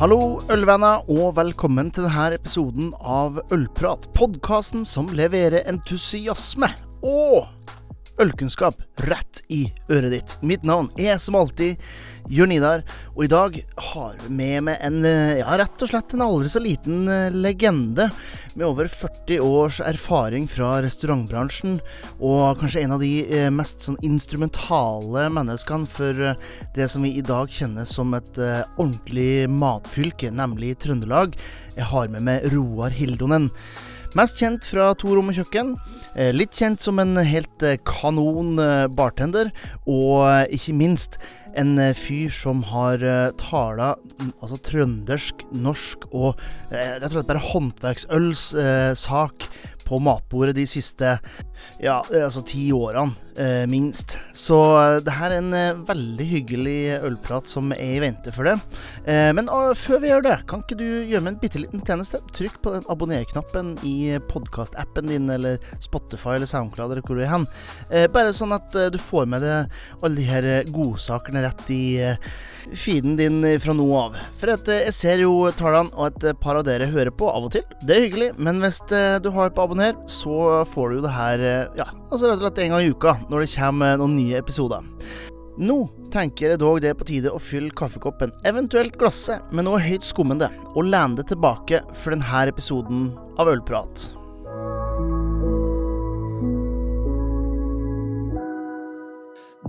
Hallo, 0.00 0.38
ølvenner, 0.48 1.02
og 1.12 1.34
velkommen 1.36 1.90
til 1.92 2.06
denne 2.06 2.38
episoden 2.38 2.86
av 3.04 3.34
Ølprat. 3.52 4.06
Podkasten 4.16 4.86
som 4.88 5.10
leverer 5.12 5.66
entusiasme 5.68 6.70
og 7.04 7.50
ølkunnskap 8.20 8.80
rett 9.08 9.42
i 9.48 9.64
øret 9.90 10.12
ditt. 10.14 10.36
Mitt 10.44 10.64
navn 10.66 10.90
er 11.00 11.18
som 11.22 11.38
alltid 11.38 11.80
Jørn 12.30 12.52
Idar, 12.54 12.82
og 13.16 13.24
i 13.24 13.30
dag 13.30 13.56
har 13.90 14.18
vi 14.20 14.34
med 14.36 14.66
meg 14.68 14.82
en, 14.86 15.00
ja, 15.40 15.56
rett 15.58 15.82
og 15.82 15.90
slett 15.90 16.12
en 16.14 16.22
aldri 16.24 16.50
så 16.52 16.60
liten 16.62 17.08
eh, 17.10 17.32
legende 17.32 18.10
med 18.54 18.66
over 18.68 18.90
40 18.90 19.40
års 19.42 19.80
erfaring 19.82 20.46
fra 20.50 20.76
restaurantbransjen, 20.84 21.78
og 22.20 22.60
kanskje 22.60 22.84
en 22.84 22.94
av 22.96 23.02
de 23.02 23.12
eh, 23.24 23.48
mest 23.54 23.86
sånn 23.86 23.98
instrumentale 24.06 25.26
menneskene 25.32 25.90
for 25.90 26.26
eh, 26.30 26.50
det 26.76 26.90
som 26.92 27.06
vi 27.06 27.16
i 27.18 27.24
dag 27.26 27.50
kjenner 27.50 27.88
som 27.88 28.14
et 28.18 28.36
ordentlig 28.40 29.48
matfylke, 29.50 30.30
nemlig 30.34 30.76
Trøndelag. 30.82 31.34
Jeg 31.74 31.88
har 31.90 32.12
med 32.12 32.26
meg 32.26 32.50
Roar 32.54 32.94
Hildonen. 32.94 33.48
Mest 34.18 34.40
kjent 34.42 34.64
fra 34.66 34.88
To 34.98 35.12
rom 35.14 35.28
og 35.30 35.36
kjøkken. 35.38 35.76
Eh, 36.18 36.32
litt 36.34 36.56
kjent 36.58 36.82
som 36.82 36.98
en 36.98 37.14
helt 37.22 37.62
eh, 37.62 37.76
kanon 37.86 38.58
eh, 38.58 38.88
bartender. 38.90 39.52
Og 39.86 40.50
ikke 40.50 40.74
minst 40.74 41.20
en 41.58 41.78
fyr 41.98 42.30
som 42.34 42.62
har 42.66 43.02
tala 43.38 43.92
mm, 43.98 44.32
altså 44.38 44.58
trøndersk, 44.66 45.42
norsk 45.50 46.06
og 46.10 46.38
rett 46.70 47.08
og 47.08 47.16
slett 47.16 47.30
bare 47.30 47.42
håndverksølssak 47.42 49.48
på 49.82 49.98
matbordet 50.06 50.54
de 50.60 50.66
siste 50.70 51.16
ja, 51.82 51.96
altså 52.06 52.44
ti 52.46 52.68
årene, 52.70 53.29
minst. 53.70 54.18
Så 54.32 54.56
eh, 54.80 54.98
det 55.04 55.14
her 55.14 55.32
er 55.32 55.40
en 55.40 55.54
eh, 55.56 55.78
veldig 55.88 56.26
hyggelig 56.26 56.78
ølprat 57.06 57.48
som 57.50 57.72
er 57.74 57.96
i 57.96 58.02
vente 58.02 58.32
for 58.34 58.48
det. 58.48 58.56
Eh, 59.04 59.30
men 59.36 59.50
før 59.78 60.02
vi 60.02 60.10
gjør 60.10 60.24
det, 60.26 60.36
kan 60.50 60.62
ikke 60.64 60.78
du 60.80 60.86
gjøre 60.86 61.22
meg 61.24 61.34
en 61.34 61.40
bitte 61.42 61.62
liten 61.62 61.82
tjeneste? 61.86 62.20
Trykk 62.36 62.60
på 62.64 62.74
den 62.74 62.86
abonner-knappen 62.92 63.74
i 63.86 64.16
podkast-appen 64.30 65.10
din, 65.10 65.28
eller 65.32 65.60
Spotify 65.82 66.36
eller 66.38 66.50
Soundcloud, 66.50 66.94
eller 66.94 67.04
hvor 67.06 67.18
du 67.18 67.24
er 67.24 67.32
hen. 67.32 67.46
Eh, 67.90 68.06
bare 68.12 68.34
sånn 68.36 68.54
at 68.56 68.76
eh, 68.78 68.90
du 68.92 68.98
får 69.02 69.28
med 69.30 69.44
deg 69.44 69.80
alle 70.00 70.16
de 70.16 70.28
her 70.28 70.48
godsakene 70.70 71.44
rett 71.44 71.70
i 71.74 71.82
feeden 72.76 73.16
din 73.18 73.42
fra 73.62 73.74
nå 73.76 73.86
av. 73.96 74.18
For 74.40 74.52
at, 74.54 74.68
jeg 74.86 74.96
ser 74.96 75.24
jo 75.24 75.34
tallene, 75.56 75.92
og 75.96 76.10
et 76.10 76.40
par 76.42 76.58
av 76.60 76.66
dere 76.66 76.90
hører 76.90 77.12
på 77.14 77.28
av 77.30 77.48
og 77.48 77.54
til. 77.54 77.64
Det 77.84 77.96
er 77.96 78.04
hyggelig, 78.06 78.30
men 78.40 78.60
hvis 78.62 78.82
du 79.22 79.30
har 79.34 79.52
på 79.54 79.64
abonner, 79.64 79.96
så 80.10 80.62
får 80.68 80.90
du 80.90 80.98
jo 80.98 81.04
det 81.06 81.14
her 81.14 81.44
ja, 81.78 81.86
altså 82.10 82.28
rett 82.28 82.40
og 82.40 82.44
slett 82.44 82.60
en 82.64 82.74
gang 82.74 82.84
i 82.84 82.92
uka 82.92 83.14
når 83.30 83.46
det 83.46 83.52
kommer 83.54 83.98
noen 84.00 84.18
nye 84.18 84.38
episoder. 84.40 84.84
Nå 85.60 85.82
tenker 86.12 86.54
jeg 86.54 86.60
dog 86.62 86.78
det 86.80 86.92
er 86.92 86.96
på 86.98 87.06
tide 87.08 87.32
å 87.32 87.40
fylle 87.42 87.74
kaffekoppen, 87.76 88.32
eventuelt 88.48 88.96
glasset, 89.00 89.44
med 89.52 89.66
noe 89.66 89.80
høyt 89.82 90.06
skummende, 90.06 90.48
og 90.74 90.86
lene 90.88 91.18
det 91.18 91.28
tilbake 91.32 91.82
for 91.92 92.14
denne 92.14 92.46
episoden 92.48 93.10
av 93.40 93.50
Ølprat. 93.52 94.08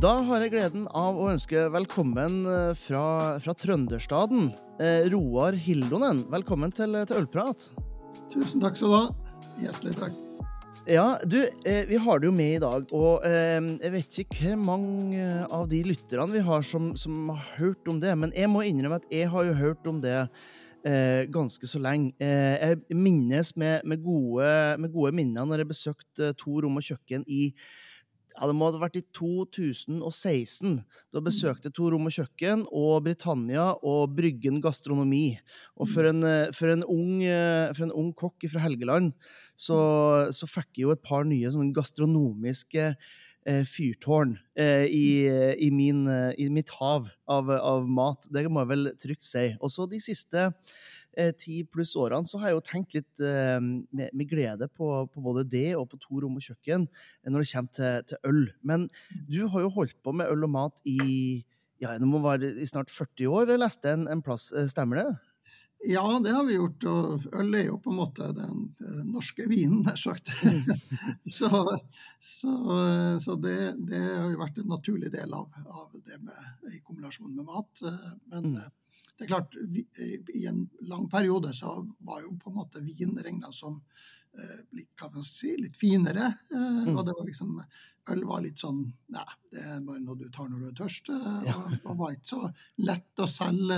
Da 0.01 0.15
har 0.25 0.41
jeg 0.41 0.53
gleden 0.55 0.87
av 0.97 1.19
å 1.19 1.27
ønske 1.29 1.67
velkommen 1.69 2.39
eh, 2.49 2.71
fra, 2.73 3.37
fra 3.43 3.53
Trønderstaden. 3.53 4.47
Eh, 4.81 5.05
Roar 5.13 5.53
Hildonen, 5.53 6.23
velkommen 6.31 6.73
til, 6.73 6.97
til 7.05 7.19
Ølprat. 7.21 7.67
Tusen 8.33 8.63
takk 8.63 8.79
skal 8.79 8.89
du 8.89 8.97
ha. 8.97 9.05
Hjertelig 9.61 9.93
takk. 9.99 10.17
Ja, 10.89 11.19
du, 11.23 11.49
eh, 11.65 11.85
vi 11.85 11.95
har 11.95 12.19
det 12.19 12.25
jo 12.25 12.33
med 12.33 12.55
i 12.55 12.61
dag, 12.61 12.87
og 12.97 13.25
eh, 13.27 13.59
jeg 13.83 13.91
vet 13.93 14.15
ikke 14.23 14.37
hvor 14.39 14.63
mange 14.65 15.25
av 15.53 15.67
de 15.69 15.83
lytterne 15.85 16.33
vi 16.33 16.41
har 16.41 16.63
som, 16.65 16.95
som, 16.97 17.27
har 17.29 17.51
hørt 17.59 17.91
om 17.91 17.99
det, 18.01 18.15
men 18.17 18.33
jeg 18.33 18.49
må 18.49 18.63
innrømme 18.65 18.97
at 18.97 19.05
jeg 19.13 19.29
har 19.29 19.45
jo 19.45 19.53
hørt 19.59 19.85
om 19.85 19.99
det 20.01 20.15
eh, 20.17 21.29
ganske 21.29 21.69
så 21.69 21.77
lenge. 21.77 22.15
Eh, 22.17 22.73
jeg 22.73 22.97
minnes 22.97 23.53
med, 23.61 23.85
med, 23.85 24.01
gode, 24.01 24.49
med, 24.81 24.89
gode, 24.89 25.13
minner 25.21 25.45
når 25.45 25.61
jeg 25.61 25.69
besøkte 25.69 26.33
to 26.41 26.57
rom 26.65 26.81
og 26.81 26.87
kjøkken 26.89 27.29
i 27.29 27.51
ja, 28.31 28.47
det 28.47 28.55
må 28.55 28.71
ha 28.71 28.79
vært 28.79 28.95
i 28.97 29.03
2016. 29.13 30.77
Da 31.11 31.21
besøkte 31.21 31.67
jeg 31.67 31.75
To 31.75 31.89
rom 31.91 32.07
og 32.07 32.13
kjøkken 32.15 32.63
og 32.71 33.03
Britannia 33.03 33.73
og 33.83 34.15
Bryggen 34.15 34.61
gastronomi. 34.63 35.35
Og 35.75 35.91
for 35.91 36.07
en, 36.07 36.23
for 36.55 36.71
en, 36.71 36.85
ung, 36.87 37.19
for 37.75 37.83
en 37.85 37.91
ung, 37.91 38.13
kokk 38.15 38.47
fra 38.53 38.63
Helgeland 38.63 39.11
så, 39.61 39.81
så, 40.33 40.49
fikk 40.49 40.79
jeg 40.79 40.87
jo 40.87 40.93
et 40.95 41.03
par 41.05 41.27
nye 41.27 41.51
sånne 41.53 41.75
gastronomiske 41.75 42.87
eh, 42.91 43.61
fyrtårn 43.67 44.37
eh, 44.57 44.87
i, 44.87 45.05
i, 45.67 45.69
min, 45.73 46.07
i, 46.37 46.47
mitt 46.53 46.71
hav 46.79 47.11
av, 47.29 47.51
av, 47.57 47.85
mat. 47.85 48.25
Det 48.33 48.47
må 48.49 48.63
jeg 48.63 48.73
vel 48.73 48.89
trygt 49.01 49.27
si. 49.27 49.51
Og 49.61 49.73
så 49.73 49.89
de 49.91 50.01
siste 50.01 50.49
Eh, 51.19 51.33
ti 51.35 51.57
pluss 51.67 51.89
årene, 51.99 52.23
så 52.23 52.39
har 52.39 52.47
jeg 52.47 52.55
jo 52.55 52.61
tenkt 52.63 52.93
litt 52.95 53.19
med, 53.19 54.13
med, 54.15 54.29
glede 54.29 54.69
på, 54.71 54.85
på, 55.11 55.23
både 55.25 55.41
det 55.43 55.73
og 55.75 55.89
på 55.91 55.97
to 55.99 56.21
rom 56.23 56.37
og 56.39 56.45
kjøkken 56.45 56.85
når 57.27 57.43
det 57.43 57.49
kommer 57.49 57.73
til, 57.75 58.05
til, 58.07 58.21
øl. 58.29 58.45
Men 58.63 58.85
du 59.27 59.41
har 59.51 59.65
jo 59.65 59.73
holdt 59.75 59.97
på 59.99 60.13
med 60.15 60.31
øl 60.31 60.47
og 60.47 60.53
mat 60.55 60.79
i 60.87 61.43
ja, 61.83 61.97
i 61.97 62.69
snart 62.69 62.93
40 62.93 63.27
år, 63.27 63.51
jeg 63.51 63.59
leste 63.59 63.91
en, 63.91 64.07
en 64.07 64.23
plass. 64.23 64.47
Stemmer 64.71 65.01
det? 65.01 65.09
Ja, 65.87 66.03
det 66.21 66.33
har 66.35 66.43
vi 66.45 66.57
gjort. 66.59 66.85
Og 66.91 67.23
øl 67.41 67.55
er 67.57 67.65
jo 67.69 67.79
på 67.81 67.93
en 67.93 67.97
måte 67.97 68.27
den 68.37 68.67
norske 69.09 69.47
vinen, 69.49 69.81
nær 69.87 69.97
sagt. 69.97 70.29
så, 71.37 71.49
så, 72.21 72.53
så 73.23 73.37
det, 73.41 73.57
det, 73.89 74.03
har 74.03 74.29
jo 74.29 74.43
vært 74.43 74.61
en 74.61 74.69
naturlig 74.75 75.09
del 75.13 75.33
av, 75.33 75.49
av 75.65 75.89
det 75.97 76.19
med, 76.21 76.53
i 76.69 76.83
kombinasjon 76.85 77.33
med 77.33 77.49
mat. 77.49 77.85
Men 78.29 78.53
mm 78.53 78.61
det 79.21 79.27
er 79.27 79.35
klart, 79.35 79.55
I 80.33 80.47
en 80.49 80.63
lang 80.89 81.09
periode 81.09 81.53
så 81.53 81.75
var 81.99 82.23
jo 82.23 82.31
på 82.41 82.49
en 82.49 82.55
måte 82.57 82.81
vin 82.81 83.13
regna 83.21 83.51
som 83.53 83.75
eh, 84.33 85.21
si, 85.21 85.51
litt 85.61 85.77
finere. 85.77 86.25
Eh, 86.49 86.79
mm. 86.87 86.95
Og 86.95 87.05
det 87.05 87.13
var 87.13 87.27
liksom, 87.27 87.59
øl 88.09 88.23
var 88.25 88.41
litt 88.41 88.57
sånn 88.57 88.79
Nei, 89.13 89.27
det 89.53 89.61
er 89.61 89.83
bare 89.85 90.01
noe 90.01 90.17
du 90.17 90.25
tar 90.33 90.49
når 90.49 90.63
du 90.63 90.67
er 90.71 90.79
tørst. 90.79 91.11
Eh. 91.13 91.51
Og, 91.53 91.75
og 91.83 91.99
var 91.99 92.15
ikke 92.15 92.31
så 92.31 92.49
lett 92.81 93.21
å 93.21 93.29
selge 93.29 93.77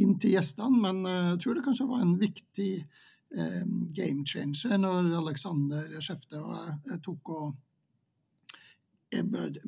inn 0.00 0.14
til 0.20 0.36
gjestene. 0.36 0.80
Men 0.80 1.02
jeg 1.08 1.40
tror 1.42 1.58
det 1.58 1.64
kanskje 1.66 1.88
var 1.90 2.04
en 2.04 2.16
viktig 2.20 2.70
eh, 2.80 3.64
game 3.96 4.24
changer 4.28 4.80
når 4.80 5.12
Alexander 5.20 6.00
Skjefte 6.00 6.40
og 6.40 6.56
jeg, 6.88 7.02
tok 7.04 7.34
og 7.36 7.52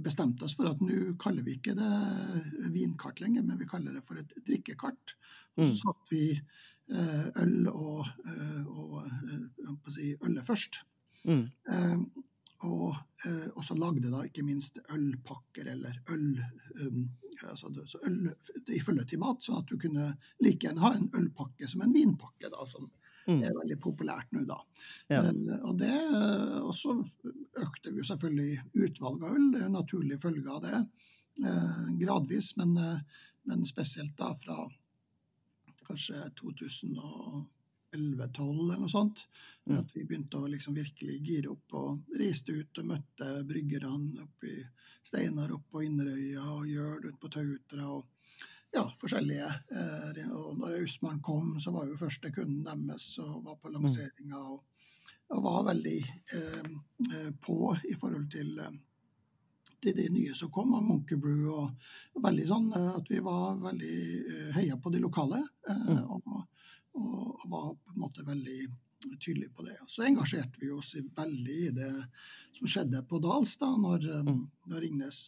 bestemte 0.00 0.46
oss 0.46 0.54
for 0.56 0.70
at 0.70 0.80
nå 0.80 1.18
kaller 1.20 1.44
vi 1.44 1.58
ikke 1.58 1.74
det 1.76 2.70
vinkart 2.72 3.20
lenger, 3.20 3.42
men 3.44 3.58
vi 3.60 3.68
kaller 3.68 3.92
det 3.92 4.00
for 4.06 4.16
et 4.16 4.30
drikkekart. 4.46 5.16
Og 5.58 5.66
så 5.66 5.72
mm. 5.74 5.80
satte 5.82 6.14
vi 6.14 6.28
eh, 6.32 7.26
øl 7.42 7.68
og, 7.68 8.08
og, 8.64 8.94
og 8.94 9.02
eh, 9.04 9.90
si, 9.92 10.14
ølet 10.16 10.46
først. 10.46 10.80
Mm. 11.28 11.44
Og, 12.64 12.94
eh, 13.26 13.48
også 13.58 13.76
lagde 13.76 14.12
da 14.12 14.22
ikke 14.24 14.44
minst 14.46 14.78
ølpakker 14.94 15.66
eller 15.74 15.98
øl 16.14 16.38
um, 16.80 17.00
altså 17.42 17.68
så 17.90 17.98
øl 18.06 18.30
i 18.72 18.80
følge 18.80 19.04
til 19.10 19.20
mat, 19.20 19.42
sånn 19.42 19.58
at 19.58 19.68
du 19.68 19.74
kunne 19.80 20.12
like 20.40 20.62
gjerne 20.62 20.84
ha 20.84 20.92
en 20.94 21.10
ølpakke 21.18 21.68
som 21.68 21.82
en 21.84 21.92
vinpakke. 21.92 22.48
da, 22.48 22.64
som 22.66 22.86
mm. 23.26 23.42
er 23.42 23.56
veldig 23.58 23.78
populært 23.82 24.32
nå, 24.34 24.44
da. 24.48 24.60
Ja. 25.12 25.22
Eh, 25.22 25.58
og 25.64 25.78
det, 25.80 25.92
og 26.62 26.72
så 26.76 26.96
økte 27.64 27.92
vi 27.92 28.02
jo 28.02 28.08
selvfølgelig 28.10 28.62
utvalget 28.86 29.26
av 29.28 29.36
øl, 29.36 29.50
det 29.52 29.62
er 29.62 29.68
en 29.68 29.78
naturlig 29.80 30.20
følge 30.22 30.50
av 30.50 30.62
det. 30.64 30.80
Eh, 31.44 31.84
gradvis, 32.00 32.52
men, 32.60 32.76
uh, 32.78 33.22
men, 33.50 33.66
spesielt 33.66 34.14
da 34.20 34.30
fra 34.38 34.62
kanskje 35.84 36.22
2011-2012 37.94 38.62
eller 38.64 38.82
noe 38.82 38.92
sånt. 38.92 39.26
Mm. 39.64 39.78
At 39.80 39.94
vi 39.96 40.04
begynte 40.04 40.40
å 40.40 40.50
liksom 40.50 40.76
virkelig 40.76 41.20
gire 41.24 41.52
opp 41.54 41.76
og 41.80 42.18
reiste 42.20 42.52
ut 42.52 42.82
og 42.82 42.90
møtte 42.90 43.30
bryggerne 43.48 44.24
oppe 44.26 44.50
i 44.50 44.64
Steinar, 45.04 45.52
oppe 45.52 45.76
på 45.76 45.84
Inderøya 45.84 46.44
og 46.54 46.68
Gjøl 46.68 47.08
ute 47.08 47.18
på 47.20 47.32
Tautra. 47.32 47.88
og 47.88 48.10
ja, 48.74 48.84
forskjellige. 48.98 49.46
Eh, 49.70 50.30
og 50.34 50.58
når 50.58 50.78
Austmann 50.80 51.22
kom, 51.22 51.60
så 51.60 51.70
var 51.74 51.86
jo 51.86 51.98
første 51.98 52.32
kunden 52.34 52.88
deres 52.88 53.06
og 53.22 53.44
var 53.44 53.60
på 53.62 53.70
mm. 53.70 53.76
lanseringa. 53.76 54.40
Og, 54.40 54.64
og, 55.30 55.42
var 55.44 55.68
veldig 55.68 56.00
eh, 56.38 56.72
eh, 57.10 57.30
på 57.40 57.58
i 57.90 57.94
forhold 58.00 58.26
til, 58.34 58.58
eh, 58.58 58.74
til 59.84 59.96
de 59.98 60.06
nye 60.12 60.34
som 60.36 60.50
kom, 60.52 60.72
av 60.76 60.84
Monkey 60.86 61.18
Brew. 61.20 61.50
Og, 61.52 62.22
veldig 62.24 62.46
sånn 62.48 62.70
at 62.78 63.10
vi 63.10 63.20
var 63.24 63.58
veldig 63.62 63.98
heia 64.56 64.78
på 64.80 64.92
de 64.94 65.02
lokale. 65.02 65.42
Eh, 65.68 65.90
mm. 65.90 66.00
og, 66.08 66.22
og, 66.94 67.44
var 67.50 67.70
på 67.74 67.94
en 67.94 68.02
måte 68.06 68.26
veldig 68.26 68.58
tydelig 69.20 69.50
på 69.52 69.66
det. 69.66 69.76
Så 69.90 70.06
engasjerte 70.06 70.60
vi 70.62 70.70
oss 70.72 70.94
veldig 70.96 71.58
i 71.66 71.72
det 71.76 71.92
som 72.56 72.70
skjedde 72.70 73.02
på 73.08 73.18
Dals 73.20 73.52
da 73.60 73.68
når, 73.76 74.06
mm. 74.24 74.38
når 74.72 74.80
Ringnes 74.86 75.18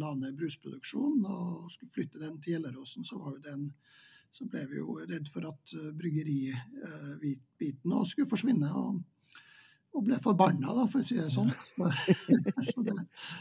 la 0.00 0.14
ned 0.16 0.38
brusproduksjonen 0.38 1.26
og 1.28 1.68
skulle 1.74 1.92
flytte 1.92 2.22
den 2.22 2.38
til 2.40 2.56
Gjelleråsen. 2.56 3.04
Så, 3.04 3.20
så 4.32 4.48
ble 4.48 4.64
vi 4.70 4.80
jo 4.80 4.96
redd 5.02 5.28
for 5.28 5.44
at 5.50 5.76
bryggeribiten 6.00 7.92
uh, 7.92 8.06
skulle 8.08 8.30
forsvinne. 8.30 8.72
og 8.72 9.02
og 9.96 10.04
ble 10.06 10.18
forbanna, 10.22 10.74
da, 10.76 10.84
for 10.90 11.00
å 11.00 11.06
si 11.06 11.16
det 11.18 11.30
sånn. 11.32 11.48
Så, 11.66 11.88
så, 12.72 12.84
det, 12.86 12.94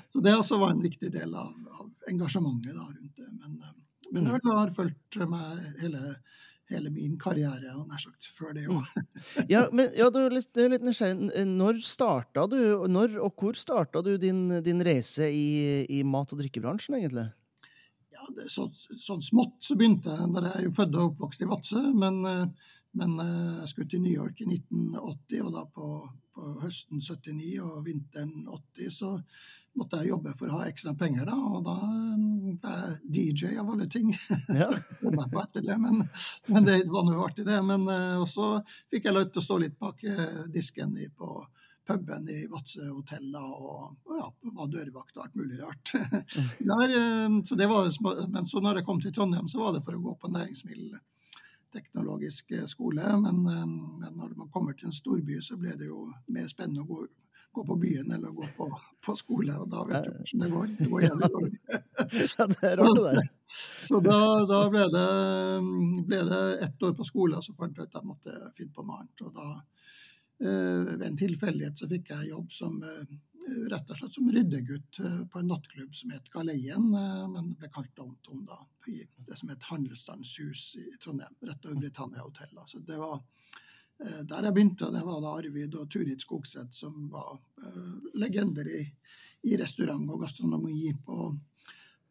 så 0.08 0.24
det, 0.24 0.34
også 0.34 0.60
var 0.62 0.74
en 0.74 0.84
viktig 0.86 1.12
del 1.14 1.36
av, 1.38 1.52
av 1.76 2.12
engasjementet 2.12 2.74
da, 2.74 2.88
rundt 2.88 3.20
det. 3.20 3.30
Men, 3.42 3.60
uh, 3.62 3.74
men 4.16 4.30
jeg 4.32 4.44
har 4.48 4.76
fulgt 4.76 5.20
meg 5.28 5.64
hele 5.84 6.18
hele 6.72 6.92
min 6.92 7.16
karriere, 7.20 7.72
og 7.78 7.88
nær 7.88 8.02
sagt, 8.02 8.28
før 8.36 8.54
det 8.58 8.66
òg. 8.72 8.88
ja, 9.54 9.66
men 9.76 9.92
ja, 9.96 10.10
du 10.12 10.20
er 10.26 10.36
litt, 10.36 10.50
er 10.60 10.72
litt 10.74 10.86
nysgjerrig. 10.86 11.46
Når 11.48 11.82
starta 11.88 12.44
du, 12.52 12.60
når 12.92 13.18
og 13.24 13.40
hvor 13.40 13.58
starta 13.60 14.04
du 14.04 14.16
din, 14.22 14.50
din 14.66 14.84
reise 14.84 15.30
i, 15.32 15.86
i 15.88 16.02
mat- 16.04 16.34
og 16.36 16.42
drikkebransjen, 16.42 16.98
egentlig? 17.00 17.30
Ja, 18.12 18.26
det, 18.36 18.50
så, 18.52 18.68
sånn 19.00 19.24
smått 19.24 19.62
så 19.64 19.78
begynte 19.80 20.12
jeg, 20.12 20.32
når 20.34 20.50
jeg 20.50 20.60
er 20.60 20.68
jo 20.68 20.76
født 20.76 20.98
og 20.98 21.12
oppvokst 21.12 21.46
i 21.46 21.50
Vadsø, 21.52 21.84
men, 21.96 22.20
men 22.98 23.16
jeg 23.20 23.70
skulle 23.72 23.92
til 23.92 24.04
New 24.04 24.14
York 24.14 24.42
i 24.42 24.50
1980, 24.50 25.44
og 25.46 25.54
da 25.56 25.64
på, 25.74 25.88
på 26.36 26.52
høsten 26.64 27.04
79 27.04 27.62
og 27.64 27.80
vinteren 27.86 28.48
80 28.50 28.92
så 28.98 29.14
måtte 29.78 30.00
jeg 30.02 30.10
jobbe 30.10 30.34
for 30.34 30.50
å 30.50 30.60
ha 30.60 30.70
ekstra 30.70 30.96
penger, 30.98 31.28
da. 31.30 31.36
Og 31.38 31.62
da 31.68 31.76
mm, 31.86 32.56
var 32.64 32.80
jeg 32.82 32.96
DJ, 33.14 33.52
av 33.62 33.70
alle 33.74 33.86
ting. 33.94 34.10
Ja. 34.50 34.72
det, 35.54 35.78
men, 35.78 36.02
men, 36.48 36.66
det 36.66 36.80
var 36.90 37.06
nå 37.06 37.20
artig, 37.22 37.46
det. 37.46 37.60
Men 37.66 37.86
også 38.18 38.34
så 38.34 38.50
fikk 38.90 39.06
jeg 39.06 39.18
lov 39.18 39.30
til 39.30 39.44
å 39.44 39.46
stå 39.46 39.60
litt 39.62 39.78
bak 39.78 40.02
disken 40.54 40.98
i, 40.98 41.12
på 41.14 41.46
puben 41.88 42.30
i 42.30 42.48
Vadsø 42.52 42.90
hotell 42.92 43.30
da, 43.32 43.42
og, 43.42 43.94
og 44.08 44.18
ja, 44.20 44.28
var 44.60 44.72
dørvakt 44.72 45.18
og 45.18 45.28
alt 45.28 45.38
mulig 45.40 45.60
rart. 45.62 45.94
Der, 46.72 46.96
uh, 46.96 47.38
så 47.48 47.56
det 47.60 47.70
var, 47.72 47.88
men 48.34 48.50
så 48.50 48.64
når 48.64 48.82
jeg 48.82 48.88
kom 48.90 49.00
til 49.04 49.14
Trondheim, 49.16 49.48
så 49.52 49.62
var 49.62 49.78
det 49.78 49.86
for 49.86 49.98
å 49.98 50.04
gå 50.04 50.18
på 50.22 50.32
næringsmiddel 50.34 50.98
teknologisk 51.74 52.54
skole, 52.70 53.06
men, 53.22 53.44
men, 53.44 54.12
når 54.16 54.36
man 54.38 54.52
kommer 54.54 54.76
til 54.78 54.90
en 54.90 54.96
storby, 54.96 55.40
så 55.44 55.58
ble 55.60 55.76
det 55.80 55.90
jo 55.90 56.08
mer 56.34 56.48
spennende 56.52 56.86
å 56.86 56.90
gå 56.90 57.06
gå 57.58 57.66
på 57.66 57.76
byen 57.76 58.12
eller 58.12 58.30
gå 58.30 58.46
på, 58.58 58.68
på 59.06 59.16
skole, 59.18 59.56
og 59.58 59.70
da 59.72 59.84
vet 59.90 60.06
du 60.06 60.12
hvordan 60.14 60.44
det 60.44 60.50
går. 60.54 60.68
Det 60.80 60.90
går 60.92 61.06
jævlig 61.06 61.30
dårlig. 61.36 61.54
ja, 62.38 62.48
det 62.52 62.70
er 62.70 62.76
rart 62.82 63.00
det 63.00 63.06
der. 63.08 63.30
Så 63.88 64.02
da, 64.06 64.18
da 64.52 64.60
ble, 64.74 64.84
det, 64.94 65.08
ble, 66.10 66.20
det, 66.30 66.42
ett 66.68 66.86
år 66.86 66.94
på 67.00 67.08
skole, 67.08 67.40
og 67.40 67.46
så 67.48 67.56
fant 67.58 67.78
jeg 67.78 67.88
ut 67.88 67.96
at 67.96 68.02
jeg 68.02 68.10
måtte 68.12 68.36
finne 68.60 68.76
på 68.76 68.86
noe 68.86 69.00
annet. 69.02 69.24
Og 69.24 69.32
da, 69.34 69.48
eh, 69.56 69.77
ved 70.40 71.06
en 71.08 71.18
tilfeldighet, 71.18 71.80
så 71.80 71.90
fikk 71.90 72.12
jeg 72.14 72.30
jobb 72.30 72.52
som 72.54 72.76
eh, 72.86 73.16
rett 73.72 73.90
og 73.90 73.98
slett 73.98 74.18
som 74.18 74.28
ryddegutt 74.34 75.00
eh, 75.02 75.22
på 75.32 75.42
en 75.42 75.50
nattklubb 75.50 75.96
som 75.98 76.14
het 76.14 76.30
Galeien, 76.34 76.90
men 77.34 77.54
ble 77.58 77.72
kalt 77.74 77.94
Downton 77.98 78.44
da, 78.46 78.60
i 78.92 79.02
det 79.28 79.38
som 79.40 79.50
het 79.50 79.70
Handelsstandshus 79.72 80.68
i 80.84 80.90
Trondheim, 81.02 81.34
rett 81.48 81.66
over 81.66 81.82
Britannia 81.82 82.26
Hotel. 82.26 82.54
Så 82.70 82.84
det 82.86 83.00
var 83.02 83.22
Eh, 83.98 84.24
der 84.30 84.46
jeg 84.46 84.54
begynte, 84.54 84.92
det 84.94 85.02
var 85.06 85.22
da 85.24 85.34
Arvid 85.40 85.76
og 85.76 85.90
Turid 85.90 86.22
Skogseth 86.22 86.76
som 86.76 87.08
var 87.10 87.40
legender 88.18 88.68
i, 88.70 88.84
i, 89.50 89.56
restaurant 89.58 90.06
og 90.14 90.22
gastronomi 90.22 90.92
på, 91.06 91.32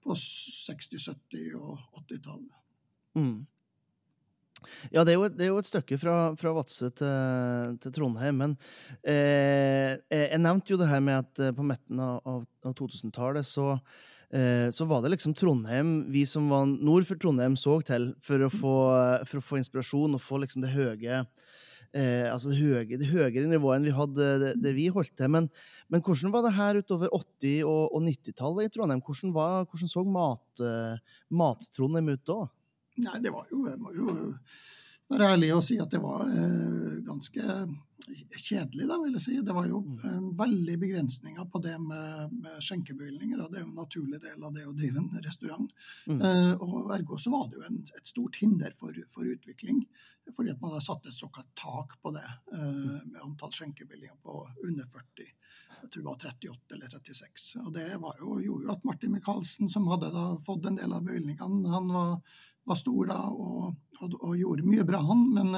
på 0.02 0.16
60-, 0.18 0.98
70- 0.98 1.52
og 1.60 2.00
80-tallet. 2.02 2.56
Mm. 3.14 3.46
Ja, 4.94 5.04
det 5.04 5.14
er, 5.14 5.18
jo, 5.18 5.28
det 5.30 5.46
er, 5.46 5.52
jo, 5.52 5.60
et 5.62 5.68
stykke 5.68 5.98
fra, 6.00 6.16
fra 6.38 6.52
Vadsø 6.56 6.90
til, 6.90 7.78
til, 7.82 7.94
Trondheim. 7.98 8.42
Men 8.42 8.56
eh, 9.02 9.96
jeg 10.10 10.42
nevnte 10.42 10.74
jo 10.74 10.80
det 10.80 10.90
her 10.90 11.02
med 11.04 11.24
at 11.24 11.56
på 11.56 11.66
midten 11.66 12.02
av, 12.02 12.20
av 12.66 12.76
2000-tallet 12.76 13.46
så, 13.48 13.74
eh, 14.30 14.68
så 14.74 14.88
var 14.88 15.04
det 15.04 15.14
liksom 15.16 15.36
Trondheim 15.38 15.98
vi 16.12 16.26
som 16.28 16.50
var 16.52 16.66
nord 16.70 17.08
for 17.08 17.20
Trondheim, 17.20 17.58
så 17.58 17.78
til 17.86 18.12
for 18.24 18.46
å 18.46 18.52
få, 18.52 18.76
for 19.28 19.40
å 19.40 19.46
få 19.52 19.60
inspirasjon 19.62 20.18
og 20.18 20.24
få 20.24 20.42
liksom 20.44 20.64
det 20.64 20.74
høye 20.76 21.24
eh, 21.96 22.26
altså 22.30 22.50
det, 22.50 22.58
høye, 22.60 22.98
det, 22.98 23.08
høyere 23.10 23.46
nivået 23.48 23.78
enn 23.78 23.88
vi 23.88 23.94
hadde 23.96 24.28
det, 24.42 24.52
det 24.62 24.74
vi 24.76 24.88
holdt 24.92 25.14
til. 25.18 25.30
Men, 25.32 25.48
men, 25.92 26.02
hvordan 26.04 26.34
var 26.34 26.46
det 26.46 26.54
her 26.56 26.80
utover 26.80 27.12
80- 27.12 27.62
og, 27.64 27.82
og 27.96 28.04
90-tallet 28.06 28.68
i 28.68 28.74
Trondheim? 28.74 29.02
Hvordan, 29.04 29.34
var, 29.36 29.66
hvordan 29.70 29.92
så 29.92 30.04
mat, 30.04 30.62
uh, 30.62 31.20
mat-Trondheim 31.42 32.12
ut 32.14 32.24
da? 32.28 32.40
Nei, 33.04 33.18
det 33.24 33.32
var 33.34 33.50
jo, 33.52 33.66
jeg 33.68 33.80
må 33.80 33.92
jo 33.96 34.14
være 35.10 35.28
ærlig 35.36 35.52
og 35.54 35.62
si 35.62 35.76
at 35.78 35.92
det 35.92 36.00
var 36.02 36.24
uh, 36.26 36.96
ganske 37.06 37.42
kjedelig, 38.06 38.86
da, 38.88 38.96
vil 39.02 39.14
jeg 39.16 39.22
si. 39.22 39.36
Det 39.44 39.54
var 39.54 39.68
jo 39.70 39.82
uh, 39.82 40.16
veldig 40.38 40.76
begrensninger 40.82 41.46
på 41.52 41.62
det 41.62 41.76
med, 41.82 42.34
med 42.34 42.58
skjenkebevilgninger, 42.64 43.38
og 43.42 43.52
det 43.52 43.60
er 43.60 43.64
jo 43.64 43.70
en 43.70 43.78
naturlig 43.84 44.20
del 44.24 44.42
av 44.42 44.56
det 44.56 44.66
å 44.66 44.74
drive 44.74 45.02
en 45.02 45.24
restaurant. 45.26 45.70
Mm. 46.10 46.18
Eh, 46.18 46.52
og 46.62 46.92
Ergo 46.96 47.18
så 47.22 47.32
var 47.34 47.48
det 47.50 47.60
jo 47.60 47.64
en, 47.68 47.80
et 47.96 48.12
stort 48.12 48.38
hinder 48.42 48.74
for, 48.78 48.98
for 49.14 49.28
utvikling 49.30 49.86
fordi 50.34 50.50
at 50.50 50.60
man 50.60 50.72
har 50.74 50.80
satt 50.82 51.06
et 51.06 51.14
såkalt 51.14 51.52
tak 51.54 52.02
på 52.02 52.10
det, 52.10 52.26
eh, 52.52 53.02
med 53.06 53.20
antall 53.22 53.52
skjenkebevilgninger 53.54 54.16
på 54.22 54.40
under 54.66 54.88
40. 54.90 55.28
Jeg 55.82 55.90
tror 55.92 56.02
det 56.02 56.08
var 56.08 56.16
38 56.16 56.74
eller 56.74 56.88
36. 56.88 57.46
Og 57.62 57.72
Det 57.72 57.86
var 58.02 58.18
jo, 58.20 58.40
gjorde 58.40 58.66
jo 58.66 58.72
at 58.72 58.84
Martin 58.84 59.12
Michaelsen, 59.12 59.68
som 59.68 59.86
hadde 59.86 60.10
da 60.10 60.26
fått 60.42 60.66
en 60.66 60.78
del 60.80 60.92
av 60.92 61.04
bevilgningene, 61.06 61.70
han 61.70 61.92
var, 61.92 62.18
var 62.66 62.78
stor 62.78 63.06
da 63.06 63.16
og, 63.30 63.76
og, 64.00 64.14
og, 64.18 64.32
gjorde 64.38 64.66
mye 64.66 64.84
bra, 64.86 65.00
han. 65.06 65.22
Men, 65.34 65.52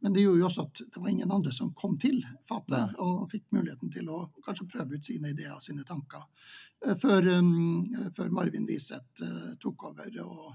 men, 0.00 0.12
det 0.12 0.24
gjorde 0.24 0.42
jo 0.42 0.48
også 0.50 0.66
at 0.68 0.82
det 0.92 1.02
var 1.02 1.12
ingen 1.12 1.32
andre 1.32 1.52
som 1.56 1.72
kom 1.76 1.96
til 2.00 2.20
fatet 2.48 2.96
og 3.00 3.26
fikk 3.32 3.48
muligheten 3.56 3.92
til 3.94 4.10
å 4.12 4.22
kanskje 4.44 4.68
prøve 4.70 4.98
ut 4.98 5.10
sine 5.10 5.32
ideer 5.32 5.56
og 5.56 5.64
sine 5.64 5.86
tanker. 5.88 6.26
Eh, 6.84 6.96
før, 7.00 7.30
um, 7.40 7.86
før 8.16 8.32
Marvin 8.36 8.68
Wiseth 8.68 9.24
uh, 9.24 9.52
tok 9.62 9.88
over 9.90 10.20
og, 10.26 10.50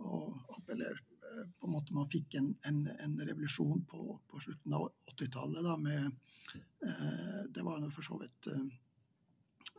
og, 0.00 0.62
eller 0.72 1.00
på 1.32 1.68
en 1.68 1.72
måte 1.72 1.94
man 1.96 2.08
fikk 2.12 2.36
en, 2.40 2.50
en, 2.68 2.84
en 3.00 3.14
revolusjon 3.24 3.84
på, 3.88 4.18
på, 4.28 4.40
slutten 4.44 4.74
av 4.76 4.90
80-tallet 5.14 5.80
med 5.80 6.10
eh, 6.84 7.38
Det 7.48 7.64
var 7.64 7.86
for 7.94 8.04
så 8.04 8.18
vidt 8.20 8.50
eh, 8.52 8.60
Eh, 8.60 8.81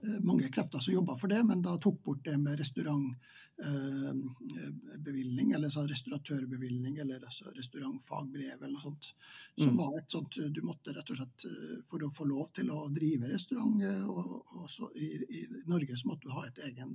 mange 0.03 0.51
krefter 0.51 0.79
som 0.79 0.94
jobba 0.94 1.17
for 1.17 1.27
det, 1.27 1.44
men 1.44 1.61
da 1.61 1.77
tok 1.77 2.03
bort 2.03 2.25
det 2.25 2.38
med 2.38 2.59
restaurantbevilgning, 2.59 5.51
eh, 5.51 5.55
eller 5.55 5.69
så 5.69 5.88
restauratørbevilgning, 5.88 6.97
eller 7.03 7.23
altså 7.23 7.45
restaurantfagbrev 7.55 8.57
eller 8.57 8.73
noe 8.73 8.81
sånt. 8.81 9.15
Som 9.57 9.69
mm. 9.69 9.77
var 9.77 9.97
et 9.97 10.11
sånt 10.11 10.35
Du 10.55 10.61
måtte 10.65 10.94
rett 10.95 11.09
og 11.09 11.15
slett, 11.19 11.45
eh, 11.47 11.83
for 11.88 12.03
å 12.03 12.09
få 12.11 12.23
lov 12.27 12.47
til 12.57 12.67
å 12.73 12.89
drive 12.91 13.27
restaurant 13.31 13.83
og, 14.09 14.45
og 14.59 14.69
i, 14.95 15.23
i, 15.23 15.47
Norge, 15.71 15.97
så 15.97 16.07
måtte 16.11 16.27
du 16.27 16.33
ha 16.35 16.44
et 16.47 16.59
egen, 16.67 16.91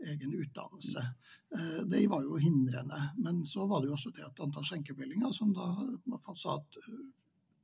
egen 0.00 0.34
utdannelse. 0.34 1.02
Det 1.90 2.08
var 2.08 2.22
jo 2.24 2.36
hindrende. 2.40 3.00
Men 3.18 3.46
så 3.46 3.66
var 3.70 3.80
det 3.80 3.88
jo 3.90 3.96
også 3.98 4.10
det 4.16 4.24
at 4.26 4.40
antall 4.40 4.64
skjenkebevillinger 4.66 5.32
som 5.34 5.54
da 5.54 5.66
sa, 6.34 6.50
at, 6.56 6.70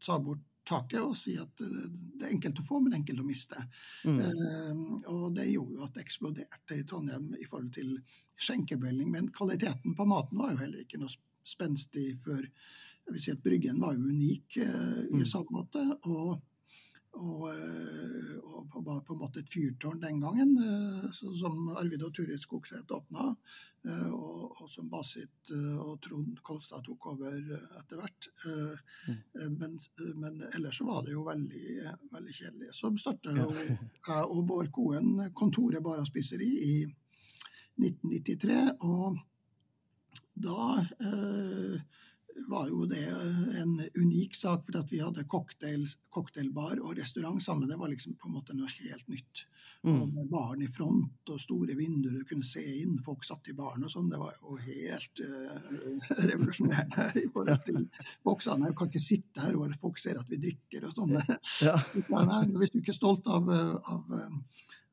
sa 0.03 0.19
bort 0.23 0.45
taket 0.67 1.03
og 1.03 1.17
si 1.19 1.37
at 1.41 1.63
eh, 1.65 1.85
det 2.17 2.27
er 2.27 2.35
enkelt 2.35 2.61
å 2.63 2.67
få, 2.67 2.81
men 2.85 2.99
enkelt 2.99 3.23
å 3.23 3.27
miste. 3.27 3.63
Mm. 4.07 4.19
Eh, 4.23 4.83
og 5.13 5.29
det 5.37 5.49
gjorde 5.51 5.79
jo 5.79 5.87
at 5.87 5.95
det 5.97 6.07
eksploderte 6.07 6.81
i 6.81 6.87
Trondheim 6.89 7.31
i 7.39 7.47
forhold 7.47 7.73
til 7.77 7.95
skjenkebevilgning. 8.37 9.13
Men 9.15 9.31
kvaliteten 9.35 9.97
på 9.97 10.09
maten 10.09 10.41
var 10.41 10.55
jo 10.55 10.65
heller 10.65 10.83
ikke 10.85 11.01
noe 11.03 11.13
spenstig 11.47 12.11
før 12.25 12.43
jeg 13.07 13.15
vil 13.15 13.23
si 13.23 13.33
at 13.37 13.43
Bryggen 13.43 13.79
var 13.79 13.95
jo 13.95 14.11
unik 14.11 14.57
eh, 14.65 15.03
i 15.07 15.23
mm. 15.23 15.27
samme 15.31 15.61
måte. 15.61 15.85
og 16.11 16.37
og, 17.17 17.47
eh, 17.51 18.35
og, 18.45 18.77
var 18.85 19.01
på 19.07 19.15
en 19.15 19.21
måte 19.23 19.41
et 19.41 19.51
fyrtårn 19.51 20.03
den 20.03 20.21
gangen, 20.21 20.53
eh, 20.61 21.07
som 21.13 21.71
Arvid 21.77 22.05
og 22.05 22.13
Turid 22.15 22.43
Skogseth 22.43 22.93
åpna. 22.93 23.31
Eh, 23.87 24.11
og, 24.13 24.57
og, 24.61 24.67
som 24.71 24.91
Basit 24.93 25.53
og 25.81 25.97
Trond 26.05 26.41
Kolstad 26.47 26.85
tok 26.87 27.09
over 27.13 27.37
etter 27.81 28.01
hvert. 28.01 28.29
Mm. 29.07 29.55
Men, 29.61 29.79
men, 30.23 30.43
ellers 30.53 30.81
så 30.81 30.89
var 30.89 31.05
det 31.07 31.15
jo 31.15 31.25
veldig, 31.27 31.95
veldig 32.13 32.37
kjedelig. 32.41 32.73
Så 32.75 32.93
starta 33.01 33.35
ja. 33.37 33.47
jeg 33.47 34.27
og 34.27 34.43
Bård 34.49 34.73
Koen 34.75 35.31
kontoret 35.39 35.85
Bara 35.87 36.05
spiseri 36.09 36.51
i 36.67 36.77
1993. 37.79 38.61
Og 38.87 39.21
da 40.37 40.85
eh, 41.01 41.81
var 42.49 42.69
jo 42.69 42.87
det 42.87 43.05
en 43.61 43.77
unik 43.95 44.35
sak, 44.37 44.65
for 44.67 44.79
at 44.81 44.91
vi 44.93 45.01
hadde 45.03 45.25
cocktail, 45.31 45.87
cocktailbar 46.13 46.81
og 46.83 46.97
restaurant 46.99 47.43
sammen. 47.43 47.69
Det 47.69 47.79
var 47.81 47.91
liksom 47.93 48.17
på 48.21 48.29
en 48.29 48.37
måte 48.37 48.57
noe 48.57 48.71
helt 48.71 49.09
nytt. 49.09 49.47
Mm. 49.87 50.29
Baren 50.31 50.65
i 50.65 50.69
front 50.73 51.31
og 51.31 51.41
store 51.41 51.77
vinduer, 51.79 52.19
du 52.19 52.29
kunne 52.29 52.47
se 52.47 52.63
inn, 52.81 52.97
folk 53.05 53.25
satt 53.27 53.51
i 53.53 53.55
baren 53.57 53.85
og 53.87 53.93
sånn. 53.93 54.09
Det 54.11 54.19
var 54.19 54.35
jo 54.41 54.57
helt 54.65 55.23
uh, 55.23 55.59
revolusjonerende 56.31 57.23
i 57.23 57.27
forhold 57.33 57.67
til 57.67 57.83
nei, 57.87 58.71
du 58.73 58.79
kan 58.79 58.91
ikke 58.91 59.03
sitte 59.03 59.45
her 59.45 59.59
hvor 59.59 59.77
folk 59.81 60.01
ser 60.03 60.19
at 60.21 60.31
vi 60.31 60.41
drikker 60.43 60.89
og 60.89 60.97
sånn. 60.97 61.15
Ja. 61.63 61.77
hvis 62.61 62.75
du 62.75 62.81
ikke 62.81 62.95
er 62.95 62.99
stolt 62.99 63.31
av, 63.31 63.51
av 63.53 64.17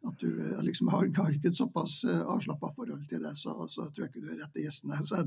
at 0.04 0.20
du 0.20 0.40
eh, 0.42 0.64
liksom 0.64 0.88
har, 0.88 1.08
har 1.18 1.32
ikke 1.32 1.52
et 1.54 1.58
såpass 1.58 2.04
eh, 2.04 2.22
avslappa 2.36 2.72
forhold 2.76 3.06
til 3.10 3.24
det, 3.24 3.34
så, 3.40 3.56
så, 3.72 3.88
tror 3.88 4.06
jeg 4.06 4.12
ikke 4.12 4.24
du 4.26 4.32
er 4.34 4.42
rette 4.42 4.64
gjesten 4.64 4.92
her. 4.92 5.06
Så, 5.08 5.22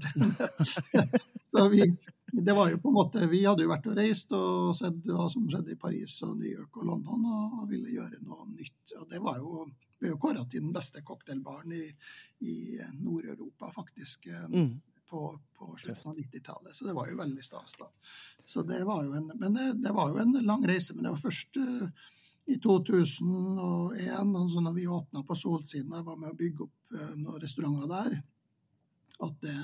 så 1.57 1.69
vi, 1.73 1.87
det 2.33 2.57
var 2.57 2.71
jo 2.71 2.81
på 2.83 2.93
en 2.93 2.99
måte, 2.99 3.27
Vi 3.31 3.45
hadde 3.47 3.65
jo 3.65 3.73
vært 3.73 3.89
og 3.89 3.97
reist 3.97 4.35
og 4.37 4.75
sett 4.77 4.99
hva 5.09 5.29
som 5.33 5.47
skjedde 5.49 5.73
i 5.73 5.81
Paris 5.81 6.19
og 6.27 6.37
New 6.37 6.51
York 6.51 6.77
og 6.83 6.91
London, 6.91 7.25
og, 7.25 7.63
ville 7.71 7.95
gjøre 7.95 8.21
noe 8.27 8.49
nytt. 8.51 8.97
Og 9.01 9.07
Det 9.11 9.23
var 9.23 9.41
jo, 9.41 9.65
ble 9.97 10.13
jo 10.13 10.21
kåra 10.21 10.45
til 10.45 10.67
den 10.67 10.75
beste 10.77 11.01
cocktailbaren 11.07 11.73
i, 11.77 11.87
i 12.45 12.57
Nord-Europa, 13.01 13.73
faktisk. 13.79 14.29
Eh, 14.33 14.45
mm. 14.53 14.77
På, 15.07 15.21
på, 15.55 15.69
slutten 15.79 16.11
av 16.11 16.17
90-tallet. 16.19 16.75
Så 16.75 16.89
det 16.89 16.93
var 16.97 17.07
jo 17.07 17.15
veldig 17.21 17.43
stas, 17.47 17.77
da. 17.79 17.87
Så 18.43 18.65
det 18.67 18.81
var 18.89 19.05
jo 19.07 19.13
en, 19.15 19.29
men 19.39 19.55
det, 19.55 19.67
det 19.85 19.93
var 19.95 20.11
jo 20.11 20.19
en 20.19 20.35
lang 20.43 20.65
reise. 20.67 20.97
Men 20.97 21.07
det 21.07 21.13
var 21.15 21.21
først 21.23 21.61
uh, 21.63 22.09
i 22.47 22.57
2001, 22.63 24.37
altså 24.39 24.63
når 24.63 24.75
vi 24.77 24.87
åpna 24.87 25.23
på 25.27 25.35
Solsiden, 25.35 25.95
jeg 25.97 26.07
var 26.07 26.19
med 26.21 26.31
å 26.31 26.39
bygge 26.39 26.67
opp 26.67 26.95
eh, 26.95 27.15
noen 27.19 27.43
restauranter 27.43 27.91
der, 27.91 28.19
at 29.27 29.41
det, 29.43 29.57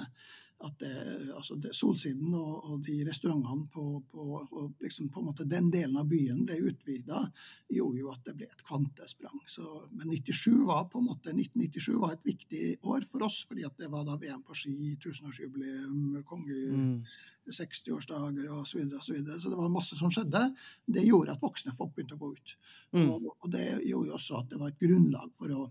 at 0.63 0.79
det, 0.79 0.93
altså 1.35 1.57
det, 1.61 1.73
Solsiden 1.77 2.35
og, 2.39 2.53
og, 2.71 2.77
de 2.87 3.01
restaurantene 3.07 3.67
på, 3.73 3.85
på 4.11 4.67
liksom 4.83 5.11
på 5.13 5.25
den 5.43 5.71
delen 5.75 5.99
av 5.99 6.09
byen 6.11 6.45
ble 6.47 6.59
utvida, 6.71 7.25
gjorde 7.73 8.01
jo 8.03 8.13
at 8.13 8.23
det 8.29 8.37
ble 8.39 8.49
et 8.49 8.65
kvantesprang. 8.67 9.43
Så, 9.51 9.67
men 9.91 10.13
97 10.13 10.63
var 10.69 10.87
på 10.93 11.03
en 11.03 11.09
måte, 11.11 11.35
1997 11.35 11.93
var 11.99 12.17
et 12.17 12.27
viktig 12.27 12.65
år 12.83 13.07
for 13.11 13.27
oss, 13.27 13.43
fordi 13.49 13.67
det 13.79 13.91
var 13.93 14.07
da 14.07 14.17
VM 14.21 14.43
på 14.47 14.57
ski, 14.59 14.97
tusenårsjubileum, 15.03 16.23
konge... 16.29 16.59
Mm. 16.73 16.99
60-årsdager 17.43 18.51
osv. 18.55 18.67
Så, 18.71 18.79
videre, 18.79 18.99
og 18.99 19.05
så, 19.05 19.13
videre. 19.13 19.41
så 19.41 19.51
det 19.51 19.57
var 19.59 19.73
masse 19.73 19.97
som 19.99 20.11
skjedde. 20.15 20.45
Det 20.87 21.03
gjorde 21.03 21.35
at 21.35 21.43
voksne 21.43 21.75
folk 21.77 21.95
begynte 21.97 22.15
å 22.15 22.21
gå 22.21 22.33
ut. 22.37 22.55
Mm. 22.95 23.09
Og, 23.09 23.31
og, 23.33 23.49
det 23.51 23.65
gjorde 23.89 24.13
jo 24.13 24.19
også 24.19 24.39
at 24.39 24.53
det 24.53 24.61
var 24.61 24.73
et 24.73 24.83
grunnlag 24.83 25.33
for 25.39 25.55
å 25.57 25.65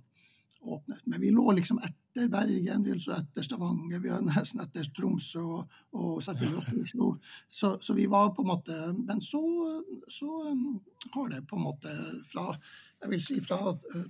åpnet. 0.61 0.99
Men 1.05 1.21
vi 1.21 1.31
lå 1.31 1.51
liksom 1.51 1.79
etter 1.79 2.27
Bergen, 2.27 2.83
vi 2.83 2.93
lå 2.93 3.13
etter 3.15 3.45
Stavanger, 3.45 3.99
vi 3.99 4.11
var 4.11 4.21
nesten 4.25 4.61
etter 4.63 4.87
Tromsø 4.95 5.41
og, 5.41 5.75
og 5.97 6.21
selvfølgelig 6.23 6.57
også 6.61 6.77
Oslo. 6.83 7.09
Så, 7.49 7.73
så, 7.81 7.95
vi 7.97 8.05
var 8.11 8.33
på 8.35 8.45
en 8.45 8.51
måte 8.51 8.77
Men 8.97 9.21
så, 9.21 9.41
så, 10.07 10.29
um, 10.51 10.81
har 11.13 11.29
det 11.29 11.47
på 11.47 11.57
en 11.57 11.65
måte 11.65 11.95
fra 12.31 12.53
jeg 13.01 13.09
vil 13.09 13.21
si 13.23 13.35
fra 13.41 13.57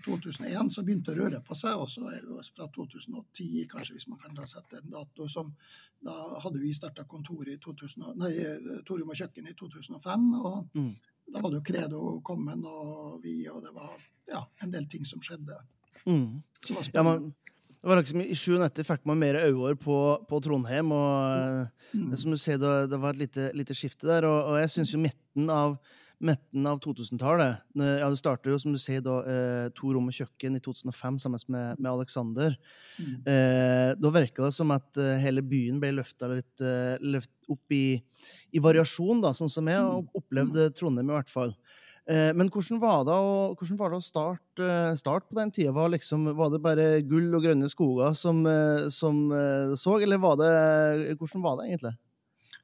2001 0.03 0.57
uh, 0.57 0.67
så 0.67 0.83
begynte 0.83 1.13
det 1.13 1.21
å 1.21 1.23
røre 1.23 1.39
på 1.47 1.55
seg, 1.55 1.79
og 1.79 1.87
så 1.87 2.09
er 2.11 2.25
det 2.25 2.47
fra 2.51 2.65
2010, 2.75 3.61
kanskje 3.71 3.95
hvis 3.95 4.09
man 4.11 4.19
kan 4.19 4.35
da 4.35 4.43
sette 4.49 4.81
en 4.81 4.91
dato 4.91 5.29
som 5.31 5.53
Da 6.01 6.15
hadde 6.41 6.59
vi 6.59 6.73
starta 6.73 7.05
kontoret 7.05 7.53
i 7.53 7.59
2000, 7.61 8.07
nei, 8.17 8.31
Torum 8.83 9.13
og 9.13 9.19
kjøkken 9.19 9.47
i 9.47 9.53
2005. 9.53 10.23
og 10.41 10.73
mm. 10.73 10.91
Da 11.31 11.39
var 11.39 11.51
det 11.51 11.61
jo 11.61 11.63
Credo 11.63 11.99
kommet, 12.25 12.65
og 12.65 13.21
vi, 13.23 13.45
og 13.47 13.61
det 13.63 13.71
var 13.75 13.93
ja, 14.27 14.41
en 14.63 14.73
del 14.73 14.87
ting 14.91 15.05
som 15.07 15.21
skjedde. 15.23 15.55
Mm. 16.05 16.41
Ja, 16.93 17.03
man, 17.03 17.31
det 17.81 17.89
var 17.89 17.97
liksom, 17.97 18.21
I 18.21 18.35
97 18.37 18.83
fikk 18.85 19.07
man 19.09 19.17
mer 19.17 19.39
øyne 19.41 19.73
på, 19.79 19.95
på, 20.29 20.39
Trondheim, 20.45 20.91
og 20.93 21.65
mm. 21.95 22.11
som 22.13 22.33
du 22.33 22.37
ser, 22.37 22.59
det, 22.61 22.91
det 22.91 22.99
var 23.01 23.15
et 23.15 23.23
lite, 23.23 23.49
lite, 23.57 23.77
skifte 23.77 24.05
der. 24.05 24.27
Og, 24.29 24.51
og 24.51 24.59
jeg 24.61 24.69
syns 24.75 24.93
jo 24.93 25.01
midten 25.01 25.49
av, 25.49 25.79
av 26.21 26.77
2000-tallet 26.83 27.79
ja, 27.81 28.05
Det 28.05 28.19
starter 28.19 28.53
jo, 28.53 28.59
som 28.61 28.75
du 28.75 28.77
sier, 28.77 29.01
da, 29.01 29.15
eh, 29.25 29.71
To 29.73 29.95
rom 29.95 30.11
og 30.11 30.13
kjøkken 30.13 30.59
i 30.59 30.61
2005 30.61 31.17
sammen 31.23 31.41
med, 31.49 31.81
med 31.81 31.89
Alexander. 31.89 32.53
Mm. 33.01 33.15
Eh, 33.25 33.89
da 33.97 34.13
virka 34.13 34.45
det 34.45 34.53
som 34.59 34.77
at 34.77 35.01
eh, 35.01 35.17
hele 35.23 35.41
byen 35.41 35.81
ble 35.81 35.95
løfta 35.97 36.29
litt 36.29 36.61
eh, 36.61 37.01
løft 37.01 37.33
opp 37.49 37.73
i, 37.73 37.97
i, 38.53 38.61
variasjon, 38.61 39.25
da, 39.25 39.33
sånn 39.33 39.49
som 39.49 39.73
jeg 39.73 39.81
mm. 39.81 40.13
opplevde 40.21 40.69
Trondheim, 40.77 41.09
i 41.09 41.17
hvert 41.17 41.33
fall. 41.33 41.57
Eh, 42.09 42.31
men 42.33 42.49
hvordan 42.49 42.79
var 42.81 43.03
det 43.05 43.13
å, 43.13 43.53
var 43.77 43.93
det 43.93 43.99
å 43.99 44.05
starte, 44.05 44.65
eh, 44.65 44.93
start 44.97 45.27
på 45.29 45.37
den 45.37 45.51
tida? 45.53 45.73
Var, 45.75 45.91
liksom, 45.93 46.25
var, 46.37 46.49
det 46.49 46.61
bare 46.63 46.87
gull 47.05 47.29
og 47.37 47.45
grønne 47.45 47.69
skoger 47.69 48.15
som, 48.17 48.41
eh, 48.49 48.87
som 48.89 49.27
så, 49.77 49.99
eller 50.01 50.21
var 50.21 50.39
det, 50.41 50.53
hvordan 51.19 51.45
var 51.45 51.59
det 51.59 51.69
egentlig? 51.69 51.93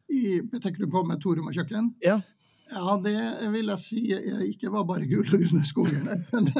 I, 0.08 0.24
tenker 0.58 0.86
du 0.86 0.89
på 0.91 1.03
med 1.06 1.22
Torum 1.22 1.51
og 1.51 1.56
kjøkken? 1.56 1.94
Ja. 2.03 2.17
Ja, 2.67 2.97
det 3.00 3.15
vil 3.53 3.71
jeg 3.71 3.79
si 3.79 4.01
ikke 4.50 4.71
var 4.74 4.83
bare 4.89 5.07
gull 5.07 5.24
og 5.24 5.39
grønne 5.39 5.63
skoger. 5.67 6.03
Men, 6.33 6.51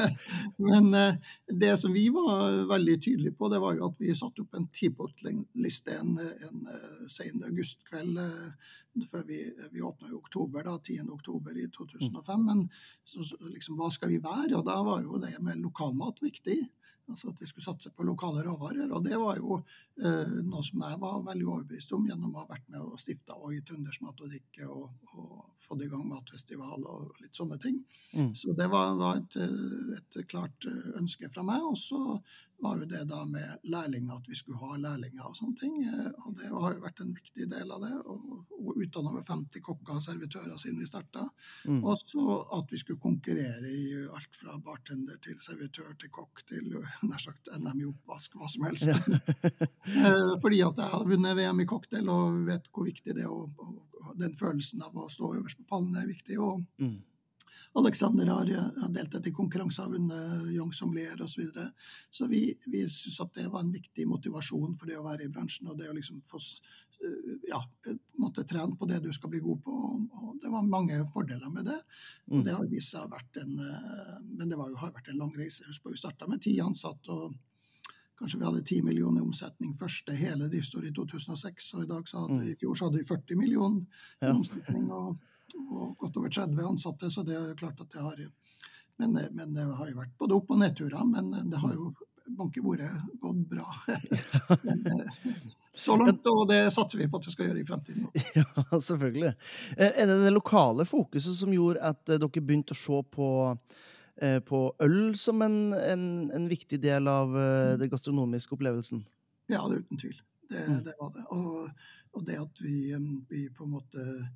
men, 0.58 1.18
det 1.60 1.74
som 1.80 1.92
vi 1.92 2.06
var 2.14 2.64
veldig 2.70 2.96
tydelige 3.04 3.36
på, 3.36 3.50
det 3.52 3.60
var 3.60 3.76
jo 3.76 3.90
at 3.90 4.00
vi 4.00 4.16
satte 4.16 4.42
opp 4.42 4.56
en 4.56 4.70
tipunktsliste 4.74 5.98
en, 6.00 6.16
en 6.18 6.64
sen 7.12 7.44
augustkveld 7.44 8.18
før 9.06 9.22
vi, 9.28 9.38
vi 9.70 9.82
åpna 9.84 10.08
i 10.08 10.16
oktober, 10.16 10.64
da, 10.64 10.78
10. 10.78 11.06
oktober 11.14 11.58
i 11.58 11.68
2005. 11.70 12.44
Men 12.44 12.64
så, 13.04 13.24
liksom, 13.52 13.78
hva 13.78 13.90
skal 13.94 14.12
vi 14.12 14.22
være? 14.24 14.56
Og 14.58 14.64
da 14.66 14.78
var 14.86 15.04
jo 15.04 15.20
det 15.22 15.36
med 15.44 15.62
lokalmat 15.62 16.22
viktig. 16.24 16.58
Altså 17.08 17.30
at 17.32 17.40
vi 17.40 17.46
skulle 17.48 17.64
satse 17.64 17.90
på 17.96 18.04
lokale 18.04 18.42
råvarer. 18.44 18.90
Og 18.92 19.04
det 19.04 19.16
var 19.16 19.38
jo 19.40 19.58
eh, 19.58 20.34
noe 20.44 20.64
som 20.66 20.82
jeg 20.84 21.00
var 21.00 21.22
veldig 21.24 21.46
overbevist 21.46 21.94
om 21.96 22.04
gjennom 22.08 22.34
å 22.34 22.42
ha 22.42 22.50
vært 22.50 22.66
med 22.68 22.82
og 22.84 23.00
stifta 23.00 23.38
OI 23.38 23.62
Trønders 23.64 24.00
Mat 24.04 24.20
og 24.20 24.32
Drikke 24.32 24.68
og, 24.68 24.90
og 25.14 25.62
fått 25.62 25.86
i 25.86 25.88
gang 25.92 26.04
matfestival 26.08 26.84
og 26.84 27.22
litt 27.22 27.38
sånne 27.38 27.56
ting. 27.62 27.80
Mm. 28.12 28.34
Så 28.36 28.52
det 28.58 28.68
var, 28.72 28.92
var 29.00 29.22
et, 29.22 29.38
et, 29.96 30.20
klart 30.28 30.68
eh, 30.68 30.92
ønske 31.00 31.32
fra 31.32 31.46
meg. 31.46 31.64
Og 31.64 31.78
så 31.80 32.02
var 32.60 32.78
jo 32.78 32.86
det 32.90 33.04
da 33.06 33.24
med 33.24 33.58
lærlinger, 33.62 34.16
at 34.16 34.28
vi 34.28 34.34
skulle 34.34 34.58
ha 34.58 34.76
lærlinger 34.76 35.26
og 35.28 35.36
sånne 35.38 35.56
ting. 35.60 35.76
Eh, 35.86 36.08
og 36.26 36.34
det 36.38 36.50
har 36.50 36.74
jo 36.74 36.82
vært 36.82 37.02
en 37.04 37.12
viktig 37.14 37.46
del 37.50 37.70
av 37.74 37.84
det. 37.84 37.92
Og, 38.10 38.24
og 38.58 38.80
utdanna 38.82 39.12
over 39.12 39.26
50 39.26 39.62
kokker 39.64 39.98
og 40.00 40.04
servitører 40.04 40.58
siden 40.58 40.80
vi 40.82 40.88
starta. 40.90 41.28
Mm. 41.70 41.80
Og 41.84 42.02
så 42.02 42.38
at 42.58 42.74
vi 42.74 42.80
skulle 42.82 43.02
konkurrere 43.02 43.70
i 43.70 43.84
alt 44.06 44.40
fra 44.40 44.58
bartender 44.64 45.20
til 45.22 45.38
servitør 45.42 45.94
til 46.00 46.12
kokk 46.14 46.42
til 46.50 46.72
nær 47.08 47.22
sagt 47.22 47.52
NM 47.54 47.84
i 47.84 47.88
oppvask, 47.92 48.38
hva 48.38 48.50
som 48.50 48.68
helst. 48.70 48.90
Ja. 48.90 48.98
Eh, 49.88 50.34
fordi 50.42 50.58
at 50.62 50.76
jeg 50.78 50.92
har 50.92 51.06
vunnet 51.08 51.36
VM 51.38 51.62
i 51.62 51.64
cocktail 51.66 52.10
og 52.12 52.42
vet 52.46 52.66
hvor 52.74 52.84
viktig 52.86 53.14
det 53.16 53.22
er. 53.24 53.30
Og, 53.32 53.54
og, 53.56 54.10
den 54.20 54.34
følelsen 54.36 54.82
av 54.84 54.96
å 54.96 55.06
stå 55.10 55.30
øverst 55.38 55.58
på 55.60 55.66
pallen 55.70 55.96
er 55.96 56.08
viktig. 56.08 56.36
og 56.42 56.62
mm. 56.80 56.96
Alexander 57.78 58.26
har, 58.32 58.50
har 58.80 58.90
deltatt 58.94 59.26
i 59.28 59.34
konkurranser, 59.34 59.90
vunnet 59.92 60.48
Young 60.54 60.72
Sommelier 60.72 61.20
osv. 61.22 61.28
Så, 61.28 61.40
videre. 61.40 61.70
så 62.10 62.26
vi, 62.26 62.42
vi 62.66 62.82
syns 62.90 63.20
at 63.24 63.34
det 63.36 63.46
var 63.52 63.64
en 63.64 63.72
viktig 63.72 64.06
motivasjon 64.08 64.76
for 64.78 64.90
det 64.90 64.98
å 64.98 65.06
være 65.06 65.26
i 65.26 65.32
bransjen. 65.32 65.68
og 65.70 65.78
det 65.78 65.90
å 65.90 65.96
liksom 65.96 66.22
få 66.26 66.42
ja, 67.46 67.60
måtte 68.18 68.42
trene 68.42 68.74
på 68.76 68.86
det 68.90 68.98
du 69.04 69.12
skal 69.14 69.30
bli 69.30 69.40
god 69.40 69.60
på. 69.62 69.74
og 70.10 70.40
Det 70.42 70.50
var 70.50 70.66
mange 70.66 70.98
fordeler 71.12 71.50
med 71.50 71.68
det. 71.70 71.78
og 72.30 72.44
det 72.44 72.56
har 72.56 72.66
vist 72.66 72.90
seg 72.90 73.04
å 73.04 73.06
ha 73.06 73.12
vært 73.18 73.38
en 73.42 73.54
Men 73.54 74.48
det 74.48 74.58
var 74.58 74.74
har 74.74 74.94
vært 74.96 75.12
en 75.12 75.20
lang 75.22 75.34
reise. 75.36 75.66
Husk 75.68 75.82
på, 75.82 75.90
Vi 75.94 76.00
starta 76.00 76.26
med 76.26 76.42
ti 76.42 76.58
ansatte. 76.60 77.10
og 77.10 77.36
Kanskje 78.18 78.38
vi 78.38 78.44
hadde 78.44 78.64
10 78.64 78.82
millioner 78.82 79.20
i 79.20 79.24
omsetning 79.24 79.76
første 79.78 80.14
hele 80.18 80.48
driftsåret 80.50 80.90
i 80.90 80.94
2006, 80.94 81.74
og 81.74 81.84
i 81.84 81.86
dag 81.86 82.08
så 82.08 82.24
hadde, 82.24 82.50
i 82.50 82.56
fjor 82.58 82.74
så 82.74 82.88
hadde 82.88 82.98
vi 82.98 83.06
40 83.06 83.38
millioner 83.38 83.84
i 84.22 84.32
omsetning. 84.32 84.90
og 84.90 85.20
og 85.56 85.96
godt 85.98 86.18
over 86.20 86.32
30 86.34 86.66
ansatte, 86.66 87.10
så 87.10 87.24
det 87.26 87.36
er 87.36 87.50
jo 87.52 87.58
klart 87.58 87.80
at 87.80 87.92
det 87.94 88.02
har 88.04 88.26
men, 88.98 89.14
men, 89.30 89.54
det 89.54 89.62
har 89.62 89.88
jo 89.88 89.98
vært 90.00 90.14
både 90.18 90.34
opp- 90.34 90.48
og 90.50 90.58
nedturer. 90.58 91.04
Men 91.06 91.50
det 91.50 91.60
har 91.62 91.74
jo 91.76 91.92
banke 92.36 92.62
bordet 92.62 92.90
gått 93.22 93.44
bra. 93.48 93.66
men, 94.66 95.04
så 95.74 95.96
langt, 95.96 96.26
og 96.26 96.48
det 96.50 96.64
satser 96.74 96.98
vi 96.98 97.06
på 97.10 97.20
at 97.20 97.28
det 97.28 97.34
skal 97.34 97.50
gjøre 97.50 97.62
i 97.62 97.68
fremtiden. 97.68 98.08
Ja, 98.38 98.48
selvfølgelig. 98.74 99.30
Eh, 99.76 99.92
er 99.92 100.10
det 100.10 100.18
det 100.24 100.34
lokale 100.34 100.86
fokuset 100.88 101.38
som 101.38 101.54
gjorde 101.54 101.84
at 101.92 102.02
eh, 102.10 102.18
dere 102.18 102.42
begynte 102.42 102.74
å 102.74 102.80
se 102.80 102.98
på, 103.14 103.28
eh, 104.18 104.40
på 104.42 104.62
øl 104.84 104.98
som 105.20 105.46
en, 105.46 105.60
en, 105.78 106.04
en, 106.34 106.50
viktig 106.50 106.82
del 106.82 107.06
av 107.10 107.30
mm. 107.30 107.78
den 107.84 107.94
gastronomiske 107.94 108.58
opplevelsen? 108.58 109.06
Ja, 109.48 109.62
det 109.70 109.78
er 109.78 109.86
uten 109.86 110.02
tvil. 110.02 110.18
Det, 110.50 110.66
mm. 110.66 110.82
det 110.90 110.98
var 110.98 111.14
det. 111.14 111.24
Og, 111.30 111.88
og, 112.10 112.26
det 112.26 112.42
at 112.42 112.64
vi, 112.64 112.78
vi 113.30 113.46
på 113.54 113.68
en 113.68 113.76
måte 113.78 114.04
Eh, 114.04 114.26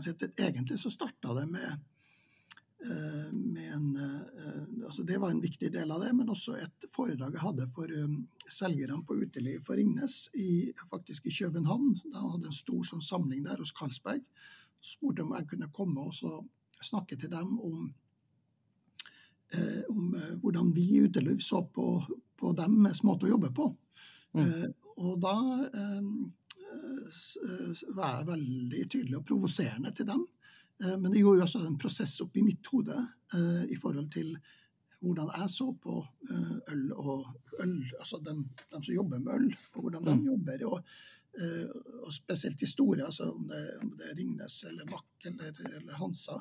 si 0.00 0.10
at 0.10 0.40
Egentlig 0.40 0.78
så 0.78 0.90
starta 0.90 1.34
det 1.34 1.46
med, 1.50 1.78
eh, 2.84 3.32
med 3.32 3.72
en, 3.72 3.96
eh, 3.96 4.84
altså 4.86 5.02
Det 5.02 5.18
var 5.18 5.30
en 5.30 5.40
viktig 5.40 5.72
del 5.72 5.90
av 5.90 6.00
det, 6.00 6.12
men 6.16 6.28
også 6.28 6.56
et 6.56 6.84
foredrag 6.92 7.32
jeg 7.32 7.40
hadde 7.40 7.66
for 7.74 7.86
selgerne 8.48 9.04
på 9.06 9.18
uteliv 9.22 9.64
for 9.64 9.74
Ringnes, 9.76 10.28
i, 10.34 10.72
faktisk 10.90 11.26
i 11.26 11.30
København. 11.30 12.00
Da 12.12 12.18
hadde 12.18 12.46
en 12.46 12.52
stor 12.52 12.82
sånn 12.84 13.02
samling 13.02 13.44
der 13.44 13.58
hos 13.58 13.72
Carlsberg. 13.72 14.22
Så 14.80 14.96
spurte 14.96 15.22
om 15.22 15.34
jeg 15.36 15.48
kunne 15.48 15.72
komme 15.72 16.00
og 16.00 16.14
snakke 16.82 17.16
til 17.16 17.30
dem 17.30 17.58
om, 17.60 17.94
om 19.90 20.14
hvordan 20.40 20.74
vi 20.74 20.86
i 20.96 21.02
uteliv 21.04 21.40
så 21.40 21.62
på, 21.66 22.04
på 22.38 22.52
deres 22.56 23.02
måte 23.02 23.26
å 23.26 23.34
jobbe 23.34 23.50
på. 23.52 23.76
Mm. 24.30 24.72
og 24.96 25.16
da 25.18 25.34
Eh, 27.10 27.82
jeg 27.82 28.28
veldig 28.28 28.86
tydelig 28.90 29.18
og 29.18 29.26
provoserende 29.28 29.92
til 29.96 30.08
dem. 30.08 30.24
Eh, 30.82 30.96
men 30.96 31.10
det 31.12 31.22
gjorde 31.22 31.46
også 31.46 31.62
en 31.66 31.78
prosess 31.80 32.16
opp 32.24 32.36
i 32.36 32.46
mitt 32.46 32.66
hode 32.72 32.96
eh, 33.34 33.64
i 33.70 33.78
forhold 33.80 34.10
til 34.14 34.34
hvordan 35.00 35.30
jeg 35.32 35.48
så 35.48 35.70
på 35.80 35.94
øl 36.68 36.80
og 36.92 37.22
øl, 37.62 37.78
altså 37.96 38.18
dem, 38.20 38.42
dem 38.68 38.82
som 38.84 38.92
jobber 38.92 39.22
med 39.22 39.32
øl, 39.32 39.46
og 39.72 39.86
hvordan 39.86 40.04
de 40.04 40.16
mm. 40.18 40.26
jobber. 40.26 40.64
Og, 40.68 40.90
og, 42.02 42.10
spesielt 42.12 42.60
de 42.60 42.68
store, 42.68 43.06
altså 43.06 43.30
om 43.30 43.46
det, 43.48 43.62
om 43.80 43.94
det 43.96 44.10
er 44.10 44.18
Ringnes 44.18 44.58
eller 44.68 44.84
Mack 44.90 45.24
eller, 45.30 45.56
eller 45.78 45.96
Hansa. 45.96 46.36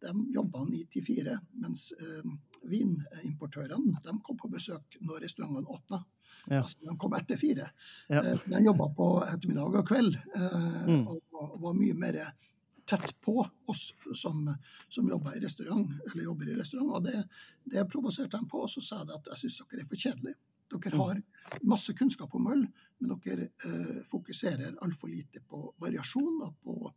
De 0.00 0.12
jobba 0.34 0.64
9 0.64 0.84
til 0.94 1.04
4, 1.06 1.36
mens 1.62 1.90
eh, 1.96 2.30
vinimportørene 2.70 4.00
de 4.04 4.16
kom 4.24 4.38
på 4.40 4.50
besøk 4.52 4.98
når 5.04 5.26
restaurantene 5.26 5.76
åpna. 5.76 6.02
Ja. 6.48 6.62
Altså, 6.62 6.78
de 6.86 6.96
kom 7.00 7.16
etter 7.18 7.40
fire. 7.40 7.70
Ja. 8.08 8.22
Eh, 8.22 8.46
de 8.46 8.62
jobba 8.64 8.88
på 8.96 9.08
ettermiddag 9.26 9.80
og 9.82 9.88
kveld 9.88 10.16
eh, 10.16 10.88
mm. 10.88 11.02
og, 11.08 11.20
var 11.60 11.76
mye 11.76 11.96
mer 11.96 12.20
tett 12.90 13.12
på 13.22 13.36
oss 13.70 13.90
som, 14.18 14.48
som 14.88 15.08
jobber 15.08 15.36
i 15.36 15.42
restaurant, 15.44 15.92
eller 16.10 16.24
jobber 16.24 16.48
i 16.50 16.56
restaurant. 16.58 16.94
Og 16.96 17.04
det, 17.06 17.22
det 17.70 17.86
provoserte 17.90 18.36
dem 18.36 18.48
på, 18.50 18.64
og 18.64 18.72
så 18.72 18.82
sa 18.84 19.02
de 19.04 19.14
at 19.16 19.30
jeg 19.32 19.44
syns 19.44 19.60
dere 19.62 19.84
er 19.84 19.90
for 19.90 20.00
kjedelige. 20.00 20.40
Dere 20.70 20.94
mm. 20.94 21.00
har 21.00 21.22
masse 21.66 21.94
kunnskap 21.98 22.34
om 22.34 22.50
øl, 22.52 22.66
men 22.98 23.14
dere 23.24 23.50
eh, 23.66 24.02
fokuserer 24.10 24.76
altfor 24.84 25.10
lite 25.10 25.42
på 25.46 25.62
variasjon 25.82 26.42
og 26.46 26.56
på, 26.62 26.92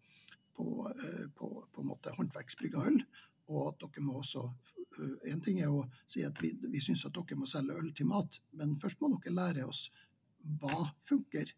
på, 0.56 0.68
eh, 0.92 1.28
på, 1.36 1.50
på 1.72 1.84
en 1.84 1.90
måte 1.90 2.14
håndverksbrygga 2.18 2.88
øl. 2.90 3.02
Og 3.52 3.74
at 3.74 3.84
dere 3.84 4.06
må 4.06 4.22
også 4.22 4.48
En 5.26 5.40
ting 5.42 5.58
er 5.58 5.72
å 5.74 5.88
si 6.06 6.22
at 6.22 6.38
vi, 6.38 6.52
vi 6.70 6.80
syns 6.84 7.02
at 7.08 7.16
dere 7.18 7.40
må 7.40 7.48
selge 7.50 7.74
øl 7.82 7.88
til 7.98 8.06
mat, 8.06 8.36
men 8.60 8.76
først 8.78 9.00
må 9.02 9.10
dere 9.16 9.34
lære 9.34 9.64
oss 9.66 9.88
hva 10.62 10.92
funker 11.02 11.50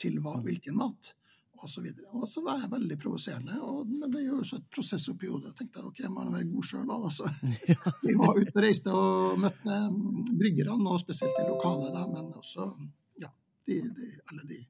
til 0.00 0.16
hva, 0.24 0.38
hvilken 0.40 0.78
mat 0.78 1.10
osv. 1.62 1.90
Og 2.16 2.24
så 2.30 2.42
var 2.46 2.62
jeg 2.62 2.70
veldig 2.72 2.98
provoserende, 3.02 3.58
men 3.90 4.14
det 4.14 4.22
gjør 4.24 4.40
jo 4.40 4.48
så 4.48 4.60
et 4.60 4.70
prosess 4.72 5.04
oppi 5.12 5.28
hodet. 5.28 5.50
Jeg 5.52 5.58
tenkte 5.60 5.84
ok, 5.84 6.00
jeg 6.04 6.12
må 6.14 6.24
være 6.30 6.48
god 6.48 6.68
sjøl, 6.70 6.88
da. 6.88 6.98
Altså. 7.10 7.28
Vi 8.06 8.16
var 8.22 8.40
ute 8.40 8.54
og 8.54 8.60
reiste 8.64 8.96
og 8.96 9.38
møtte 9.44 9.78
bryggerne, 10.30 10.78
og 10.88 11.00
spesielt 11.02 11.36
de 11.36 11.46
lokale, 11.50 11.92
da, 11.94 12.04
men 12.08 12.32
også 12.40 12.68
ja, 13.20 13.32
de, 13.68 13.80
de, 14.00 14.12
alle 14.32 14.48
de, 14.48 14.60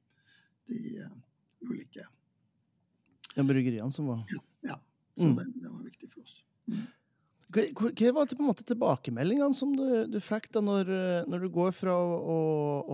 de 0.69 0.81
uh, 1.05 1.19
ulike 1.69 2.07
Ja, 3.39 3.47
bryggeriene 3.47 3.95
som 3.95 4.11
var 4.11 4.23
Ja. 4.29 4.43
ja. 4.73 4.79
Så 5.17 5.27
mm. 5.27 5.35
det, 5.35 5.47
det, 5.55 5.69
var 5.69 5.83
viktig 5.87 6.11
for 6.11 6.23
oss. 6.23 6.35
Mm. 6.69 6.87
Hva, 7.49 7.63
hva 7.73 8.11
var 8.13 8.29
på 8.29 8.43
en 8.43 8.51
måte 8.51 8.67
tilbakemeldingene 8.67 9.57
som 9.57 9.71
du, 9.73 9.87
du 10.11 10.19
fikk 10.21 10.51
da 10.53 10.61
når, 10.61 10.91
når, 11.25 11.47
du 11.47 11.49
går 11.55 11.73
fra 11.73 11.95
å, 11.97 12.19
å, 12.19 12.37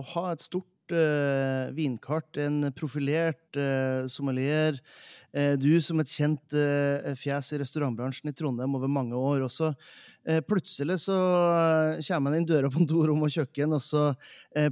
å 0.00 0.06
ha 0.14 0.30
et 0.32 0.44
stort 0.44 0.94
uh, 0.94 1.68
vinkart, 1.76 2.38
en 2.40 2.70
profilert 2.76 3.58
uh, 3.58 4.06
sommelier. 4.08 4.78
Uh, 5.36 5.54
du 5.60 5.76
som 5.84 6.00
et 6.00 6.10
kjent 6.10 6.56
fjes 7.20 7.52
i 7.52 7.60
restaurantbransjen 7.60 8.32
i 8.32 8.36
Trondheim 8.36 8.78
over 8.78 8.88
mange 8.88 9.16
år. 9.18 9.44
Og 9.46 9.52
så 9.52 9.74
plutselig 10.48 10.96
så 11.04 11.14
kommer 12.02 12.24
man 12.24 12.40
inn 12.40 12.48
døra 12.48 12.66
på 12.72 12.82
rom 12.82 13.20
og 13.22 13.30
kjøkken, 13.30 13.76
og 13.76 13.82
så 13.84 14.08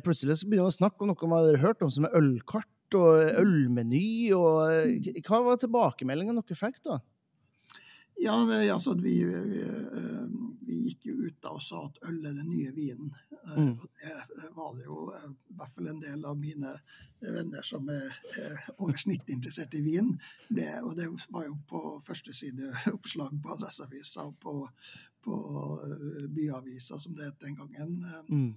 plutselig 0.03 0.41
så 0.41 0.49
begynner 0.49 0.67
man 0.67 0.73
å 0.73 0.79
snakke 0.81 1.05
om 1.05 1.13
noe 1.13 1.29
man 1.31 1.45
har 1.47 1.61
hørt 1.63 1.85
om 1.87 1.93
som 1.95 2.09
er 2.09 2.17
ølkart 2.19 2.67
og 2.99 3.41
ølmeny. 3.41 4.33
og 4.37 5.21
Hva 5.25 5.43
var 5.47 5.61
tilbakemeldingen 5.61 6.41
dere 6.41 6.59
fikk 6.59 6.83
da? 6.87 7.01
Ja, 8.17 8.37
det, 8.45 8.71
altså, 8.71 8.95
vi, 8.95 9.25
vi, 9.25 9.65
vi, 10.61 10.77
gikk 10.89 11.09
jo 11.11 11.17
ut 11.27 11.41
da 11.43 11.55
og 11.57 11.63
sa 11.63 11.81
at 11.89 11.99
øl 12.09 12.21
er 12.23 12.37
den 12.37 12.53
nye 12.53 12.71
vinen. 12.75 13.11
Mm. 13.57 13.75
Og 13.75 13.89
det 14.39 14.53
var 14.55 14.77
det 14.79 14.87
jo 14.87 14.99
i 15.11 15.57
hvert 15.59 15.75
fall 15.75 15.91
en 15.91 16.01
del 16.03 16.23
av 16.25 16.39
mine 16.39 16.77
venner 17.25 17.67
som 17.67 17.89
er, 17.91 18.15
er 18.39 18.63
over 18.77 18.97
snittet 19.01 19.35
interessert 19.35 19.75
i 19.75 19.83
vin. 19.85 20.15
Det, 20.49 20.71
og 20.85 20.95
det 20.99 21.09
var 21.35 21.49
jo 21.49 21.59
på 21.69 21.83
førstesideoppslag 22.07 23.35
på 23.43 23.57
Adresseavisa 23.57 24.29
og 24.29 24.39
på, 24.41 24.55
på 25.25 25.39
Byavisa, 26.37 27.01
som 27.01 27.17
det 27.19 27.33
het 27.33 27.43
den 27.43 27.59
gangen. 27.59 27.99
Mm. 28.29 28.53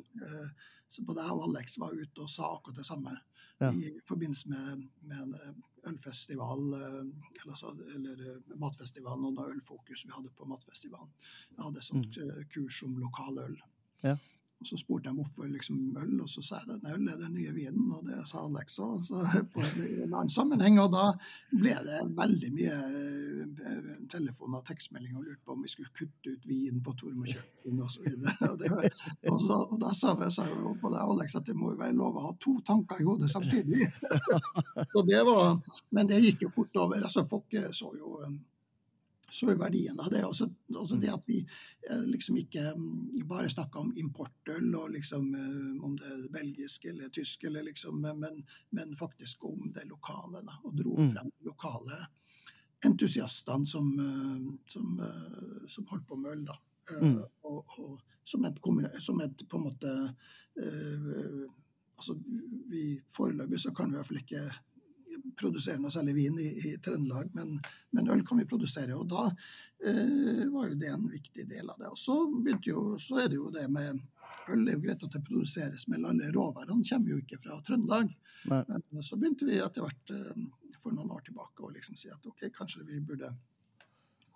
Så 0.88 1.04
både 1.04 1.26
jeg 1.26 1.36
og 1.36 1.50
Alex 1.50 1.80
var 1.82 1.96
ute 1.96 2.24
og 2.24 2.32
sa 2.32 2.54
akkurat 2.54 2.78
det 2.80 2.88
samme 2.88 3.18
ja. 3.60 3.72
i 3.74 3.92
forbindelse 4.06 4.50
med, 4.50 4.86
med, 5.02 5.18
en 5.22 5.36
eh, 5.36 5.54
ølfestival, 5.92 6.64
eh, 6.78 7.02
eller, 7.44 7.56
så, 7.60 7.74
eller 7.96 8.24
matfestivalen 8.60 9.30
og 9.30 9.38
noen 9.38 9.58
ølfokus 9.58 10.06
vi 10.06 10.16
hadde 10.16 10.34
på 10.36 10.48
matfestivalen. 10.50 11.14
Jeg 11.56 11.64
hadde 11.64 11.84
et 11.84 11.90
sånt 11.90 12.20
mm. 12.22 12.42
kurs 12.54 12.82
om 12.88 12.98
lokaløl. 13.02 13.58
Ja. 14.04 14.18
Og 14.58 14.66
Så 14.66 14.78
spurte 14.82 15.12
jeg 15.12 15.14
hvorfor 15.20 15.46
liksom 15.52 15.98
øl, 16.02 16.16
og 16.24 16.30
så 16.30 16.42
sa 16.42 16.60
jeg 16.64 16.80
at 16.80 16.86
øl 16.96 17.10
er 17.12 17.20
den 17.20 17.36
nye 17.38 17.52
vinen. 17.54 17.92
Og 17.94 18.08
det 18.08 18.18
sa 18.26 18.42
Alex 18.42 18.80
òg, 18.82 19.04
på 19.54 19.62
en 19.62 20.16
annen 20.16 20.32
sammenheng. 20.34 20.80
Og 20.82 20.90
da 20.96 21.12
ble 21.52 21.76
det 21.86 22.00
veldig 22.18 22.50
mye 22.56 22.78
eh, 23.02 23.92
telefoner 24.10 24.58
og 24.58 24.66
tekstmeldinger 24.66 25.20
og 25.22 25.28
lurte 25.28 25.46
på 25.46 25.54
om 25.54 25.62
vi 25.62 25.70
skulle 25.70 25.94
kutte 25.94 26.34
ut 26.34 26.50
vin 26.50 26.82
på 26.82 26.96
Torm 26.98 27.22
og 27.22 27.30
kjøkken 27.36 27.86
osv. 27.86 28.10
Og, 28.48 28.58
det, 28.62 28.70
og, 29.28 29.42
da, 29.50 29.58
og 29.60 29.78
da 29.82 29.90
sa 29.94 30.14
jeg, 30.16 30.34
sa 30.34 30.46
jeg 30.48 30.76
på 30.82 30.90
det, 30.94 31.00
Alex 31.04 31.36
at 31.38 31.48
det 31.48 31.56
må 31.58 31.74
jo 31.74 31.80
være 31.82 31.98
lov 31.98 32.18
å 32.18 32.28
ha 32.28 32.36
to 32.42 32.58
tanker 32.66 33.02
i 33.02 33.06
hodet 33.06 33.30
samtidig. 33.30 33.90
så 34.94 35.04
det 35.06 35.22
var, 35.28 35.58
Men 35.94 36.10
det 36.10 36.24
gikk 36.24 36.48
jo 36.48 36.54
fort 36.54 36.82
over. 36.82 37.02
altså 37.04 37.26
Folk 37.28 37.54
så 37.76 37.92
jo 37.98 38.22
så 39.38 39.52
er 39.52 39.60
verdien 39.60 40.00
av 40.02 40.10
det. 40.12 40.24
Også, 40.26 40.48
også 40.74 40.98
det 40.98 41.12
mm. 41.12 41.16
at 41.16 41.28
vi 41.30 41.38
eh, 41.90 42.06
liksom 42.10 42.40
ikke 42.42 42.64
mm, 42.76 43.28
bare 43.30 43.50
snakker 43.52 43.84
om 43.84 43.92
importøl, 44.02 44.70
og 44.80 44.96
liksom, 44.96 45.28
eh, 45.38 45.84
om 45.86 45.98
det 46.00 46.10
er 46.10 46.24
belgisk 46.34 46.88
eller 46.90 47.12
tysk, 47.14 47.46
eller 47.50 47.68
liksom, 47.68 48.02
men, 48.02 48.42
men, 48.70 48.96
faktisk 48.98 49.46
om 49.46 49.70
det 49.76 49.86
lokale. 49.90 50.42
Da, 50.48 50.58
og 50.64 50.78
dro 50.78 50.98
mm. 50.98 51.12
frem 51.14 51.32
lokale 51.46 52.02
entusiastene 52.86 53.68
som, 53.70 53.94
eh, 54.02 54.50
som, 54.74 54.98
som 55.68 55.88
holdt 55.92 56.08
på 56.10 56.18
med 56.18 56.34
øl. 56.34 56.46
da. 56.50 56.58
Mm. 56.98 57.18
Og, 57.44 57.80
og, 57.80 58.02
som, 58.28 58.46
et, 58.48 58.60
som 59.04 59.20
et 59.22 59.44
på 59.50 59.60
en 59.60 59.64
måte 59.64 59.92
øh, 60.56 61.48
altså 61.98 62.16
vi 62.72 63.02
Foreløpig 63.12 63.60
så 63.60 63.74
kan 63.76 63.90
vi 63.90 63.96
i 63.96 64.00
hvert 64.00 64.08
fall 64.08 64.22
ikke 64.22 64.44
produsere 65.38 65.82
noe 65.82 65.94
særlig 65.94 66.16
vin 66.18 66.38
i, 66.42 66.50
i 66.70 66.76
Trøndelag, 66.84 67.32
men, 67.38 67.58
men, 67.96 68.12
øl 68.14 68.24
kan 68.28 68.42
vi 68.42 68.48
produsere. 68.50 68.96
Og 68.98 69.08
da 69.12 69.26
eh, 69.30 70.46
var 70.54 70.70
jo 70.70 70.78
det 70.80 70.92
en 70.94 71.08
viktig 71.12 71.48
del 71.50 71.70
av 71.70 71.82
det. 71.82 71.92
Og 71.94 72.00
så, 72.02 72.20
jo, 72.66 72.86
så 73.02 73.24
er 73.24 73.32
det 73.32 73.42
jo 73.42 73.52
det 73.54 73.68
med 73.72 74.06
Øl 74.48 74.62
det 74.64 74.72
er 74.72 74.78
jo 74.78 74.84
greit 74.86 75.02
at 75.04 75.16
det 75.16 75.20
produseres, 75.28 75.84
men 75.92 76.06
alle 76.08 76.30
råvarene 76.32 76.86
kommer 76.88 77.12
jo 77.12 77.18
ikke 77.20 77.40
fra 77.42 77.58
Trøndelag. 77.68 78.14
Nei. 78.48 78.62
Så 79.04 79.18
begynte 79.20 79.48
vi 79.48 79.58
etter 79.60 79.84
hvert 79.84 80.14
eh, 80.16 80.46
for 80.80 80.96
noen 80.96 81.12
år 81.12 81.26
tilbake 81.28 81.66
å 81.66 81.72
liksom 81.74 81.98
si 82.00 82.08
at 82.14 82.24
ok, 82.30 82.46
kanskje 82.56 82.86
vi 82.88 83.02
burde 83.04 83.34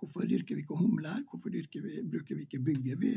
Hvorfor 0.01 0.25
dyrker 0.25 0.57
vi 0.57 0.63
ikke 0.63 0.79
humle 0.79 1.11
her? 1.13 1.21
Hvorfor 1.29 1.53
vi, 1.53 1.61
bruker 2.09 2.37
vi 2.37 2.45
ikke 2.47 2.59
bygge? 2.65 2.95
Vi, 2.97 3.11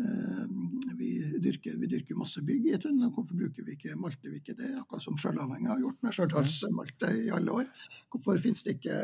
eh, 0.00 0.54
vi, 0.96 1.08
dyrker, 1.44 1.76
vi, 1.76 1.90
dyrker, 1.92 2.16
masse 2.16 2.40
bygg 2.40 2.70
i 2.70 2.78
Trøndelag, 2.80 3.12
hvorfor 3.12 3.36
bruker 3.36 3.66
vi 3.66 3.76
ikke, 3.76 3.98
malter 4.00 4.32
vi 4.32 4.40
ikke 4.40 4.56
det? 4.56 4.70
Akkurat 4.80 5.04
som 5.04 5.18
Stjørdal 5.20 5.52
har 5.52 5.82
gjort 5.82 6.00
med 6.00 6.16
Stjørdalsmalte 6.16 7.12
i 7.20 7.28
alle 7.36 7.58
år. 7.60 7.68
Hvorfor, 8.14 8.40
ikke, 8.40 8.96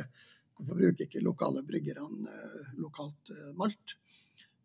hvorfor 0.57 0.81
bruker 0.81 1.05
ikke 1.05 1.25
lokale 1.27 1.67
bryggerne 1.69 2.33
eh, 2.33 2.73
lokalt 2.81 3.37
eh, 3.37 3.53
malt? 3.61 3.99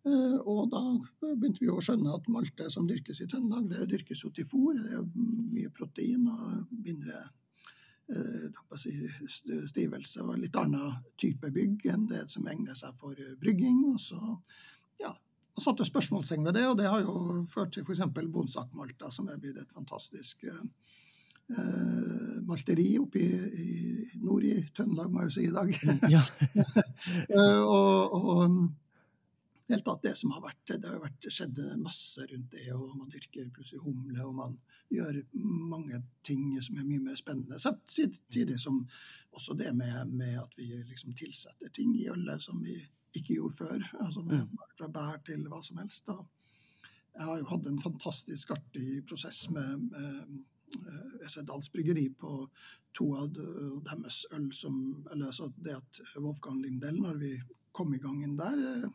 Eh, 0.08 0.40
og 0.48 0.72
da 0.72 0.82
begynte 1.20 1.66
vi 1.66 1.72
å 1.72 1.84
skjønne 1.84 2.16
at 2.16 2.32
malte 2.32 2.72
som 2.72 2.88
dyrkes 2.88 3.20
i 3.24 3.28
Trøndelag, 3.28 3.68
det 3.72 3.92
dyrkes 3.92 4.24
jo 4.24 4.32
til 4.32 4.48
fôr. 4.48 4.80
Det 4.80 5.02
er 5.02 5.06
mye 5.52 5.72
protein 5.76 6.32
og 6.32 6.72
mindre 6.72 7.28
stivelse 9.70 10.24
og 10.24 10.40
litt 10.42 10.58
annen 10.60 10.98
type 11.20 11.52
bygg 11.54 11.88
enn 11.94 12.08
det 12.12 12.26
som 12.32 12.48
egner 12.50 12.78
seg 12.78 12.96
for 13.00 13.18
brygging. 13.42 13.84
Og 13.92 14.00
så 14.02 14.20
ja, 15.02 15.14
man 15.54 15.66
satte 15.66 15.86
spørsmålstegn 15.88 16.46
ved 16.48 16.58
det, 16.58 16.68
og 16.70 16.78
det 16.80 16.90
har 16.90 17.04
jo 17.06 17.44
ført 17.52 17.74
til 17.76 17.86
f.eks. 17.86 18.04
Bonsak-Malta, 18.14 19.12
som 19.14 19.30
er 19.30 19.42
blitt 19.42 19.60
et 19.62 19.74
fantastisk 19.76 20.46
eh, 20.50 20.64
malteri 22.48 22.88
oppe 23.02 23.22
i, 23.22 23.28
i, 23.64 23.74
nord 24.24 24.48
i 24.50 24.56
Trøndelag, 24.74 25.12
må 25.12 25.24
jeg 25.24 25.30
jo 25.30 25.36
si 25.38 25.46
i 25.50 25.54
dag. 25.54 25.76
Ja. 26.14 26.24
eh, 27.38 27.62
og, 27.62 28.18
og 28.18 28.58
helt 29.70 29.86
tatt 29.86 30.02
det 30.04 30.14
som 30.20 30.32
har 30.36 30.44
vært 30.44 30.74
Det 30.74 30.90
har 30.90 31.02
vært, 31.02 31.28
skjedd 31.32 31.60
masse 31.80 32.26
rundt 32.30 32.52
det, 32.52 32.68
og 32.76 32.96
man 32.98 33.12
dyrker 33.12 33.52
plutselig 33.56 33.84
humle, 33.84 34.20
og 34.26 34.36
man 34.36 34.58
gjør 34.94 35.22
mange 35.72 36.02
ting 36.28 36.52
som 36.62 36.78
er 36.78 36.88
mye 36.88 37.04
mer 37.08 37.18
spennende. 37.20 37.60
Samtidig 37.60 38.60
som 38.62 38.84
også 39.32 39.56
det 39.58 39.72
med, 39.76 40.12
med 40.12 40.38
at 40.42 40.58
vi 40.58 40.70
liksom 40.84 41.16
tilsetter 41.18 41.72
ting 41.74 41.96
i 41.98 42.10
ølet 42.12 42.44
som 42.44 42.62
vi 42.64 42.78
ikke 43.14 43.38
gjorde 43.38 43.56
før. 43.56 43.90
altså 44.00 44.22
med, 44.22 44.46
mm. 44.46 44.64
Fra 44.78 44.90
bær 44.90 45.22
til 45.26 45.48
hva 45.48 45.62
som 45.64 45.80
helst. 45.82 46.06
Da. 46.08 46.18
Jeg 47.14 47.28
har 47.30 47.40
jo 47.40 47.50
hatt 47.52 47.68
en 47.70 47.82
fantastisk 47.82 48.52
artig 48.56 49.04
prosess 49.08 49.46
med, 49.54 49.90
med 49.94 50.42
Esedals 51.26 51.70
bryggeri 51.70 52.08
på 52.10 52.48
to 52.98 53.12
av 53.18 53.30
deres 53.86 54.24
øl 54.34 54.48
som 54.54 55.06
Eller 55.12 55.28
altså 55.30 55.52
det 55.58 55.76
at 55.78 56.00
Wolfgang 56.18 56.62
Lindell, 56.62 56.98
når 57.02 57.20
vi 57.22 57.34
kom 57.74 57.94
i 57.94 58.02
gang 58.02 58.24
inn 58.24 58.38
der 58.38 58.58
Eh, 58.58 58.90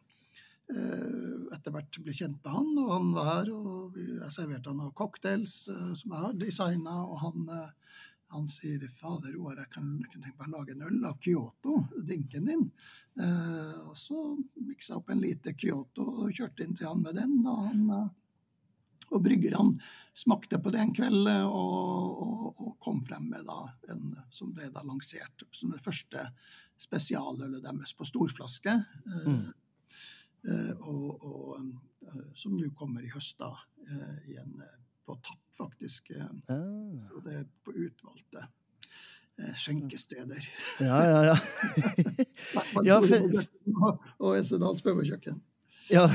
etter 0.68 1.72
hvert 1.72 1.98
ble 2.04 2.14
kjent 2.14 2.38
med 2.44 2.52
han, 2.52 2.70
og 2.82 2.92
han 2.92 3.10
var 3.16 3.28
her. 3.30 3.50
og 3.54 3.98
Jeg 3.98 4.30
serverte 4.34 4.70
han 4.70 4.80
noen 4.82 4.94
cocktails 4.96 5.56
eh, 5.72 5.90
som 5.98 6.14
jeg 6.14 6.24
har 6.26 6.38
designa, 6.42 6.96
og 7.06 7.18
han, 7.24 7.48
eh, 7.54 7.98
han 8.34 8.48
sier 8.50 8.84
'Fader 8.88 9.34
Roar, 9.36 9.62
jeg 9.62 9.72
kan, 9.72 9.90
kan 10.12 10.22
tenke 10.22 10.38
meg 10.38 10.48
å 10.50 10.56
lage 10.58 10.76
en 10.76 10.86
øl 10.90 11.04
av 11.08 11.18
Kyoto, 11.24 11.80
drinken 11.96 12.48
din'. 12.50 12.70
Eh, 13.18 13.76
og 13.88 13.96
så 13.98 14.22
miksa 14.60 14.98
opp 15.00 15.10
en 15.10 15.22
liter 15.24 15.56
Kyoto 15.58 16.06
og 16.24 16.32
kjørte 16.32 16.64
inn 16.64 16.76
til 16.76 16.90
han 16.90 17.02
med 17.02 17.16
den. 17.16 17.40
Og, 17.46 17.64
han, 17.66 18.10
og 19.08 19.22
bryggerne 19.24 19.74
smakte 20.14 20.60
på 20.60 20.70
det 20.74 20.82
en 20.84 20.94
kveld 20.94 21.30
og, 21.48 22.22
og, 22.22 22.60
og 22.60 22.74
kom 22.82 23.00
frem 23.06 23.30
med 23.32 23.48
en 23.88 24.12
som 24.30 24.52
ble 24.52 24.68
da 24.74 24.84
lansert 24.84 25.46
som 25.50 25.72
det 25.72 25.80
første 25.82 26.28
spesialølet 26.78 27.64
deres 27.64 27.96
på 27.96 28.06
storflaske. 28.06 28.76
Mm. 29.26 29.48
Eh, 30.46 30.70
og, 30.86 31.24
og, 31.24 31.56
eh, 32.06 32.20
som 32.38 32.54
nå 32.56 32.70
kommer 32.78 33.04
i 33.04 33.10
høst, 33.10 33.38
da, 33.40 33.50
eh, 33.88 34.30
igjen 34.30 34.54
på 35.06 35.16
tapp, 35.24 35.42
faktisk. 35.56 36.12
Ah. 36.46 36.62
Så 37.08 37.24
det 37.24 37.40
er 37.40 37.50
på 37.64 37.74
utvalgte 37.74 38.46
skjenkesteder. 39.54 40.46
Ja, 40.82 40.96
ja, 41.06 41.18
ja. 41.28 41.36
ja 42.88 42.96
for... 43.04 43.92
og 44.18 44.32
Essedals 44.34 44.82
pøbelkjøkken. 44.82 45.36
Ja, 45.88 46.08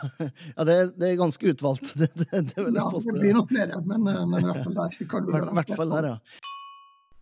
ja 0.56 0.66
det, 0.66 0.74
det, 0.98 1.12
er 1.12 1.20
ganske 1.20 1.54
utvalgt. 1.54 1.94
Det, 2.00 2.10
det, 2.18 2.26
det, 2.32 2.64
ja, 2.74 2.88
det 2.90 3.14
blir 3.14 3.38
nok 3.38 3.52
flere, 3.54 3.78
men, 3.86 4.02
men 4.04 4.42
i 4.42 4.48
hvert 4.50 4.66
fall 4.66 4.76
der 4.80 4.98
kan 5.08 5.24
du 5.24 5.30
I 5.38 5.44
hvert 5.60 5.76
fall 5.78 5.94
der, 5.94 6.10
ja. 6.10 6.50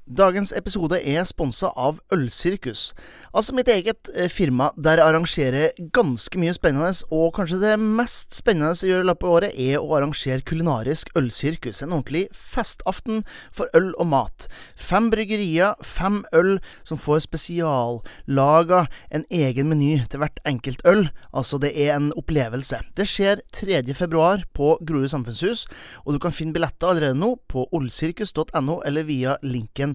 Dagens 0.02 0.50
episode 0.50 0.98
er 0.98 1.22
sponsa 1.22 1.68
av 1.78 2.00
Ølsirkus, 2.10 2.88
altså 3.30 3.54
mitt 3.54 3.68
eget 3.70 4.08
eh, 4.10 4.26
firma 4.26 4.72
der 4.74 4.98
jeg 4.98 5.06
arrangerer 5.06 5.76
ganske 5.94 6.40
mye 6.42 6.50
spennende, 6.56 6.90
og 7.14 7.30
kanskje 7.36 7.60
det 7.62 7.76
mest 7.78 8.34
spennende 8.34 8.74
jeg 8.74 8.90
gjør 8.90 9.04
i 9.04 9.06
løpet 9.06 9.28
av 9.28 9.34
året, 9.36 9.54
er 9.54 9.78
å 9.78 9.94
arrangere 9.94 10.42
kulinarisk 10.42 11.12
ølsirkus. 11.14 11.84
En 11.84 11.94
ordentlig 11.94 12.24
festaften 12.34 13.22
for 13.54 13.70
øl 13.78 13.92
og 13.94 14.08
mat. 14.10 14.48
Fem 14.74 15.06
bryggerier, 15.12 15.78
fem 15.86 16.24
øl 16.34 16.56
som 16.82 16.98
får 16.98 17.22
spesiallaga 17.28 18.82
en 19.14 19.24
egen 19.30 19.70
meny 19.70 20.02
til 20.10 20.24
hvert 20.24 20.42
enkelt 20.50 20.82
øl. 20.82 21.06
Altså, 21.30 21.62
det 21.62 21.76
er 21.78 21.94
en 21.94 22.10
opplevelse. 22.18 22.82
Det 22.98 23.06
skjer 23.06 23.46
3. 23.54 23.84
februar 23.94 24.42
på 24.50 24.74
Grorud 24.82 25.14
samfunnshus, 25.14 25.68
og 26.02 26.18
du 26.18 26.20
kan 26.26 26.34
finne 26.34 26.58
billetter 26.58 26.90
allerede 26.90 27.22
nå 27.22 27.36
på 27.46 27.68
olsirkus.no 27.70 28.82
eller 28.82 29.06
via 29.06 29.38
linken 29.46 29.92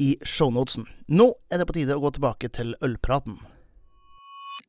i 0.00 0.14
shownotesen. 0.24 0.86
Nå 1.12 1.32
er 1.52 1.60
det 1.60 1.68
på 1.68 1.76
tide 1.76 1.96
å 1.96 2.02
gå 2.02 2.12
tilbake 2.16 2.50
til 2.52 2.74
ølpraten. 2.84 3.36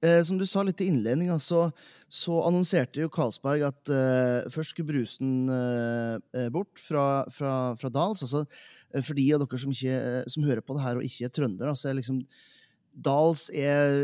Eh, 0.03 0.19
som 0.27 0.37
du 0.39 0.43
sa 0.47 0.63
litt 0.67 0.81
i 0.83 0.89
innledninga, 0.91 1.37
så, 1.39 1.69
så, 2.11 2.41
annonserte 2.43 2.99
jo 3.03 3.11
Karlsberg 3.13 3.63
at 3.69 3.91
eh, 3.91 4.49
først 4.51 4.73
skulle 4.73 4.91
brusen 4.91 5.51
eh, 5.51 6.15
eh 6.39 6.49
bort 6.51 6.79
fra, 6.79 7.23
fra, 7.31 7.53
fra 7.79 7.91
Dals. 7.93 8.23
Altså, 8.25 8.43
eh, 8.91 9.03
for 9.03 9.15
de 9.15 9.29
av 9.31 9.43
dere 9.43 9.59
som, 9.61 9.71
ikke, 9.71 9.99
eh, 9.99 10.25
som, 10.31 10.43
hører 10.47 10.63
på 10.65 10.75
det 10.75 10.83
her 10.83 10.99
og 10.99 11.07
ikke 11.07 11.29
er 11.29 11.35
trøndere, 11.37 11.75
så 11.79 11.91
er 11.91 12.01
liksom 12.01 12.25
Dals 12.93 13.47
er, 13.57 14.03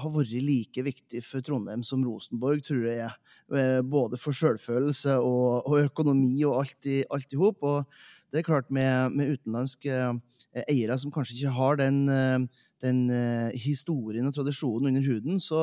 har 0.00 0.12
vært 0.14 0.30
like 0.40 0.80
viktig 0.80 1.20
for 1.26 1.44
Trondheim 1.44 1.82
som 1.84 2.00
Rosenborg, 2.06 2.62
tror 2.64 2.86
jeg 2.88 3.82
både 3.84 4.16
for 4.16 4.32
sjølfølelse 4.32 5.18
og, 5.20 5.66
og, 5.68 5.74
økonomi 5.90 6.38
og 6.48 6.62
alt 6.62 6.88
i 6.88 7.36
hop. 7.36 7.66
Og 7.68 8.00
det 8.32 8.40
er 8.40 8.48
klart, 8.48 8.70
med, 8.74 9.14
med 9.16 9.36
utenlandske 9.36 9.92
eh, 9.92 10.64
eiere 10.68 10.98
som 11.00 11.12
kanskje 11.14 11.38
ikke 11.38 11.54
har 11.56 11.78
den, 11.80 12.00
eh, 12.12 12.64
den 12.84 12.98
uh, 13.10 13.48
historien 13.58 14.28
og 14.28 14.36
tradisjonen 14.36 14.92
under 14.92 15.02
huden, 15.02 15.40
så 15.42 15.60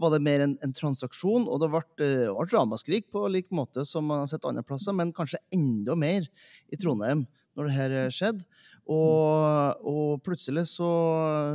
var 0.00 0.10
det 0.10 0.22
mer 0.26 0.42
en, 0.42 0.56
en 0.64 0.72
transaksjon, 0.74 1.46
og 1.46 1.60
det 1.62 1.68
ble, 1.70 2.08
uh, 2.32 2.40
ramaskrik 2.50 3.06
på 3.14 3.22
lik 3.30 3.52
måte 3.54 3.84
som 3.86 4.08
man 4.10 4.24
har 4.24 4.32
sett 4.32 4.48
andre 4.48 4.64
plasser, 4.66 4.96
men 4.96 5.14
kanskje 5.14 5.38
enda 5.54 5.94
mer 5.94 6.26
i 6.66 6.80
Trondheim 6.80 7.22
når 7.54 7.68
det 7.68 7.76
her 7.76 7.94
skjedde. 8.14 8.46
Og, 8.90 9.86
og, 9.86 10.18
plutselig 10.26 10.64
så, 10.72 10.88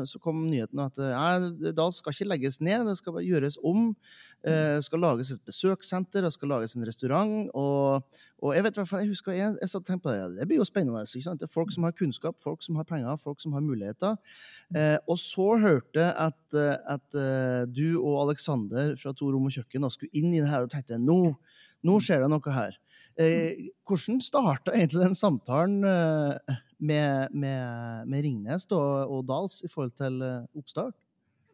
så, 0.07 0.19
kom 0.23 0.45
nyheten 0.47 0.79
at 0.79 0.99
nei, 1.01 1.71
da 1.75 1.89
skal 1.91 2.15
ikke 2.15 2.29
legges 2.29 2.61
ned, 2.63 2.85
det 2.87 2.95
skal 3.01 3.19
gjøres 3.25 3.57
om. 3.59 3.89
Det 4.45 4.83
skal 4.85 5.01
lages 5.01 5.31
et 5.33 5.41
besøkssenter, 5.41 6.21
det 6.21 6.29
skal 6.33 6.51
lages 6.53 6.75
en 6.77 6.85
restaurant. 6.85 7.49
Og, 7.57 8.19
og 8.45 8.53
jeg 8.53 8.65
vet 8.65 8.77
jeg 8.77 9.09
husker 9.09 9.33
jeg, 9.33 9.55
jeg 9.61 9.71
satt 9.71 9.89
på 10.03 10.13
det, 10.13 10.35
det 10.37 10.45
blir 10.49 10.59
jo 10.59 10.67
spennende. 10.67 11.01
ikke 11.01 11.25
sant? 11.25 11.41
Det 11.41 11.47
er 11.47 11.53
folk 11.53 11.73
som 11.73 11.87
har 11.87 11.95
kunnskap, 11.97 12.37
folk 12.43 12.61
som 12.61 12.77
har 12.77 12.85
penger, 12.85 13.17
folk 13.17 13.41
som 13.41 13.55
har 13.57 13.63
muligheter. 13.65 14.17
Eh, 14.75 14.97
og 15.09 15.17
så 15.21 15.55
hørte 15.61 16.03
jeg 16.03 16.13
at, 16.27 16.57
at 16.95 17.17
uh, 17.17 17.65
du 17.65 17.97
og 18.01 18.25
Aleksander 18.25 18.93
fra 19.01 19.15
To 19.17 19.31
rom 19.33 19.47
og 19.49 19.55
kjøkken 19.55 19.89
skulle 19.89 20.13
inn 20.13 20.33
i 20.33 20.41
det 20.41 20.51
her 20.51 20.65
og 20.65 20.69
tenkte 20.73 20.99
nå, 21.01 21.19
nå 21.85 21.97
skjer 22.03 22.25
det 22.25 22.29
noe 22.29 22.53
her. 22.53 22.77
Eh, 23.15 23.71
hvordan 23.87 24.19
starta 24.21 24.75
egentlig 24.75 25.05
den 25.05 25.17
samtalen 25.17 25.79
med, 25.81 27.31
med, 27.31 28.05
med, 28.05 28.21
Ringnes 28.21 28.67
og, 28.75 29.09
og 29.09 29.25
Dals 29.29 29.63
i 29.63 29.71
forhold 29.71 29.95
til 29.97 30.21
oppstart? 30.53 30.97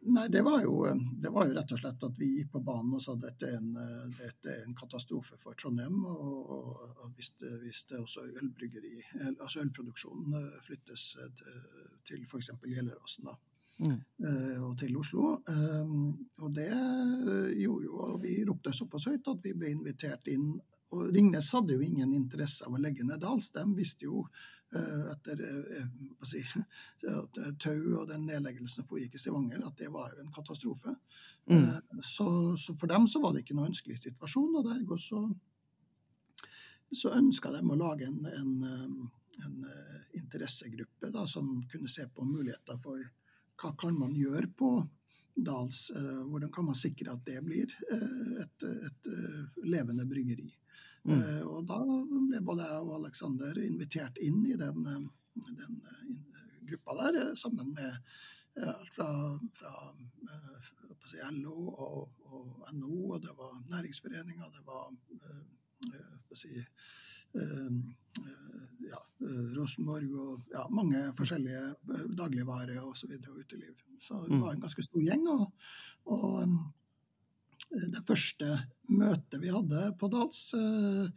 Nei, 0.04 0.28
det 0.28 0.42
var, 0.42 0.62
jo, 0.62 0.86
det 1.22 1.30
var, 1.30 1.46
jo, 1.46 1.54
rett 1.54 1.72
og 1.72 1.78
slett 1.78 2.04
at 2.06 2.16
vi 2.18 2.26
gikk 2.38 2.48
på 2.56 2.60
banen 2.66 2.96
og 2.96 3.02
sa 3.04 3.14
at 3.14 3.22
dette 3.22 3.46
er 3.46 3.60
en, 3.60 3.76
dette 4.18 4.50
er 4.50 4.64
en 4.66 4.74
katastrofe 4.74 5.38
for 5.38 5.54
Trondheim. 5.58 6.00
Og, 6.10 6.50
og 7.04 7.12
hvis, 7.14 7.30
det, 7.38 7.52
hvis, 7.62 7.84
det, 7.90 8.00
også 8.02 8.24
ølbryggeri, 8.42 8.96
altså 9.30 9.62
ølproduksjonen 9.62 10.34
eh, 10.40 10.58
flyttes 10.66 11.06
eh, 11.22 11.30
til, 11.38 11.62
til 12.08 12.26
f.eks. 12.26 12.50
Gjelleråsen 12.66 13.30
mm. 13.30 13.94
Eh, 14.26 14.58
og 14.66 14.74
til 14.82 14.98
Oslo. 14.98 15.36
Og 16.42 16.50
det 16.56 16.68
gjorde 17.60 17.86
jo 17.86 18.02
og 18.08 18.18
Vi 18.24 18.40
ropte 18.48 18.74
såpass 18.74 19.06
høyt 19.12 19.30
at 19.30 19.46
vi 19.46 19.54
ble 19.54 19.70
invitert 19.76 20.34
inn. 20.34 20.56
Og 20.92 21.12
Ringnes 21.14 21.50
hadde 21.54 21.76
jo 21.76 21.84
ingen 21.84 22.12
interesse 22.16 22.66
av 22.66 22.74
å 22.76 22.80
legge 22.80 23.04
ned 23.08 23.22
Dals. 23.22 23.50
De 23.54 23.64
visste 23.76 24.08
jo 24.08 24.26
Eh, 24.74 25.12
etter 25.12 25.40
eh, 25.76 25.86
si, 26.24 26.40
Tau 27.62 27.80
og 27.98 28.06
den 28.08 28.22
nedleggelsen 28.24 28.80
som 28.80 28.86
foregikk 28.88 29.18
i 29.18 29.20
Stavanger, 29.20 29.60
at 29.68 29.76
det 29.76 29.90
var 29.92 30.14
jo 30.14 30.22
en 30.22 30.32
katastrofe. 30.32 30.94
Mm. 31.50 31.58
Eh, 31.58 31.98
så, 32.00 32.28
så, 32.56 32.72
for 32.80 32.88
dem 32.88 33.04
så 33.10 33.20
var 33.20 33.34
det 33.34 33.42
ikke 33.44 33.56
noe 33.58 33.68
ønskelig 33.68 33.98
situasjon. 34.00 34.54
og 34.56 34.70
dergå 34.70 34.96
så, 35.00 35.26
så 36.88 37.12
ønska 37.18 37.52
de 37.52 37.60
å 37.60 37.78
lage 37.82 38.08
en, 38.08 38.24
en, 38.32 38.56
en 39.44 39.60
interessegruppe 40.16 41.12
da, 41.12 41.26
som 41.28 41.52
kunne 41.68 41.92
se 41.92 42.08
på 42.08 42.24
muligheter 42.24 42.80
for 42.80 43.04
hva 43.60 43.74
kan 43.76 43.98
man 43.98 44.16
gjøre 44.16 44.48
på 44.56 44.72
Dals. 45.32 45.86
Hvordan 45.92 46.50
kan 46.52 46.66
man 46.68 46.76
sikre 46.76 47.12
at 47.12 47.24
det 47.24 47.38
blir 47.44 47.70
et, 48.42 48.64
et 48.68 49.08
levende 49.64 50.04
bryggeri. 50.08 50.50
Mm. 51.02 51.18
Uh, 51.18 51.42
og 51.50 51.64
da 51.66 51.78
ble 51.82 52.40
både 52.46 52.66
jeg 52.68 52.82
og 52.84 52.92
Aleksander 53.00 53.58
invitert 53.64 54.18
inn 54.22 54.42
i 54.46 54.54
den, 54.58 54.84
eh, 54.86 55.06
den 55.48 55.80
uh, 55.82 56.52
gruppa 56.68 56.98
der, 57.00 57.34
sammen 57.38 57.72
med 57.74 57.96
alt 58.62 58.92
fra, 58.92 59.08
fra 59.56 59.72
si, 61.08 61.16
LO 61.40 61.70
og, 61.72 62.10
og, 62.28 62.66
NO, 62.76 62.96
og 63.14 63.22
det 63.24 63.32
var 63.38 63.54
næringsforeninger, 63.70 64.50
det 64.52 64.60
var 64.66 64.90
si, 66.36 66.52
ja, 68.84 69.00
Rosenborg 69.56 70.12
og 70.20 70.52
ja, 70.52 70.66
mange 70.68 71.00
forskjellige 71.16 71.62
dagligvarer. 72.18 72.76
Og, 72.84 72.92
og 72.92 73.40
uteliv. 73.40 73.72
Så 74.00 74.20
det 74.26 74.36
mm. 74.36 74.44
var 74.44 74.52
en 74.52 74.60
ganske 74.66 74.84
stor 74.84 75.00
gjeng. 75.00 75.24
og, 75.32 75.48
og 76.04 76.44
det 77.72 78.02
første 78.04 78.48
møtet 78.92 79.40
vi 79.40 79.52
hadde 79.52 79.86
på 80.00 80.08
Dals, 80.12 80.40
uh, 80.56 81.08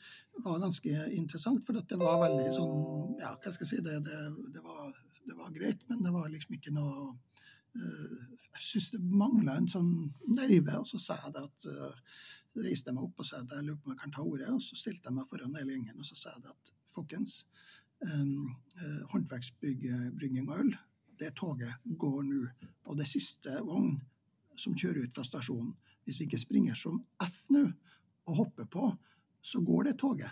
var 0.43 0.61
ganske 0.63 1.07
interessant. 1.15 1.63
For 1.65 1.75
det 1.75 1.99
var 1.99 2.21
veldig 2.23 2.51
sånn 2.55 3.19
Ja, 3.21 3.33
hva 3.35 3.51
skal 3.51 3.65
jeg 3.65 3.71
si? 3.73 3.81
Det, 3.85 3.97
det, 4.05 4.19
det, 4.55 4.63
var, 4.63 4.93
det 5.25 5.35
var, 5.35 5.51
greit, 5.55 5.83
men 5.89 6.03
det 6.05 6.13
var 6.15 6.31
liksom 6.31 6.55
ikke 6.57 6.73
noe 6.75 7.11
uh, 7.11 8.15
Jeg 8.55 8.63
syns 8.69 8.89
det 8.95 9.01
mangla 9.03 9.57
en 9.59 9.69
sånn 9.71 9.91
nerve. 10.31 10.79
Og 10.79 10.87
så 10.93 11.01
sa 11.01 11.19
jeg 11.25 11.35
det 11.35 11.43
at 11.49 11.67
uh, 11.71 12.15
reiste 12.63 12.95
meg 12.95 13.09
opp 13.09 13.19
og 13.19 13.27
sa 13.27 13.41
at 13.43 13.51
jeg 13.57 13.67
lurer 13.67 13.81
på 13.81 13.91
om 13.91 13.95
jeg 13.95 14.03
kan 14.05 14.15
ta 14.15 14.23
ordet. 14.23 14.49
Og 14.55 14.63
så 14.63 14.79
stilte 14.79 15.11
jeg 15.11 15.17
meg 15.19 15.29
foran 15.31 15.59
hele 15.59 15.75
gjengen 15.75 15.99
og 15.99 16.07
så 16.07 16.19
sa 16.19 16.35
jeg 16.37 16.47
det 16.47 16.55
at 16.55 16.75
folkens, 16.95 17.41
håndverksbrygging 19.11 20.45
og 20.45 20.59
øl, 20.61 20.69
det 21.19 21.31
toget 21.35 21.73
går 21.99 22.21
nå. 22.27 22.41
Og 22.91 22.99
det 22.99 23.07
siste 23.09 23.55
vogn 23.65 23.97
som 24.59 24.75
kjører 24.77 25.07
ut 25.07 25.15
fra 25.15 25.23
stasjonen, 25.27 25.73
hvis 26.05 26.19
vi 26.19 26.27
ikke 26.29 26.41
springer 26.41 26.77
som 26.77 27.01
F 27.23 27.43
nå 27.53 27.65
og 28.25 28.39
hopper 28.39 28.69
på, 28.69 28.89
så 29.45 29.61
går 29.61 29.89
det 29.89 29.99
toget. 30.01 30.31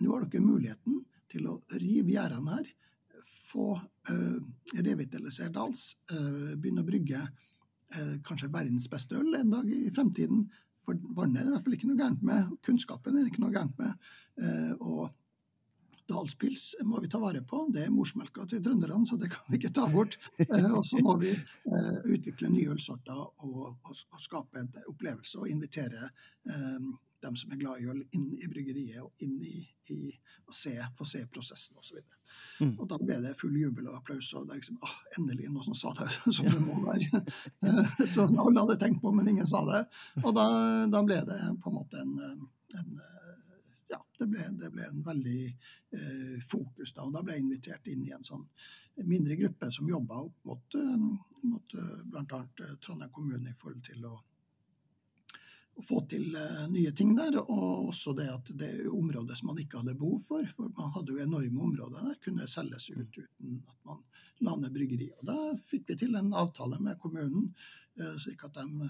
Nå 0.00 0.12
har 0.14 0.24
dere 0.24 0.44
muligheten 0.44 1.02
til 1.32 1.48
å 1.48 1.58
rive 1.76 2.14
gjerdene 2.14 2.56
her, 2.56 2.70
få 3.52 3.74
uh, 3.76 4.38
revitalisert 4.78 5.52
Dals, 5.52 5.92
uh, 6.12 6.54
begynne 6.56 6.84
å 6.84 6.88
brygge 6.88 7.20
uh, 7.20 8.14
kanskje 8.24 8.48
verdens 8.52 8.88
beste 8.92 9.18
øl 9.20 9.36
en 9.36 9.52
dag 9.52 9.68
i 9.68 9.90
fremtiden. 9.92 10.46
For 10.82 10.96
vannet 11.16 11.42
er 11.42 11.44
det 11.44 11.50
i 11.50 11.54
hvert 11.56 11.66
fall 11.66 11.76
ikke 11.76 11.90
noe 11.90 12.00
gærent 12.00 12.24
med, 12.26 12.54
kunnskapen 12.64 13.18
er 13.18 13.26
det 13.26 13.34
ikke 13.34 13.44
noe 13.44 13.52
gærent 13.54 13.76
med. 13.82 14.08
Uh, 14.40 14.72
og 14.80 15.02
Dalspils 16.08 16.74
må 16.82 17.00
vi 17.00 17.08
ta 17.10 17.20
vare 17.22 17.42
på. 17.46 17.66
Det 17.72 17.84
er 17.86 17.92
morsmelka 17.94 18.46
til 18.50 18.62
trønderne, 18.64 19.04
så 19.06 19.16
det 19.20 19.30
kan 19.32 19.46
vi 19.48 19.60
ikke 19.60 19.74
ta 19.74 19.86
bort. 19.92 20.18
Eh, 20.42 20.72
og 20.74 20.82
så 20.84 20.98
må 21.00 21.14
vi 21.20 21.30
eh, 21.32 21.98
utvikle 22.12 22.50
nye 22.50 22.72
ølsorter 22.74 23.16
og, 23.16 23.60
og, 23.86 24.00
og, 24.10 24.20
skape 24.20 24.60
en 24.60 24.68
opplevelse 24.90 25.38
og 25.40 25.48
invitere 25.48 26.08
um, 26.50 26.90
dem 27.22 27.36
som 27.38 27.52
er 27.54 27.60
glad 27.60 27.80
i 27.80 27.86
øl, 27.88 28.00
inn 28.16 28.26
i 28.42 28.48
bryggeriet 28.50 28.98
og 29.04 29.22
inn 29.24 29.38
i, 29.46 29.62
i 29.94 30.10
å 30.48 30.54
se, 30.56 30.74
få 30.98 31.06
se 31.08 31.22
prosessen 31.32 31.78
osv. 31.78 32.02
Mm. 32.58 32.74
Og 32.74 32.84
da 32.90 32.98
ble 33.00 33.20
det 33.22 33.36
full 33.40 33.54
jubel 33.56 33.88
og 33.92 34.00
applaus. 34.00 34.32
og 34.34 34.48
det 34.48 34.56
er 34.56 34.60
liksom, 34.60 34.80
ah, 34.82 34.98
Endelig 35.18 35.48
noen 35.52 35.70
som 35.70 35.78
sa 35.78 35.94
det 36.00 36.10
som 36.36 36.50
det 36.50 36.60
må 36.64 36.82
være. 36.82 37.22
så 38.02 38.26
alle 38.26 38.58
hadde 38.58 38.78
tenkt 38.82 39.02
på, 39.04 39.14
men 39.14 39.32
ingen 39.32 39.48
sa 39.48 39.62
det. 39.68 39.84
Og 40.24 40.34
da, 40.36 40.46
da 40.92 41.04
ble 41.06 41.22
det 41.28 41.40
på 41.62 41.72
en 41.72 41.78
måte 41.78 42.02
en, 42.02 42.46
en 42.82 42.94
det 44.18 44.28
ble, 44.30 44.46
det 44.60 44.70
ble, 44.74 44.86
en 44.86 45.02
veldig 45.04 45.40
eh, 45.46 46.38
fokus 46.48 46.92
da. 46.94 47.06
Og 47.06 47.14
da 47.14 47.22
ble 47.24 47.36
jeg 47.36 47.46
invitert 47.46 47.88
inn 47.92 48.04
i 48.06 48.12
en 48.14 48.26
sånn 48.26 48.46
mindre 48.96 49.36
gruppe 49.36 49.72
som 49.72 49.88
jobba 49.88 50.14
opp 50.14 50.44
mot, 50.44 50.74
uh, 50.74 50.96
mot 51.42 51.74
uh, 51.74 52.04
bl.a. 52.04 52.44
Trondheim 52.84 53.10
kommune 53.12 53.50
i 53.50 53.56
forhold 53.56 53.84
til 53.86 54.04
å, 54.06 54.12
å 55.72 55.84
få 55.86 56.02
til 56.04 56.36
eh, 56.36 56.64
nye 56.68 56.92
ting 56.96 57.14
der. 57.16 57.38
Og 57.40 57.88
også 57.88 58.12
det 58.18 58.28
at 58.28 58.52
det 58.58 58.72
områder 58.90 59.38
som 59.38 59.52
man 59.52 59.62
ikke 59.62 59.80
hadde 59.80 59.96
behov 59.98 60.20
for. 60.26 60.48
For 60.56 60.72
man 60.76 60.92
hadde 60.96 61.16
jo 61.16 61.24
enorme 61.24 61.68
områder 61.68 62.10
der, 62.10 62.18
kunne 62.24 62.48
selges 62.50 62.90
ut 62.92 63.16
uten 63.16 63.62
at 63.64 63.78
man 63.88 64.02
la 64.42 64.58
ned 64.58 64.74
bryggeriet. 64.74 65.16
Og 65.22 65.30
da 65.30 65.38
fikk 65.70 65.88
vi 65.88 66.00
til 66.02 66.18
en 66.18 66.34
avtale 66.36 66.80
med 66.82 66.98
kommunen, 67.00 67.52
slik 68.18 68.40
at 68.44 68.56
de 68.56 68.88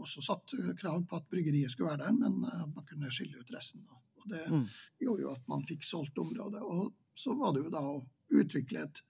også 0.00 0.24
satt 0.24 0.56
krav 0.80 1.04
på 1.06 1.20
at 1.20 1.28
bryggeriet 1.30 1.70
skulle 1.70 1.92
være 1.92 2.08
der, 2.08 2.16
men 2.16 2.40
man 2.42 2.88
kunne 2.88 3.12
skille 3.14 3.38
ut 3.38 3.52
resten. 3.54 3.84
da. 3.86 4.05
Det 4.28 4.44
mm. 4.52 4.64
gjorde 5.04 5.26
jo 5.26 5.34
at 5.34 5.44
man 5.50 5.66
fikk 5.68 5.84
solgt 5.86 6.18
området. 6.18 6.62
Og 6.62 6.92
så 7.16 7.34
var 7.38 7.54
det 7.54 7.64
jo 7.64 7.72
da 7.74 7.82
å 7.86 8.00
utvikle 8.36 8.84
et 8.86 9.02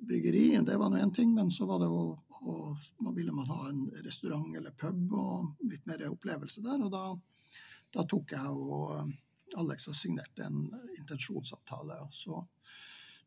bryggeri, 0.00 0.58
det 0.64 0.76
var 0.80 0.90
nå 0.90 1.00
én 1.00 1.12
ting, 1.12 1.32
men 1.34 1.50
så 1.52 1.66
var 1.68 1.80
det 1.82 1.88
å 1.90 2.02
nå 2.40 3.12
ville 3.12 3.32
man 3.32 3.50
ha 3.52 3.68
en 3.68 3.82
restaurant 4.04 4.56
eller 4.56 4.72
pub 4.72 5.12
og 5.12 5.66
litt 5.68 5.84
mer 5.86 6.06
opplevelse 6.08 6.62
der. 6.64 6.80
Og 6.86 6.92
da, 6.92 7.02
da 7.92 8.04
tok 8.08 8.32
jeg 8.32 8.54
og 8.54 9.12
Alex 9.60 9.90
og 9.90 9.98
signerte 9.98 10.46
en 10.46 10.62
intensjonsavtale. 10.96 11.98
Og 12.06 12.14
så 12.14 12.40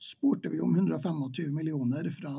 spurte 0.02 0.50
vi 0.50 0.62
om 0.64 0.74
125 0.76 1.54
millioner 1.54 2.10
fra 2.16 2.34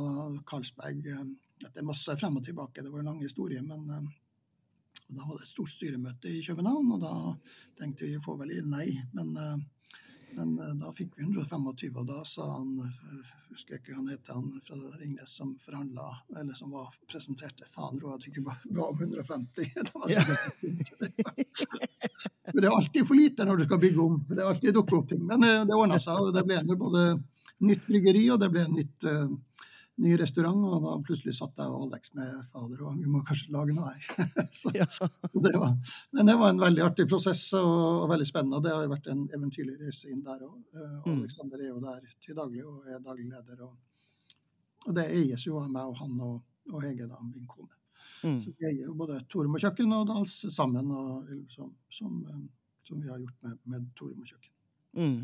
Carlsberg. 0.47 1.05
Det 1.05 1.71
er 1.79 1.87
masse 1.87 2.17
frem 2.19 2.41
og 2.41 2.45
tilbake, 2.45 2.83
det 2.83 2.93
var 2.93 3.05
en 3.05 3.13
lang 3.13 3.23
historie. 3.23 3.63
men 3.63 4.11
da 5.09 5.27
var 5.27 5.37
det 5.37 5.45
et 5.45 5.53
stort 5.53 5.73
styremøte 5.73 6.33
i 6.33 6.43
København, 6.47 6.93
og 6.97 7.03
da 7.03 7.15
tenkte 7.81 8.09
vi 8.09 8.21
få 8.25 8.39
vel 8.41 8.55
nei. 8.69 8.89
Men 9.13 9.35
men 10.37 10.59
eh, 10.59 10.75
da 10.75 10.93
fikk 10.93 11.19
vi 11.19 11.23
125, 11.23 11.97
og 12.01 12.07
da 12.09 12.21
sa 12.27 12.47
han 12.57 12.71
eh, 12.85 13.33
husker 13.53 13.77
jeg 13.77 13.83
ikke 13.83 13.97
han 13.97 14.09
het, 14.11 14.31
han 14.33 14.49
fra 14.67 14.79
Ringnes 14.99 15.35
som 15.39 15.53
forhandla, 15.61 16.09
eller 16.41 16.57
som 16.59 16.73
var, 16.75 16.89
presenterte 17.11 17.69
Faen 17.71 18.01
råd 18.03 18.19
at 18.19 18.27
vi 18.27 18.33
ikke 18.33 18.45
ga 18.75 18.89
om 18.89 18.99
150. 19.01 19.71
Det, 19.75 19.93
Men 22.55 22.61
det 22.63 22.69
er 22.69 22.75
alltid 22.77 23.07
for 23.07 23.19
lite 23.19 23.47
når 23.47 23.61
du 23.61 23.65
skal 23.69 23.81
bygge 23.83 24.03
om. 24.03 24.19
Det 24.29 24.41
er 24.41 24.51
alltid 24.51 24.75
dukker 24.77 24.99
opp 25.01 25.09
ting. 25.11 25.23
Men 25.29 25.47
eh, 25.47 25.63
det 25.69 25.79
ordna 25.79 26.01
seg, 26.03 26.17
og 26.19 26.35
det 26.35 26.45
ble 26.49 26.79
både 26.79 27.07
nytt 27.65 27.87
bryggeri 27.87 28.27
og 28.35 28.43
det 28.43 28.51
ble 28.53 28.67
nytt 28.73 29.07
ny 30.03 30.15
restaurant, 30.19 30.59
og 30.67 30.83
da 30.83 30.95
plutselig 31.07 31.37
satt 31.37 31.61
jeg 31.61 31.71
og 31.71 31.85
Alex 31.87 32.11
med 32.19 32.31
fader, 32.51 32.81
og 32.83 32.97
vi 32.99 33.07
må 33.11 33.21
kanskje 33.27 33.53
lage 33.55 33.77
noe 33.77 33.93
her. 33.93 34.27
så, 34.61 34.73
ja. 34.75 34.87
det 35.47 35.55
var, 35.55 35.77
men 36.17 36.31
det 36.31 36.35
var 36.41 36.51
en 36.51 36.63
veldig 36.65 36.83
artig 36.89 37.07
prosess 37.11 37.45
og, 37.61 38.03
og 38.03 38.09
veldig 38.11 38.27
spennende. 38.27 38.63
Det 38.65 38.75
har 38.75 38.83
jo 38.87 38.91
vært 38.95 39.07
en 39.13 39.23
eventyrlig 39.31 39.79
reise 39.83 40.11
inn 40.11 40.25
der 40.27 40.43
òg. 40.43 40.57
Uh, 40.75 40.99
mm. 41.05 41.21
Alexander 41.21 41.63
er 41.63 41.71
jo 41.71 41.79
der 41.85 42.03
til 42.25 42.41
daglig 42.41 42.67
og 42.67 42.91
er 42.91 43.05
daglig 43.05 43.29
leder. 43.31 43.63
Og, 43.69 44.43
og 44.89 44.99
det 44.99 45.07
eies 45.15 45.47
jo 45.47 45.63
av 45.63 45.71
meg 45.71 45.93
og 45.93 46.03
han 46.03 46.19
og, 46.27 46.37
og 46.73 46.83
Hege, 46.83 47.07
da, 47.11 47.23
min 47.29 47.47
kone. 47.47 47.75
Mm. 48.25 48.41
Så 48.41 48.51
vi 48.59 48.67
eier 48.69 48.89
jo 48.89 48.97
både 48.99 49.21
Torum 49.31 49.55
og 49.57 49.63
kjøkken 49.63 49.95
og 49.95 50.09
Dals 50.11 50.35
sammen, 50.55 50.91
og, 50.91 51.31
som, 51.53 51.71
som, 51.93 52.19
eh, 52.29 52.45
som, 52.89 53.01
vi 53.01 53.11
har 53.11 53.21
gjort 53.23 53.47
med, 53.47 53.59
med 53.71 54.05
og 54.05 54.27
kjøkken. 54.27 54.53
Mm. 54.99 55.19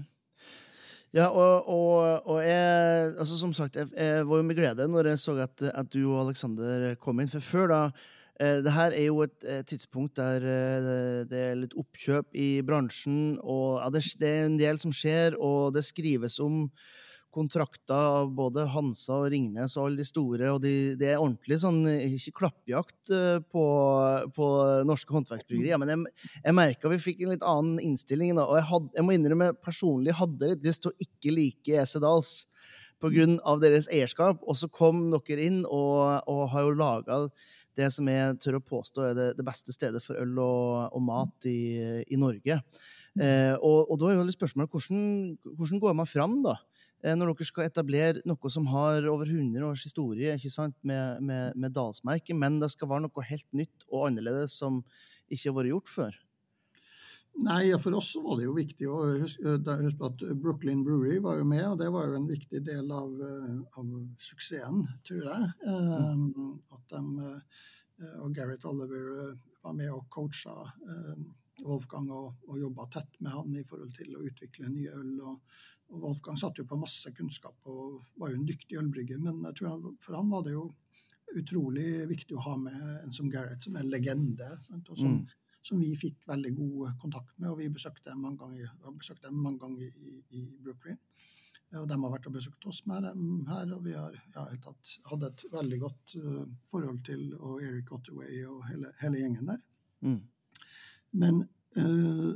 Ja, 1.10 1.26
og, 1.26 1.66
og, 1.66 2.26
og, 2.26 2.38
jeg 2.46 3.14
altså 3.18 3.38
Som 3.38 3.52
sagt, 3.54 3.76
jeg, 3.76 3.88
jeg, 3.96 4.26
var 4.28 4.36
jo 4.36 4.46
med 4.46 4.54
glede 4.54 4.86
når 4.88 5.10
jeg 5.10 5.18
så 5.18 5.34
at, 5.42 5.62
at 5.74 5.88
du 5.90 6.04
og 6.12 6.20
Aleksander 6.22 6.94
kom 7.02 7.18
inn. 7.20 7.30
For 7.30 7.42
før 7.42 7.66
da 7.72 7.80
eh, 8.38 8.60
det 8.62 8.74
her 8.76 8.94
er 8.94 9.08
jo 9.08 9.24
et, 9.26 9.48
tidspunkt 9.66 10.20
der 10.20 10.46
eh, 10.46 11.24
det 11.26 11.42
er 11.48 11.58
litt 11.58 11.74
oppkjøp 11.74 12.30
i 12.38 12.62
bransjen, 12.62 13.40
og 13.42 13.82
det, 13.92 14.04
er 14.22 14.46
en 14.46 14.58
del 14.60 14.78
som 14.78 14.94
skjer, 14.94 15.34
og 15.34 15.74
det 15.74 15.82
skrives 15.88 16.38
om 16.38 16.68
kontrakter 17.34 17.94
av 18.20 18.30
både 18.34 18.66
Hansa 18.72 19.20
og 19.20 19.28
Ringnes 19.32 19.76
og 19.78 19.86
alle 19.86 20.00
de 20.02 20.06
store, 20.08 20.50
og 20.52 20.60
de, 20.64 20.74
det 20.98 21.12
er 21.12 21.20
ordentlig 21.20 21.60
sånn 21.62 21.84
Ikke 21.88 22.34
klappjakt 22.42 23.12
eh, 23.14 23.38
på, 23.42 23.64
på 24.36 24.48
norske 24.88 25.14
håndverksbryggerier, 25.14 25.80
men 25.80 25.94
jeg, 25.94 26.30
jeg 26.42 26.58
merka 26.58 26.92
vi 26.92 27.00
fikk 27.02 27.24
en 27.24 27.34
litt 27.34 27.46
annen 27.46 27.78
innstilling. 27.84 28.34
Da, 28.38 28.48
og 28.48 28.58
jeg, 28.58 28.68
had, 28.72 28.90
jeg 28.98 29.06
må 29.06 29.16
innrømme 29.16 29.52
personlig 29.62 30.16
hadde 30.18 30.52
litt 30.54 30.66
lyst 30.66 30.84
til 30.84 30.92
å 30.92 31.06
ikke 31.06 31.34
like 31.36 31.80
Esedals 31.84 32.34
pga. 33.00 33.56
deres 33.62 33.88
eierskap, 33.88 34.42
og 34.44 34.58
så 34.58 34.68
kom 34.68 35.08
dere 35.14 35.46
inn 35.46 35.62
og, 35.64 36.20
og 36.28 36.44
har 36.52 36.66
jo 36.66 36.76
laga 36.76 37.24
det 37.78 37.88
som 37.94 38.08
jeg 38.10 38.38
tør 38.42 38.58
å 38.58 38.64
påstå 38.66 39.04
er 39.06 39.14
det, 39.16 39.28
det 39.38 39.46
beste 39.46 39.72
stedet 39.74 40.02
for 40.04 40.18
øl 40.20 40.38
og, 40.42 40.90
og 40.96 41.04
mat 41.06 41.46
i, 41.48 42.02
i 42.10 42.18
Norge. 42.20 42.60
Eh, 43.18 43.54
og, 43.56 43.90
og, 43.90 43.96
da 44.00 44.10
er 44.10 44.18
jo 44.18 44.34
spørsmålet 44.34 44.74
hvordan, 44.74 45.04
hvordan 45.58 45.82
går 45.82 45.96
man 45.98 46.10
fram, 46.10 46.36
da? 46.44 46.58
Eh, 47.00 47.16
når 47.16 47.32
dere 47.32 47.48
skal 47.48 47.68
etablere 47.68 48.24
noe 48.28 48.52
som 48.52 48.66
har 48.74 49.06
over 49.08 49.28
100 49.28 49.64
års 49.64 49.84
historie 49.88 50.34
ikke 50.36 50.52
sant, 50.52 50.76
med, 50.84 51.22
med, 51.24 51.56
med 51.56 51.72
dalsmerket, 51.76 52.36
men 52.36 52.58
det 52.60 52.72
skal 52.74 52.90
være 52.90 53.06
noe 53.06 53.28
helt 53.30 53.48
nytt 53.56 53.86
og 53.88 54.10
annerledes 54.10 54.58
som 54.60 54.82
ikke 55.30 55.48
har 55.48 55.56
vært 55.60 55.72
gjort 55.72 55.94
før? 55.94 56.18
Nei, 57.40 57.62
For 57.80 57.94
oss 57.96 58.10
var 58.20 58.40
det 58.40 58.48
jo 58.48 58.56
viktig 58.56 58.88
å 58.90 59.00
huske, 59.22 59.54
huske 59.80 60.08
at 60.10 60.24
Brooklyn 60.42 60.82
Brewery 60.84 61.20
var 61.24 61.38
jo 61.38 61.46
med, 61.48 61.62
og 61.70 61.78
det 61.80 61.88
var 61.94 62.10
jo 62.10 62.18
en 62.18 62.28
viktig 62.28 62.60
del 62.66 62.90
av, 62.92 63.12
eh, 63.24 63.60
av 63.80 63.92
suksessen, 64.20 64.82
tror 65.06 65.28
jeg. 65.30 65.52
Mm. 65.64 66.58
At 66.74 66.96
de, 66.96 67.30
og 68.18 68.34
Gareth 68.36 68.68
Oliver 68.68 69.38
var 69.62 69.76
med 69.78 69.92
og 69.94 70.08
coacha 70.12 70.56
Wolfgang 71.64 72.08
og, 72.12 72.40
og 72.48 72.60
jobba 72.60 72.86
tett 72.92 73.18
med 73.20 73.34
han 73.34 73.56
i 73.56 73.64
forhold 73.68 73.92
til 73.96 74.16
å 74.16 74.24
utvikle 74.26 74.70
nye 74.72 74.94
øl. 74.96 75.12
Og, 75.32 75.60
og 75.90 76.04
Wolfgang 76.04 76.38
satt 76.38 76.58
jo 76.60 76.66
på 76.68 76.78
masse 76.78 77.10
kunnskap 77.16 77.66
og 77.70 78.00
var 78.20 78.30
jo 78.30 78.38
en 78.38 78.46
dyktig 78.46 78.78
ølbrygger, 78.78 79.18
men 79.22 79.42
jeg 79.48 79.58
tror 79.58 79.72
han, 79.72 79.98
for 80.02 80.18
han 80.18 80.30
var 80.30 80.44
det 80.46 80.54
jo 80.54 80.68
utrolig 81.36 82.06
viktig 82.10 82.36
å 82.36 82.44
ha 82.46 82.56
med 82.58 82.78
en 83.04 83.12
som 83.14 83.30
Gareth, 83.30 83.64
som 83.66 83.76
er 83.76 83.84
en 83.84 83.92
legende. 83.92 84.48
Sant? 84.66 84.88
og 84.90 84.98
som, 84.98 85.18
mm. 85.20 85.60
som, 85.66 85.82
vi 85.82 85.92
fikk 85.98 86.24
veldig 86.30 86.54
god 86.56 86.96
kontakt 87.02 87.36
med. 87.38 87.50
og 87.52 87.60
Vi 87.60 87.68
besøkte 87.72 88.10
dem 88.10 88.24
mange 88.24 88.40
ganger, 88.42 88.72
besøkte 88.98 89.28
dem 89.28 89.38
mange 89.42 89.62
ganger 89.62 89.86
i, 89.86 90.24
i 90.38 90.46
Brooklyn. 90.62 90.98
Og 91.78 91.86
de 91.86 91.94
har 92.02 92.10
vært 92.10 92.26
og 92.26 92.34
besøkt 92.34 92.66
oss 92.66 92.80
med 92.90 93.04
dem 93.06 93.44
her, 93.46 93.70
og 93.76 93.84
vi 93.84 93.92
har 93.94 94.16
ja, 94.34 94.48
tatt, 94.64 94.96
hadde 95.06 95.28
et 95.30 95.44
veldig 95.52 95.78
godt 95.78 96.16
uh, 96.18 96.40
forhold 96.66 96.98
til 97.06 97.28
og 97.38 97.62
Eric 97.62 97.92
Ottaway 97.94 98.40
og 98.42 98.64
hele, 98.66 98.90
hele 98.98 99.20
gjengen 99.22 99.52
der. 99.52 99.60
Mm. 100.02 100.16
Men 101.22 101.44
uh, 101.78 102.32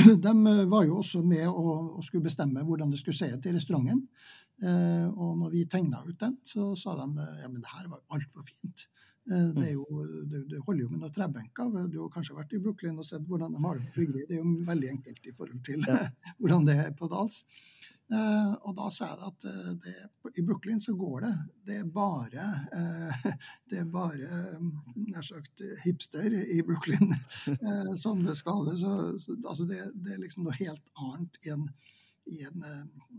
de 0.26 0.32
var 0.70 0.86
jo 0.86 1.00
også 1.00 1.22
med 1.26 1.46
og, 1.48 1.96
og, 1.96 2.04
skulle 2.04 2.26
bestemme 2.26 2.64
hvordan 2.66 2.92
det 2.92 3.00
skulle 3.00 3.18
se 3.18 3.30
ut 3.32 3.46
i 3.46 3.54
restauranten. 3.56 4.06
Eh, 4.60 5.06
og 5.08 5.36
når 5.40 5.52
vi 5.54 5.66
tegna 5.72 6.02
ut 6.04 6.18
den, 6.20 6.36
så 6.44 6.72
sa 6.76 6.96
de 6.98 7.28
ja, 7.42 7.48
men 7.48 7.60
det 7.60 7.72
her 7.72 7.88
var 7.88 8.02
altfor 8.12 8.44
fint. 8.46 8.86
Eh, 9.30 9.48
det, 9.56 9.72
jo, 9.72 9.84
det, 10.30 10.44
det, 10.50 10.62
holder 10.66 10.84
jo 10.84 10.90
med 10.90 11.02
noen 11.02 11.14
trebenker. 11.16 11.72
Du 11.92 12.00
har 12.02 12.12
kanskje 12.12 12.36
vært 12.36 12.54
i 12.56 12.62
Brooklyn 12.62 13.00
og 13.00 13.08
sett 13.08 13.26
hvordan 13.28 13.56
de 13.56 13.62
har 13.64 13.80
det 13.80 13.92
på 13.94 14.06
Det 14.16 14.26
er 14.28 14.42
jo 14.42 14.56
veldig 14.68 14.92
enkelt 14.96 15.26
i 15.30 15.36
forhold 15.36 15.64
til 15.66 15.86
hvordan 16.40 16.68
det 16.68 16.78
er 16.86 16.92
på 16.96 17.08
Dals. 17.12 17.42
Uh, 18.10 18.56
og 18.66 18.74
da 18.74 18.88
sa 18.90 19.12
jeg 19.12 19.28
at 19.28 19.44
uh, 19.46 19.66
det, 19.78 19.92
i 20.34 20.42
Brooklyn 20.42 20.80
så 20.82 20.96
går 20.98 21.20
det. 21.22 21.34
Det 21.68 21.76
er 21.78 21.92
bare, 21.94 22.46
uh, 22.74 23.28
det 23.70 23.84
er 23.84 23.92
bare 23.92 24.40
um, 24.56 24.72
nær 25.06 25.22
sagt 25.22 25.62
hipster 25.84 26.26
i 26.26 26.58
Brooklyn 26.66 27.14
som 28.02 28.24
det 28.26 28.34
skal. 28.40 28.66
Så, 28.80 28.96
så, 29.22 29.38
altså 29.44 29.68
det, 29.68 29.84
det, 29.94 30.16
er 30.16 30.24
liksom 30.24 30.48
noe 30.48 30.58
helt 30.58 30.82
annet 30.98 31.38
i 31.46 31.54
en, 31.54 31.68
i, 32.34 32.42
en, 32.48 32.66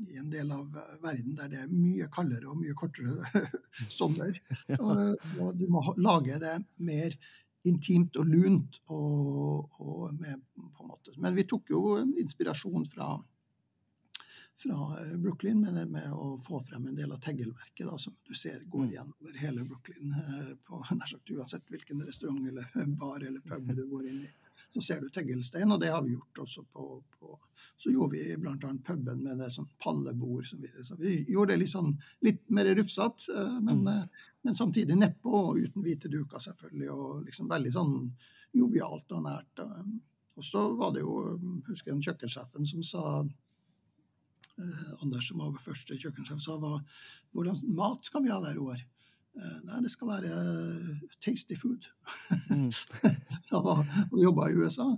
i 0.09 0.19
en, 0.19 0.29
del 0.33 0.51
av 0.51 0.75
verden 0.99 1.39
der 1.39 1.53
det 1.53 1.63
er 1.63 1.71
mye 1.71 2.11
kaldere 2.11 2.51
og 2.51 2.59
mye 2.59 2.75
kortere 2.75 3.47
sommer. 3.99 4.35
Og, 4.75 5.15
og 5.39 5.55
du 5.55 5.69
må 5.71 5.85
lage 6.03 6.35
det 6.43 6.57
mer 6.83 7.15
intimt 7.63 8.19
og 8.19 8.27
lunt. 8.27 8.83
Og, 8.91 9.71
og 9.79 10.19
med, 10.19 10.43
Men 11.15 11.35
vi 11.37 11.47
tok 11.47 11.71
jo 11.71 12.01
inspirasjon 12.19 12.91
fra 12.91 13.13
fra 14.63 14.97
eh, 15.01 15.17
Brooklyn 15.17 15.61
med, 15.61 15.87
med 15.87 16.13
å 16.13 16.37
få 16.37 16.59
frem 16.63 16.87
en 16.87 16.95
del 16.95 17.11
av 17.11 17.21
teglverket 17.23 17.87
da, 17.87 17.97
som 17.97 18.13
du 18.27 18.33
ser 18.35 18.61
går 18.65 18.85
mm. 18.85 18.91
igjen 18.91 19.13
over 19.19 19.39
hele 19.41 19.63
Brooklyn. 19.63 20.13
Eh, 20.17 20.51
på 20.67 20.81
nær 20.97 21.09
sagt 21.09 21.31
Uansett 21.31 21.69
hvilken 21.71 22.03
restaurant 22.05 22.47
eller 22.47 22.67
bar 23.01 23.23
eller 23.23 23.41
pub 23.45 23.71
du 23.75 23.85
går 23.89 24.09
inn 24.09 24.19
i, 24.25 24.29
så 24.73 24.81
ser 24.81 25.01
du 25.01 25.09
teglstein. 25.09 25.71
Og 25.71 25.81
det 25.81 25.91
har 25.93 26.03
vi 26.05 26.13
gjort 26.15 26.43
også 26.45 26.65
på, 26.73 26.89
på 27.17 27.39
Så 27.77 27.91
gjorde 27.91 28.17
vi 28.17 28.37
bl.a. 28.37 28.55
puben 28.85 29.23
med 29.23 29.41
det 29.41 29.49
sånn 29.53 29.69
pallebord. 29.81 30.45
Så 30.47 30.59
vi, 30.61 30.69
så 30.85 30.97
vi, 30.99 31.17
gjorde 31.29 31.55
det 31.55 31.63
litt, 31.63 31.73
sånn, 31.73 31.95
litt 32.25 32.45
mer 32.53 32.69
rufsete, 32.77 33.33
eh, 33.33 33.57
men, 33.59 33.83
mm. 33.87 34.29
men, 34.45 34.57
samtidig 34.57 34.99
nedpå 34.99 35.33
og 35.49 35.59
uten 35.63 35.85
hvite 35.85 36.11
duker, 36.11 36.43
selvfølgelig. 36.43 36.93
Og 36.93 37.27
liksom 37.27 37.49
veldig 37.51 37.75
sånn 37.75 37.97
jovialt 38.57 39.13
og 39.15 39.25
nært. 39.25 39.65
Og 40.37 40.45
så 40.45 40.63
var 40.75 40.93
det 40.95 41.03
jo, 41.03 41.37
husker 41.67 41.93
jeg, 41.93 42.03
kjøkkensjefen 42.05 42.67
som 42.67 42.83
sa 42.85 43.05
Anders, 45.01 45.29
som 45.29 45.39
var 45.41 45.55
første 45.63 45.97
kjøkkensjef, 45.97 46.41
sa 46.43 46.57
var 46.61 46.81
hvordan 47.35 47.61
mat 47.77 48.05
skal 48.05 48.25
vi 48.25 48.33
ha 48.33 48.39
der 48.43 48.59
år? 48.61 48.81
Eh, 49.39 49.59
nei, 49.63 49.77
det 49.79 49.91
skal 49.93 50.09
være 50.09 50.31
tasty 51.23 51.55
food. 51.59 51.87
Mm. 52.51 52.67
og 53.57 54.19
jobba 54.19 54.49
i 54.49 54.57
USA. 54.59 54.89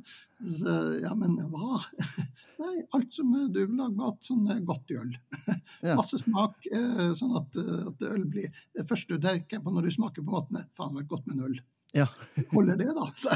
Så, 0.42 0.78
ja, 1.04 1.13
men 1.18 1.38
hva? 1.52 1.84
Nei, 2.63 2.74
alt 2.96 3.13
som 3.13 3.32
du 3.34 3.60
lager 3.66 3.94
mat 3.98 4.26
som 4.26 4.44
er 4.50 4.63
godt 4.66 4.94
i 4.94 5.00
øl. 5.02 5.13
Ja. 5.84 5.98
Masse 6.00 6.16
smak, 6.22 6.63
eh, 6.72 7.10
sånn 7.18 7.34
at, 7.36 7.58
at, 7.60 8.04
øl 8.08 8.22
blir 8.32 8.46
Det 8.72 8.86
første 8.88 9.18
du 9.18 9.24
tenker 9.26 9.60
på 9.60 9.72
når 9.74 9.89
du 9.89 9.92
smaker 9.92 10.24
på 10.24 10.32
maten, 10.32 10.62
er 10.62 10.70
faen, 10.78 10.94
vært 10.96 11.10
godt 11.12 11.26
med 11.28 11.36
en 11.36 11.48
øl. 11.50 11.58
Ja. 11.92 12.06
Holder 12.54 12.80
det, 12.80 12.88
da? 12.96 13.10
Så, 13.20 13.36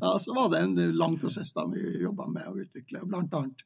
ja, 0.00 0.10
så 0.24 0.34
var 0.34 0.50
det 0.50 0.64
en 0.64 0.74
lang 0.98 1.14
prosess 1.22 1.54
da 1.54 1.68
vi 1.70 1.84
jobba 2.02 2.26
med 2.34 2.48
å 2.50 2.56
utvikle, 2.64 3.04
blant 3.06 3.36
annet 3.38 3.62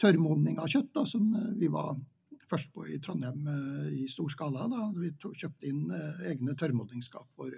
tørrmodning 0.00 0.60
av 0.60 0.70
kjøtt, 0.70 0.92
da, 0.94 1.04
som 1.08 1.32
eh, 1.34 1.50
vi 1.60 1.70
var 1.72 1.96
først 2.46 2.72
på 2.74 2.86
i 2.92 3.00
Trondheim 3.02 3.48
eh, 3.50 3.88
i 4.02 4.06
stor 4.10 4.30
skala. 4.32 4.68
Da. 4.72 4.90
Vi 4.96 5.12
kjøpte 5.16 5.68
inn 5.70 5.86
eh, 5.90 6.22
egne 6.32 6.56
tørrmodningsskap 6.58 7.28
for, 7.34 7.52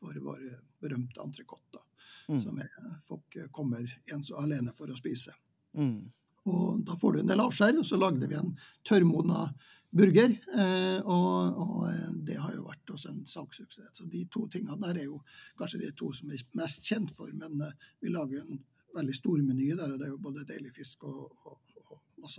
for 0.00 0.20
vår 0.26 0.44
berømte 0.82 1.22
entrecôte, 1.24 1.82
mm. 2.28 2.40
som 2.42 2.60
folk 3.08 3.40
kommer 3.54 3.88
ens 4.12 4.32
alene 4.36 4.74
for 4.76 4.92
å 4.92 4.98
spise. 4.98 5.34
Mm. 5.76 6.04
Og 6.46 6.84
da 6.86 6.94
får 6.98 7.16
du 7.16 7.22
en 7.22 7.32
del 7.32 7.42
avskjær, 7.42 7.80
og 7.80 7.86
så 7.88 7.98
lagde 7.98 8.28
vi 8.30 8.36
en 8.38 8.52
tørrmodna 8.86 9.48
burger. 9.96 10.36
Eh, 10.58 11.00
og, 11.02 11.58
og, 11.62 11.88
det 12.26 12.36
har 12.38 12.54
jo 12.54 12.66
vært 12.68 12.94
også 12.94 13.10
en 13.14 13.24
salgssuksess. 13.26 13.94
Så 13.96 14.06
de 14.10 14.26
to 14.30 14.44
tingene 14.52 14.78
der 14.82 15.00
er 15.00 15.08
jo 15.08 15.22
kanskje 15.58 15.82
de 15.86 15.92
to 15.96 16.12
som 16.14 16.30
er 16.34 16.42
mest 16.58 16.86
kjent 16.86 17.14
for. 17.14 17.32
Men 17.34 17.62
vi 18.02 18.12
lager 18.14 18.40
jo 18.40 18.46
en 18.46 18.64
veldig 18.96 19.16
stor 19.16 19.42
meny 19.44 19.72
der, 19.74 19.92
og 19.92 20.00
det 20.00 20.08
er 20.08 20.12
jo 20.14 20.22
både 20.22 20.46
deilig 20.48 20.72
fisk 20.76 21.04
og, 21.08 21.32
og, 21.44 21.58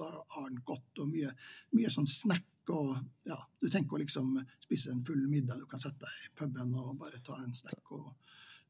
og 0.04 0.36
har 0.36 0.50
den 0.50 0.62
godt 0.68 1.02
og 1.04 1.10
mye, 1.12 1.32
mye 1.78 1.90
sånn 1.94 2.08
snack. 2.10 2.46
Og 2.70 2.98
ja, 3.24 3.38
du 3.62 3.70
tenker 3.72 3.96
å 3.96 4.02
liksom 4.02 4.34
spise 4.60 4.92
en 4.92 5.04
full 5.08 5.24
middag. 5.32 5.60
Du 5.62 5.66
kan 5.72 5.80
sette 5.80 6.04
deg 6.04 6.26
i 6.28 6.34
puben 6.36 6.74
og 6.76 6.98
bare 7.00 7.22
ta 7.24 7.38
en 7.40 7.54
snack 7.56 7.92
og, 7.96 8.10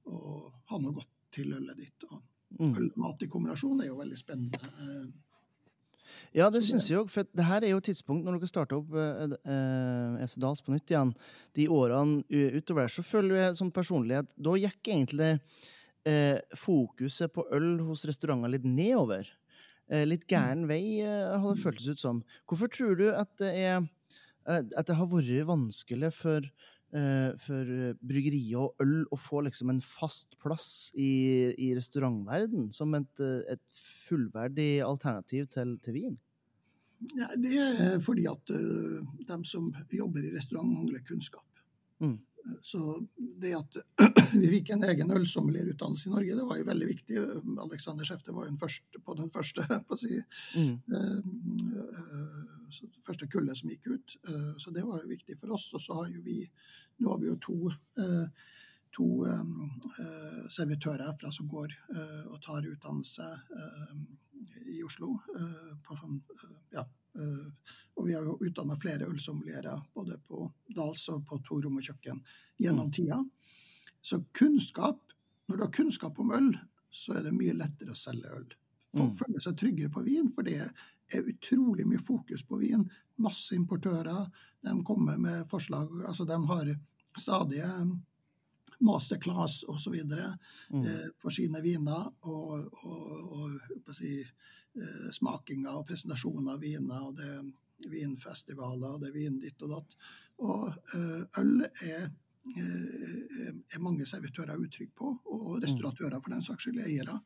og 0.06 0.52
ha 0.70 0.78
noe 0.80 0.94
godt 0.94 1.10
til 1.34 1.54
ølet 1.58 1.78
ditt. 1.78 2.10
Og 2.12 2.22
Mm. 2.48 2.70
øl 2.78 2.86
og 2.86 2.98
mat 2.98 3.24
i 3.26 3.28
kombinasjon 3.28 3.82
er 3.84 3.90
jo 3.90 3.98
veldig 4.00 4.18
spennende. 4.18 4.70
Eh, 4.80 5.08
Ja, 6.34 6.50
det 6.50 6.62
Så 6.64 6.72
syns 6.72 6.88
jeg 6.90 6.98
òg. 6.98 7.10
For 7.12 7.24
det 7.24 7.44
her 7.44 7.62
er 7.64 7.74
jo 7.74 7.82
tidspunkt 7.84 8.24
når 8.24 8.40
dere 8.40 8.48
starter 8.48 8.78
opp 8.78 8.94
eh, 8.96 9.36
eh, 9.52 10.24
Esedals 10.24 10.62
på 10.62 10.72
nytt 10.72 10.88
igjen. 10.88 11.14
De 11.54 11.68
årene 11.68 12.24
utover 12.30 12.56
utover 12.62 12.88
så 12.88 13.04
føler 13.04 13.36
jeg 13.36 13.56
som 13.58 13.72
personlighet 13.72 14.32
Da 14.40 14.56
gikk 14.56 14.82
egentlig 14.88 15.40
eh, 16.08 16.40
fokuset 16.56 17.34
på 17.34 17.44
øl 17.52 17.82
hos 17.90 18.06
restauranter 18.06 18.50
litt 18.50 18.64
nedover. 18.64 19.28
Eh, 19.88 20.04
litt 20.08 20.26
gæren 20.28 20.66
vei, 20.68 21.00
eh, 21.00 21.36
har 21.40 21.54
det 21.54 21.64
føltes 21.64 21.88
ut 21.88 22.02
som. 22.02 22.24
Hvorfor 22.48 22.72
tror 22.72 22.98
du 23.00 23.06
at 23.14 23.32
det 23.40 23.54
er 23.56 23.78
eh, 23.80 24.64
At 24.76 24.88
det 24.88 24.96
har 24.96 25.08
vært 25.12 25.48
vanskelig 25.48 26.14
for 26.14 26.50
for 26.88 27.68
bryggerier 28.00 28.62
og 28.64 28.80
øl 28.80 29.02
å 29.12 29.18
få 29.20 29.42
liksom 29.44 29.74
en 29.74 29.82
fast 29.84 30.38
plass 30.40 30.94
i, 30.96 31.52
i 31.60 31.74
restaurantverden 31.76 32.70
som 32.72 32.96
et, 32.96 33.20
et 33.20 33.82
fullverdig 34.08 34.80
alternativ 34.88 35.50
til, 35.52 35.74
til 35.84 35.98
vin? 35.98 36.16
Ja, 37.20 37.28
det 37.36 37.60
er 37.60 38.00
fordi 38.00 38.24
at 38.32 38.54
uh, 38.56 39.04
de 39.04 39.38
som 39.44 39.68
jobber 39.92 40.24
i 40.24 40.32
restaurant, 40.32 40.72
mangler 40.80 41.04
kunnskap. 41.04 41.60
Mm. 42.00 42.16
Så 42.64 43.04
det 43.20 43.52
at 43.60 43.82
vi 44.42 44.50
fikk 44.52 44.72
en 44.74 44.84
egen 44.88 45.12
ølsommelierutdannelse 45.14 46.10
i 46.10 46.14
Norge, 46.14 46.36
det 46.40 46.48
var 46.50 46.60
jo 46.60 46.68
veldig 46.68 46.88
viktig. 46.90 47.24
Alexander 47.64 48.08
Schefte 48.08 48.36
var 48.36 48.46
jo 48.46 48.52
den 48.54 48.60
første, 48.62 49.02
på 49.04 49.16
den 49.20 49.32
første, 49.34 49.66
på 49.90 50.00
si, 50.00 50.20
Mm. 50.58 50.76
uh, 50.92 52.78
første 53.08 53.28
kullet 53.32 53.58
som 53.58 53.70
gikk 53.72 53.88
ut. 53.94 54.18
Uh, 54.28 54.54
Så 54.60 54.72
det 54.76 54.84
var 54.86 55.02
jo 55.02 55.10
viktig 55.12 55.38
for 55.40 55.54
oss. 55.56 55.70
Og 55.74 55.82
så 55.82 56.02
har 56.02 56.12
jo 56.14 56.22
vi 56.26 56.44
Nå 57.00 57.12
har 57.12 57.20
vi 57.22 57.28
jo 57.28 57.36
to, 57.38 57.56
uh, 58.02 58.54
to 58.98 59.06
eh, 59.30 59.50
servitører 60.50 61.04
herfra 61.06 61.30
som 61.32 61.46
går 61.48 61.76
og 62.32 62.40
tar 62.42 62.66
utdannelse 62.66 63.28
i 64.74 64.80
Oslo. 64.82 65.12
på 65.86 65.98
sånn, 66.00 66.18
ja, 66.74 66.82
Uh, 67.18 67.50
og 67.98 68.06
vi 68.06 68.14
har 68.14 68.26
jo 68.26 68.38
utdanna 68.46 68.76
flere 68.78 69.08
ølsommelierer 69.10 69.82
både 69.96 70.20
på 70.28 70.44
Dals 70.76 71.08
og 71.10 71.24
på 71.26 71.40
to 71.48 71.58
rom 71.64 71.80
og 71.80 71.88
kjøkken 71.88 72.20
gjennom 72.62 72.92
tida. 72.94 73.18
Så 74.08 74.22
kunnskap, 74.38 75.02
når 75.50 75.58
du 75.60 75.64
har 75.66 75.74
kunnskap 75.76 76.20
om 76.24 76.32
øl, 76.36 76.54
så 76.94 77.18
er 77.18 77.26
det 77.28 77.36
mye 77.36 77.56
lettere 77.58 77.92
å 77.92 78.00
selge 78.00 78.32
øl. 78.40 78.48
Folk 78.96 79.12
Mm. 79.12 79.18
føler 79.20 79.44
seg 79.44 79.58
tryggere 79.60 79.92
på 79.92 80.04
vin, 80.06 80.30
for 80.32 80.48
det 80.48 80.62
er 80.62 81.28
utrolig 81.32 81.86
mye 81.86 82.00
fokus 82.00 82.44
på 82.48 82.60
vin. 82.62 82.86
Masse 83.20 83.56
importører. 83.56 84.30
De 84.64 84.84
kommer 84.84 85.18
med 85.20 85.46
forslag. 85.48 85.92
altså 86.08 86.26
De 86.26 86.38
har 86.48 86.72
stadige 87.18 87.68
masterclass 88.80 89.64
osv. 89.68 89.94
Mm. 90.72 90.86
Eh, 90.86 91.08
for 91.20 91.30
sine 91.34 91.62
viner. 91.62 92.12
Og, 92.22 92.70
og, 92.84 93.60
og 93.88 93.96
si, 93.96 94.20
eh, 94.76 95.10
smakinger 95.12 95.80
og 95.80 95.88
presentasjoner 95.88 96.54
av 96.54 96.62
viner. 96.62 97.02
og 97.02 97.16
det 97.18 97.26
er 97.26 97.44
Vinfestivaler, 97.90 98.96
og 98.96 99.02
det 99.02 99.10
er 99.10 99.14
vin 99.14 99.40
ditt 99.40 99.62
og 99.62 99.70
datt. 99.70 99.96
Og 100.40 100.70
eh, 100.96 101.42
øl 101.42 101.68
er 101.86 102.08
er 102.46 103.80
mange 103.84 104.06
servitører 104.06 104.58
utrygge 104.60 104.94
på, 104.96 105.20
og 105.26 105.62
restauratører 105.64 106.22
for 106.22 106.34
den 106.34 106.42
saks 106.42 106.64
skyld, 106.68 106.80
eiere. 106.86 107.20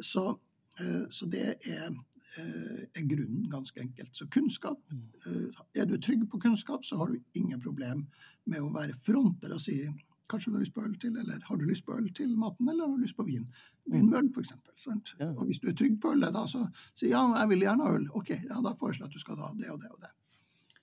Så, 0.00 0.38
eh, 0.80 1.04
så 1.10 1.26
det 1.30 1.44
er, 1.66 1.90
eh, 2.38 2.86
er 2.94 3.08
grunnen, 3.08 3.50
ganske 3.50 3.80
enkelt. 3.80 4.16
Så 4.16 4.26
kunnskap. 4.26 4.80
eh, 5.26 5.80
Er 5.80 5.86
du 5.86 5.96
trygg 5.98 6.28
på 6.30 6.38
kunnskap, 6.40 6.84
så 6.84 6.96
har 6.96 7.06
du 7.06 7.20
ingen 7.34 7.60
problem 7.60 8.06
med 8.46 8.60
å 8.60 8.72
være 8.72 8.94
fronter 8.94 9.52
og 9.52 9.60
si 9.60 9.88
Kanskje 10.26 10.50
du 10.50 10.52
har 10.56 10.60
lyst 10.60 10.74
på 10.74 10.82
øl 10.82 10.94
til, 10.98 11.16
eller 11.18 11.38
har 11.44 11.56
du 11.56 11.64
lyst 11.66 11.84
på 11.84 11.92
øl 11.98 12.08
til 12.14 12.30
maten, 12.34 12.66
eller 12.66 12.86
har 12.86 12.96
du 12.96 13.02
lyst 13.02 13.14
på 13.16 13.26
vin? 13.26 13.46
Vin 13.92 14.08
med 14.08 14.18
øl, 14.24 14.30
f.eks. 14.32 14.52
Og 15.36 15.44
hvis 15.46 15.58
du 15.60 15.68
er 15.68 15.74
trygg 15.74 16.00
på 16.00 16.12
ølet, 16.14 16.32
da, 16.32 16.46
så 16.46 16.66
si 16.94 17.10
ja, 17.10 17.20
jeg 17.36 17.48
vil 17.50 17.60
gjerne 17.60 17.84
ha 17.84 17.92
øl. 17.94 18.08
Ok, 18.14 18.30
ja, 18.30 18.56
da 18.62 18.72
foreslår 18.72 19.04
jeg 19.04 19.10
at 19.10 19.12
du 19.12 19.18
skal 19.20 19.36
ha 19.36 19.52
det 19.52 19.68
og 19.70 19.80
det 19.82 19.90
og 19.92 20.00
det 20.00 20.08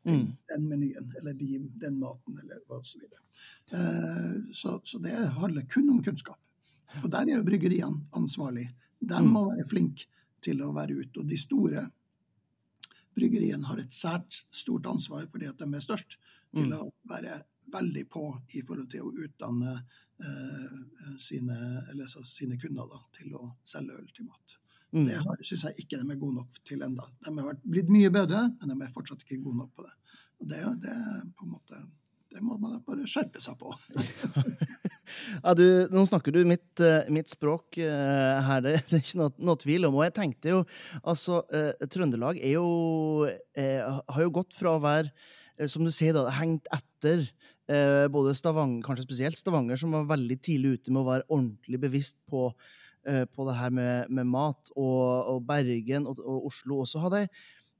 Mm. 0.05 0.37
den 0.49 0.63
menyen, 0.69 1.11
eller 1.19 1.33
de, 1.37 1.59
den 1.81 1.99
maten, 1.99 2.39
eller 2.41 2.59
hva 2.67 2.79
så 2.83 2.97
videre. 2.99 3.21
Eh, 3.71 4.53
så, 4.53 4.79
så 4.83 4.97
det 5.03 5.13
handler 5.37 5.67
kun 5.69 5.89
om 5.93 6.01
kunnskap. 6.03 6.39
Og 7.03 7.09
der 7.13 7.21
er 7.29 7.37
jo 7.37 7.43
bryggeriene 7.47 8.07
ansvarlig. 8.17 8.67
De 8.99 9.19
Mm. 9.21 9.29
må 9.33 9.45
være 9.51 9.67
flinke 9.69 10.05
til 10.41 10.61
å 10.61 10.71
være 10.73 10.97
ute. 10.97 11.19
Og 11.21 11.27
de 11.29 11.37
store 11.37 11.85
bryggeriene 13.15 13.65
har 13.67 13.77
et 13.81 13.93
sært 13.93 14.43
stort 14.51 14.85
ansvar 14.89 15.27
fordi 15.31 15.47
at 15.49 15.57
de 15.61 15.67
er 15.75 15.83
størst, 15.85 16.17
til 16.53 16.67
Mm. 16.67 16.73
å 16.81 16.91
være 17.07 17.43
veldig 17.71 18.09
på 18.09 18.23
i 18.55 18.61
forhold 18.61 18.89
til 18.91 19.01
å 19.07 19.13
utdanne 19.25 19.85
eh, 20.21 21.15
sine, 21.17 21.55
eller 21.89 22.05
så, 22.05 22.23
sine 22.27 22.57
kunder 22.59 22.85
da, 22.91 22.99
til 23.17 23.33
å 23.33 23.55
selge 23.63 23.95
øl 23.97 24.07
til 24.13 24.25
mat. 24.25 24.57
Mm. 24.91 25.07
Det 25.07 25.47
syns 25.47 25.65
jeg 25.69 25.85
ikke 25.85 26.01
de 26.01 26.11
er 26.11 26.19
gode 26.19 26.41
nok 26.41 26.61
til 26.67 26.83
enda. 26.83 27.07
De 27.23 27.33
har 27.37 27.57
blitt 27.63 27.91
mye 27.91 28.11
bedre, 28.13 28.47
men 28.59 28.73
de 28.73 28.85
er 28.85 28.93
fortsatt 28.93 29.23
ikke 29.25 29.41
gode 29.45 29.63
nok 29.63 29.73
på 29.77 29.87
det. 29.87 29.95
Og 30.41 30.49
det, 30.51 30.61
det, 30.83 30.97
på 31.37 31.47
måte, 31.47 31.79
det 32.33 32.43
må 32.43 32.57
man 32.59 32.81
bare 32.87 33.07
skjerpe 33.09 33.43
seg 33.43 33.59
på. 33.61 33.73
Ja, 35.41 35.53
du, 35.57 35.65
nå 35.91 36.03
snakker 36.07 36.33
du 36.33 36.41
mitt, 36.47 36.79
eh, 36.83 37.09
mitt 37.13 37.31
språk 37.31 37.77
eh, 37.81 38.41
her, 38.47 38.63
det, 38.63 38.77
det 38.89 38.97
er 38.97 39.03
ikke 39.03 39.19
noe, 39.19 39.33
noe 39.43 39.59
tvil 39.59 39.87
om. 39.89 39.97
Og 39.99 40.05
jeg 40.07 40.15
tenkte 40.17 40.53
jo, 40.53 40.63
altså, 41.01 41.41
eh, 41.55 41.87
Trøndelag 41.91 42.39
er 42.41 42.55
jo 42.57 43.27
Har 43.27 44.21
jo 44.23 44.33
gått 44.33 44.55
fra 44.55 44.75
å 44.77 44.83
være, 44.83 45.11
som 45.69 45.85
du 45.85 45.91
sier, 45.93 46.15
da, 46.15 46.25
hengt 46.39 46.69
etter 46.73 47.27
både 48.11 48.33
Stavanger, 48.35 48.81
kanskje 48.83 49.05
spesielt 49.05 49.39
Stavanger, 49.39 49.77
som 49.79 49.93
var 49.95 50.09
veldig 50.09 50.35
tidlig 50.43 50.73
ute 50.75 50.91
med 50.91 51.03
å 51.03 51.07
være 51.07 51.27
ordentlig 51.29 51.79
bevisst 51.79 52.17
på, 52.27 52.49
på 53.33 53.47
det 53.47 53.55
her 53.57 53.71
med, 53.73 54.11
med 54.13 54.27
mat, 54.29 54.69
og, 54.75 55.01
og 55.35 55.39
Bergen 55.47 56.05
og, 56.05 56.19
og 56.21 56.45
Oslo 56.51 56.83
også 56.83 57.01
hadde 57.01 57.25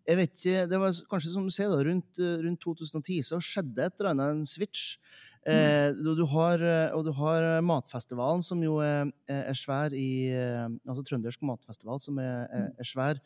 jeg 0.08 0.18
vet 0.18 0.40
ikke, 0.40 0.64
det 0.70 0.80
var 0.82 0.96
kanskje 1.12 1.34
som 1.34 1.46
du 1.46 1.54
sier 1.54 1.70
da, 1.72 1.82
rundt, 1.86 2.20
eh, 2.20 2.40
rundt 2.42 2.62
2010 2.64 3.20
så 3.28 3.42
skjedde 3.44 3.86
et 3.86 4.00
eller 4.00 4.14
annet 4.16 4.40
en 4.40 4.50
switch. 4.50 4.98
Eh, 5.42 5.90
du, 5.98 6.12
du 6.14 6.22
har, 6.30 6.62
eh, 6.62 6.92
og 6.94 7.06
du 7.08 7.12
har 7.18 7.42
eh, 7.42 7.64
Matfestivalen, 7.66 8.44
som 8.46 8.60
jo 8.62 8.76
er, 8.86 9.10
er 9.26 9.58
svær 9.58 9.96
i 9.98 10.30
eh, 10.30 10.68
Altså 10.86 11.02
Trøndersk 11.08 11.42
matfestival, 11.42 11.98
som 12.04 12.20
er, 12.22 12.46
er, 12.54 12.68
er 12.78 12.88
svær. 12.88 13.18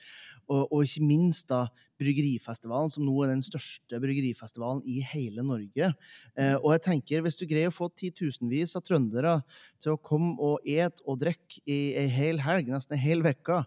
Og, 0.48 0.62
og 0.70 0.86
ikke 0.86 1.04
minst 1.04 1.50
da 1.52 1.66
Bryggerifestivalen, 2.00 2.92
som 2.92 3.06
nå 3.08 3.14
er 3.24 3.32
den 3.32 3.44
største 3.44 4.00
bryggerifestivalen 4.04 4.82
i 4.88 5.00
hele 5.14 5.44
Norge. 5.48 5.92
Eh, 6.36 6.56
og 6.58 6.74
jeg 6.74 6.84
tenker, 6.90 7.24
hvis 7.24 7.40
du 7.40 7.46
greier 7.48 7.72
å 7.72 7.76
få 7.76 7.88
titusenvis 7.96 8.76
av 8.76 8.84
trøndere 8.84 9.38
til 9.84 9.94
å 9.96 10.00
komme 10.00 10.36
og 10.44 10.66
et 10.68 11.00
og 11.06 11.22
drikke 11.24 11.64
i 11.64 11.80
ei 12.00 12.08
hel 12.12 12.42
helg, 12.44 12.72
nesten 12.72 12.98
ei 12.98 13.04
hel 13.04 13.24
uke, 13.24 13.62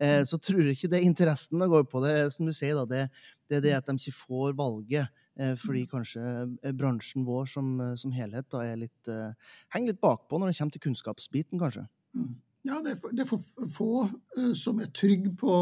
eh, 0.00 0.20
så 0.28 0.40
tror 0.40 0.64
jeg 0.66 0.76
ikke 0.76 0.92
det 0.92 1.00
er 1.00 1.08
interessen 1.08 1.60
det 1.60 1.70
går 1.72 1.88
på 1.88 2.04
det. 2.04 2.16
Som 2.36 2.48
du 2.48 2.56
sier, 2.56 2.76
da, 2.80 2.84
det, 2.88 3.06
det 3.48 3.60
er 3.60 3.66
det 3.68 3.76
at 3.78 3.88
de 3.88 3.96
ikke 3.96 4.20
får 4.24 4.56
valget. 4.60 5.16
Eh, 5.40 5.56
fordi 5.56 5.86
kanskje 5.88 6.22
eh, 6.62 6.72
bransjen 6.76 7.24
vår 7.24 7.46
som, 7.48 7.72
eh, 7.80 7.94
som 7.96 8.12
helhet 8.12 8.50
da 8.52 8.62
er 8.66 8.80
litt, 8.82 9.10
henger 9.72 9.94
litt 9.94 10.02
bakpå 10.02 10.38
når 10.38 10.50
det 10.50 10.58
kommer 10.58 10.76
til 10.76 10.86
kunnskapsbiten, 10.88 11.60
kanskje. 11.60 11.86
Mm. 12.14 12.34
Ja, 12.68 12.80
det 12.84 12.92
er 12.92 12.96
for, 13.00 13.12
det 13.16 13.24
er 13.24 13.28
for 13.30 13.68
få 13.72 14.54
som 14.58 14.82
er 14.84 14.90
trygge 14.92 15.30
på, 15.40 15.54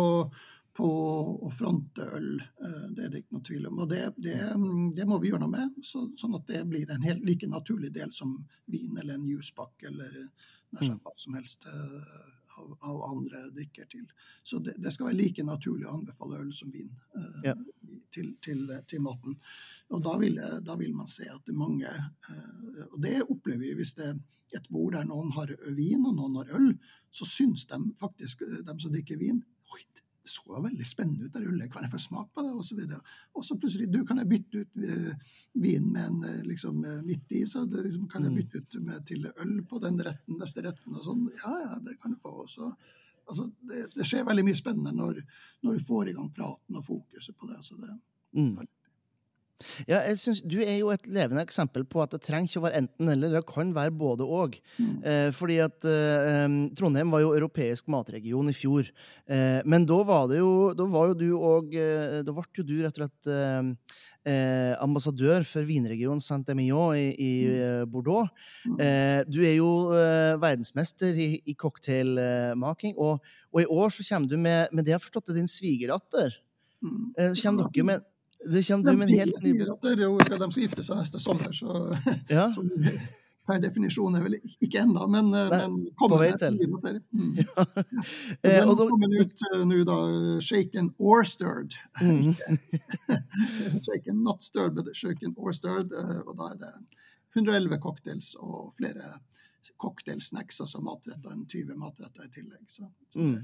på 0.74 0.88
å 1.46 1.50
fronte 1.54 2.08
øl. 2.16 2.40
det 2.96 3.04
er 3.04 3.12
det 3.12 3.20
ikke 3.22 3.36
noe 3.36 3.44
tvil 3.46 3.68
om. 3.68 3.78
Og 3.84 3.92
det, 3.92 4.00
det, 4.18 4.34
mm, 4.58 4.88
det 4.96 5.06
må 5.06 5.20
vi 5.22 5.30
gjøre 5.30 5.44
noe 5.44 5.52
med, 5.52 5.76
så, 5.86 6.08
sånn 6.18 6.34
at 6.40 6.50
det 6.50 6.64
blir 6.66 6.90
en 6.90 7.06
helt 7.06 7.22
like 7.28 7.46
naturlig 7.46 7.92
del 7.94 8.10
som 8.14 8.34
vin 8.66 8.98
eller 8.98 9.14
en 9.14 9.30
juicepakke 9.30 9.92
eller 9.92 10.18
nær 10.74 10.88
sagt 10.88 11.06
hva 11.06 11.14
som 11.22 11.38
helst 11.38 11.68
av, 12.58 12.74
av 12.90 13.02
andre 13.08 13.44
drikker 13.54 13.86
til. 13.92 14.06
Så 14.44 14.58
det, 14.64 14.74
det 14.82 14.92
skal 14.94 15.08
være 15.10 15.18
like 15.20 15.44
naturlig 15.46 15.86
å 15.88 15.94
anbefale 15.98 16.40
øl 16.42 16.50
som 16.54 16.72
vin 16.74 16.90
eh, 17.16 17.38
Ja. 17.50 17.54
til, 18.14 18.32
til, 18.44 18.66
til 18.90 19.02
maten. 19.04 19.38
Og 19.94 20.02
da 20.04 20.16
vil, 20.20 20.40
da 20.66 20.76
vil 20.80 20.94
man 20.96 21.08
se 21.10 21.28
at 21.30 21.44
det 21.46 21.54
er 21.54 21.60
mange 21.62 21.88
eh, 21.92 22.82
Og 22.90 22.98
det 23.04 23.16
opplever 23.26 23.64
vi 23.66 23.74
hvis 23.80 23.94
det 23.98 24.10
er 24.10 24.18
et 24.58 24.68
bord 24.72 24.94
der 24.96 25.04
noen 25.08 25.30
har 25.36 25.50
vin 25.76 26.06
og 26.08 26.14
noen 26.16 26.38
har 26.40 26.52
øl, 26.56 26.70
så 27.12 27.26
syns 27.28 27.66
de 27.68 27.78
faktisk, 28.00 28.42
eh, 28.46 28.62
de 28.64 28.76
som 28.80 28.92
drikker 28.94 29.20
vin 29.20 29.42
Oi, 29.74 29.82
det 30.28 30.34
så 30.34 30.60
veldig 30.62 30.86
spennende 30.86 31.26
ut, 31.26 31.32
det 31.32 31.48
ølet, 31.48 31.70
kan 31.72 31.84
jeg 31.84 31.92
få 31.92 32.00
smak 32.02 32.30
på 32.34 32.44
det? 32.44 32.52
Og 32.52 32.64
så, 32.66 32.76
videre. 32.76 33.00
og 33.34 33.44
så 33.44 33.56
plutselig 33.60 33.88
du 33.92 34.02
kan 34.06 34.20
jeg 34.20 34.28
bytte 34.28 34.62
ut 34.62 34.80
eh, 34.84 35.34
vin 35.62 35.88
med 35.92 36.04
en 36.04 36.24
eh, 36.28 36.44
liksom 36.46 36.84
eh, 36.84 37.00
midt 37.06 37.32
i, 37.38 37.44
så 37.48 37.64
det, 37.64 37.84
liksom, 37.86 38.08
kan 38.08 38.24
jeg 38.24 38.28
Mm. 38.28 38.36
bytte 38.36 38.58
ut 38.58 38.74
med, 38.84 39.06
til 39.06 39.26
øl 39.26 39.62
på 39.64 39.78
den 39.80 40.00
retten, 40.04 40.36
neste 40.38 40.62
retten 40.62 40.94
og 40.94 41.04
sånn. 41.06 41.22
Ja, 41.40 41.52
ja, 41.64 41.78
det 41.80 41.96
kan 42.02 42.12
du 42.12 42.18
få. 42.20 42.34
også. 42.44 42.74
altså, 43.28 43.50
det, 43.60 43.86
det, 43.94 44.04
skjer 44.04 44.26
veldig 44.28 44.44
mye 44.44 44.58
spennende 44.58 44.92
når, 44.92 45.22
når, 45.62 45.78
du 45.78 45.84
får 45.84 46.08
i 46.08 46.16
gang 46.18 46.28
praten 46.34 46.76
og 46.76 46.84
fokuset 46.84 47.36
på 47.36 47.48
det. 47.48 47.62
Så 47.64 47.76
det 47.80 47.94
mm. 48.36 48.68
Ja, 49.88 50.00
jeg 50.06 50.18
synes 50.22 50.40
Du 50.46 50.58
er 50.62 50.76
jo 50.78 50.90
et 50.94 51.06
levende 51.10 51.42
eksempel 51.42 51.84
på 51.88 52.02
at 52.02 52.12
det 52.14 52.22
trenger 52.24 52.50
ikke 52.50 52.60
å 52.60 52.66
være 52.66 52.82
enten-eller, 52.82 53.32
det 53.34 53.44
kan 53.48 53.72
være 53.74 53.94
både 53.98 54.26
og. 54.26 54.58
Mm. 54.78 54.90
Eh, 55.02 55.30
fordi 55.34 55.58
at 55.64 55.86
eh, 55.88 56.44
Trondheim 56.78 57.10
var 57.14 57.24
jo 57.24 57.34
europeisk 57.34 57.88
matregion 57.90 58.50
i 58.50 58.56
fjor. 58.56 58.90
Eh, 59.26 59.58
men 59.66 59.86
da 59.88 59.98
var 60.06 60.28
det 60.30 60.38
jo 60.40 60.52
Da 60.78 60.86
var 60.88 61.10
jo 61.10 61.16
du 61.18 61.26
òg 61.36 61.74
eh, 61.76 62.20
Da 62.24 62.32
ble 62.34 62.44
jo 62.56 62.64
du 62.66 62.76
rett 62.80 62.94
og 62.94 63.02
slett 63.02 63.30
eh, 63.32 63.72
eh, 64.30 64.74
ambassadør 64.84 65.46
for 65.48 65.66
vinregionen 65.68 66.22
Saint-Emilion 66.22 66.94
i, 66.96 67.08
i 67.12 67.32
mm. 67.48 67.90
Bordeaux. 67.90 68.30
Mm. 68.68 68.78
du 69.30 69.38
er 69.46 69.54
jo 69.56 69.68
verdensmester 70.42 71.16
i, 71.16 71.28
i 71.48 71.54
cocktailmaking, 71.56 72.96
og, 72.98 73.24
og, 73.52 73.60
i 73.62 73.66
år 73.66 73.94
så 73.94 74.04
kommer 74.10 74.28
du 74.28 74.36
med, 74.36 74.68
med 74.72 74.84
det 74.84 74.92
jeg 74.92 74.98
har 74.98 75.04
forstått, 75.04 75.32
er 75.32 75.38
din 75.38 75.50
svigerdatter. 75.50 76.36
Mm. 76.84 77.34
kommer 77.40 77.70
dere 77.72 77.86
med 77.88 78.04
det 78.46 78.62
kommer 78.66 78.92
du 78.92 78.96
med 78.96 79.08
en 79.08 79.18
helt 79.18 79.42
ny 79.42 79.52
De 79.58 80.50
skal 80.50 80.62
gifte 80.62 80.84
seg 80.86 81.00
neste 81.00 81.20
sommer, 81.22 81.50
så, 81.52 81.96
ja. 82.30 82.48
så 82.54 82.62
per 83.48 83.60
definisjon 83.62 84.16
er 84.18 84.24
vel 84.26 84.36
ikke 84.60 84.82
ennå, 84.82 85.06
men, 85.10 85.30
eh, 85.36 85.48
men 85.52 85.76
kommer 85.98 86.18
på 86.18 86.22
vei 86.24 86.32
til. 86.40 86.58
Mm. 87.18 87.38
Ja. 87.40 87.64
eh, 88.42 88.68
og 88.68 88.76
da 88.78 88.84
kommer 88.90 89.14
ut 89.22 89.44
uh, 89.48 89.62
nå, 89.66 89.78
da. 89.88 89.96
Shaken 90.44 90.92
or 90.98 91.24
stirred. 91.24 91.78
Mm. 92.02 92.34
shaken 93.86 94.22
not 94.22 94.44
stirred, 94.44 94.74
but 94.76 94.94
shaken 94.96 95.34
or 95.36 95.52
stirred. 95.56 95.92
Uh, 95.92 96.20
og 96.26 96.36
da 96.38 96.50
er 96.52 96.58
det 96.60 96.72
111 97.36 97.80
cocktails 97.82 98.34
og 98.38 98.74
flere 98.76 99.16
cocktailsnacks, 99.80 100.60
altså 100.64 100.82
matretter, 100.84 101.32
enn 101.32 101.46
20 101.48 101.78
matretter 101.80 102.28
i 102.28 102.32
tillegg. 102.34 102.66
Så, 102.68 102.88
så 103.12 103.24
mm. 103.24 103.38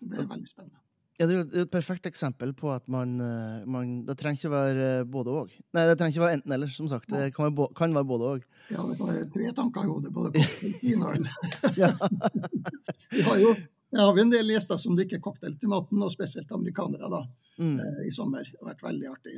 det, 0.00 0.12
det 0.12 0.22
er 0.24 0.30
veldig 0.34 0.50
spennende. 0.50 0.84
Ja, 1.18 1.26
det 1.26 1.34
er 1.34 1.40
jo 1.42 1.62
et 1.64 1.70
perfekt 1.72 2.04
eksempel 2.06 2.52
på 2.54 2.68
at 2.70 2.84
man, 2.86 3.20
eh, 3.20 3.64
man 3.66 4.06
Det 4.06 4.16
trenger 4.20 4.38
ikke 4.38 4.50
være 4.52 5.00
eh, 5.00 5.02
både 5.02 5.30
og. 5.40 5.48
Nei, 5.74 5.86
det 5.88 5.96
trenger 5.98 6.12
ikke 6.14 6.22
være 6.22 6.36
enten-eller, 6.38 6.68
som 6.70 6.88
sagt. 6.90 7.10
Det 7.10 7.34
kan 7.34 7.44
være, 7.48 7.66
kan 7.78 7.94
være 7.96 8.04
både 8.06 8.24
og. 8.34 8.42
Ja, 8.70 8.82
det 8.86 8.96
kan 9.00 9.08
være 9.10 9.30
tre 9.34 9.46
tanker 9.56 9.80
i 9.82 9.90
hodet, 9.90 10.12
både 10.14 10.30
det 10.36 10.46
Vi 13.16 13.22
har 13.26 13.36
jo 13.42 13.50
jeg 13.88 14.04
har 14.04 14.18
en 14.20 14.30
del 14.30 14.50
gjester 14.52 14.76
som 14.76 14.96
drikker 14.96 15.20
cocktails 15.24 15.58
til 15.58 15.68
maten, 15.72 16.02
og 16.04 16.12
spesielt 16.12 16.50
amerikanere 16.52 17.08
da, 17.08 17.22
mm. 17.56 17.78
eh, 17.80 18.00
i 18.04 18.10
sommer. 18.12 18.44
Det 18.44 18.60
har 18.60 18.68
vært 18.74 18.84
veldig 18.84 19.08
artig. 19.08 19.32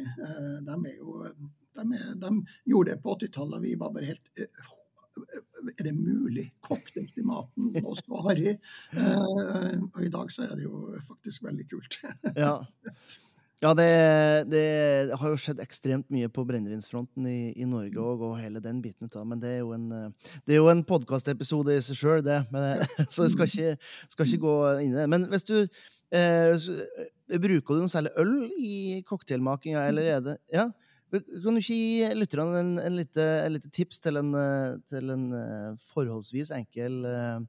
De, 0.67 0.75
jo, 0.97 1.23
de, 1.79 1.85
er, 1.95 2.19
de, 2.19 2.31
gjorde 2.73 2.97
det 2.97 3.03
på 3.05 3.15
80-tallet, 3.15 3.63
vi 3.63 3.77
var 3.79 3.95
bare 3.95 4.11
helt 4.11 4.27
er 5.79 5.87
det 5.87 5.95
mulig? 5.97 6.51
Cocktails 6.65 7.17
i 7.19 7.25
maten, 7.27 7.73
og 7.85 7.97
så 7.99 8.23
harry. 8.29 8.55
Eh, 8.97 9.75
og 9.83 10.05
i 10.05 10.13
dag 10.13 10.31
så 10.33 10.47
er 10.47 10.55
det 10.59 10.69
jo 10.69 10.85
faktisk 11.09 11.45
veldig 11.49 11.67
kult. 11.71 12.01
ja. 12.37 12.55
Ja, 13.61 13.75
det, 13.77 13.89
det, 14.49 14.61
har 15.21 15.33
jo 15.35 15.37
skjedd 15.37 15.59
ekstremt 15.61 16.07
mye 16.09 16.31
på 16.33 16.47
brennevinsfronten 16.49 17.27
i, 17.29 17.51
i, 17.53 17.67
Norge 17.69 18.01
òg, 18.01 18.23
og 18.25 18.39
hele 18.41 18.63
den 18.65 18.79
biten 18.81 19.05
ut 19.05 19.19
av 19.21 19.27
Men 19.29 19.43
det 19.43 19.51
er 19.53 19.59
jo 19.59 19.75
en, 19.77 19.91
det 20.49 20.55
er 20.55 20.63
jo 20.63 20.71
en 20.73 20.81
podkastepisode 20.89 21.75
i 21.77 21.83
seg 21.85 21.99
sjøl, 22.01 22.23
det. 22.25 22.39
Men, 22.55 22.81
så 23.13 23.27
jeg 23.27 23.35
skal 23.35 23.51
ikke, 23.51 23.91
skal 24.15 24.31
ikke, 24.31 24.45
gå 24.47 24.55
inn 24.87 24.95
i 24.95 25.01
det. 25.03 25.09
Men 25.13 25.29
hvis 25.29 25.45
du 25.45 25.59
eh, 25.61 26.71
Bruker 27.37 27.77
du 27.77 27.85
noe 27.85 27.93
særlig 27.93 28.15
øl 28.19 28.33
i 28.57 29.03
cocktailmakinga, 29.07 29.85
eller 29.93 30.09
er 30.17 30.25
det 30.31 30.39
Ja? 30.57 30.71
Kan 31.11 31.57
du 31.57 31.59
ikke 31.59 31.75
gi 31.75 32.11
lytterne 32.15 32.61
en, 32.61 32.75
en, 32.79 32.99
lite, 33.01 33.25
en 33.45 33.55
lite 33.57 33.71
tips 33.75 33.99
til 34.05 34.21
en, 34.21 34.35
til 34.91 35.11
en, 35.11 35.25
eh, 35.35 35.73
forholdsvis 35.91 36.53
enkel 36.55 37.01
eh, 37.09 37.41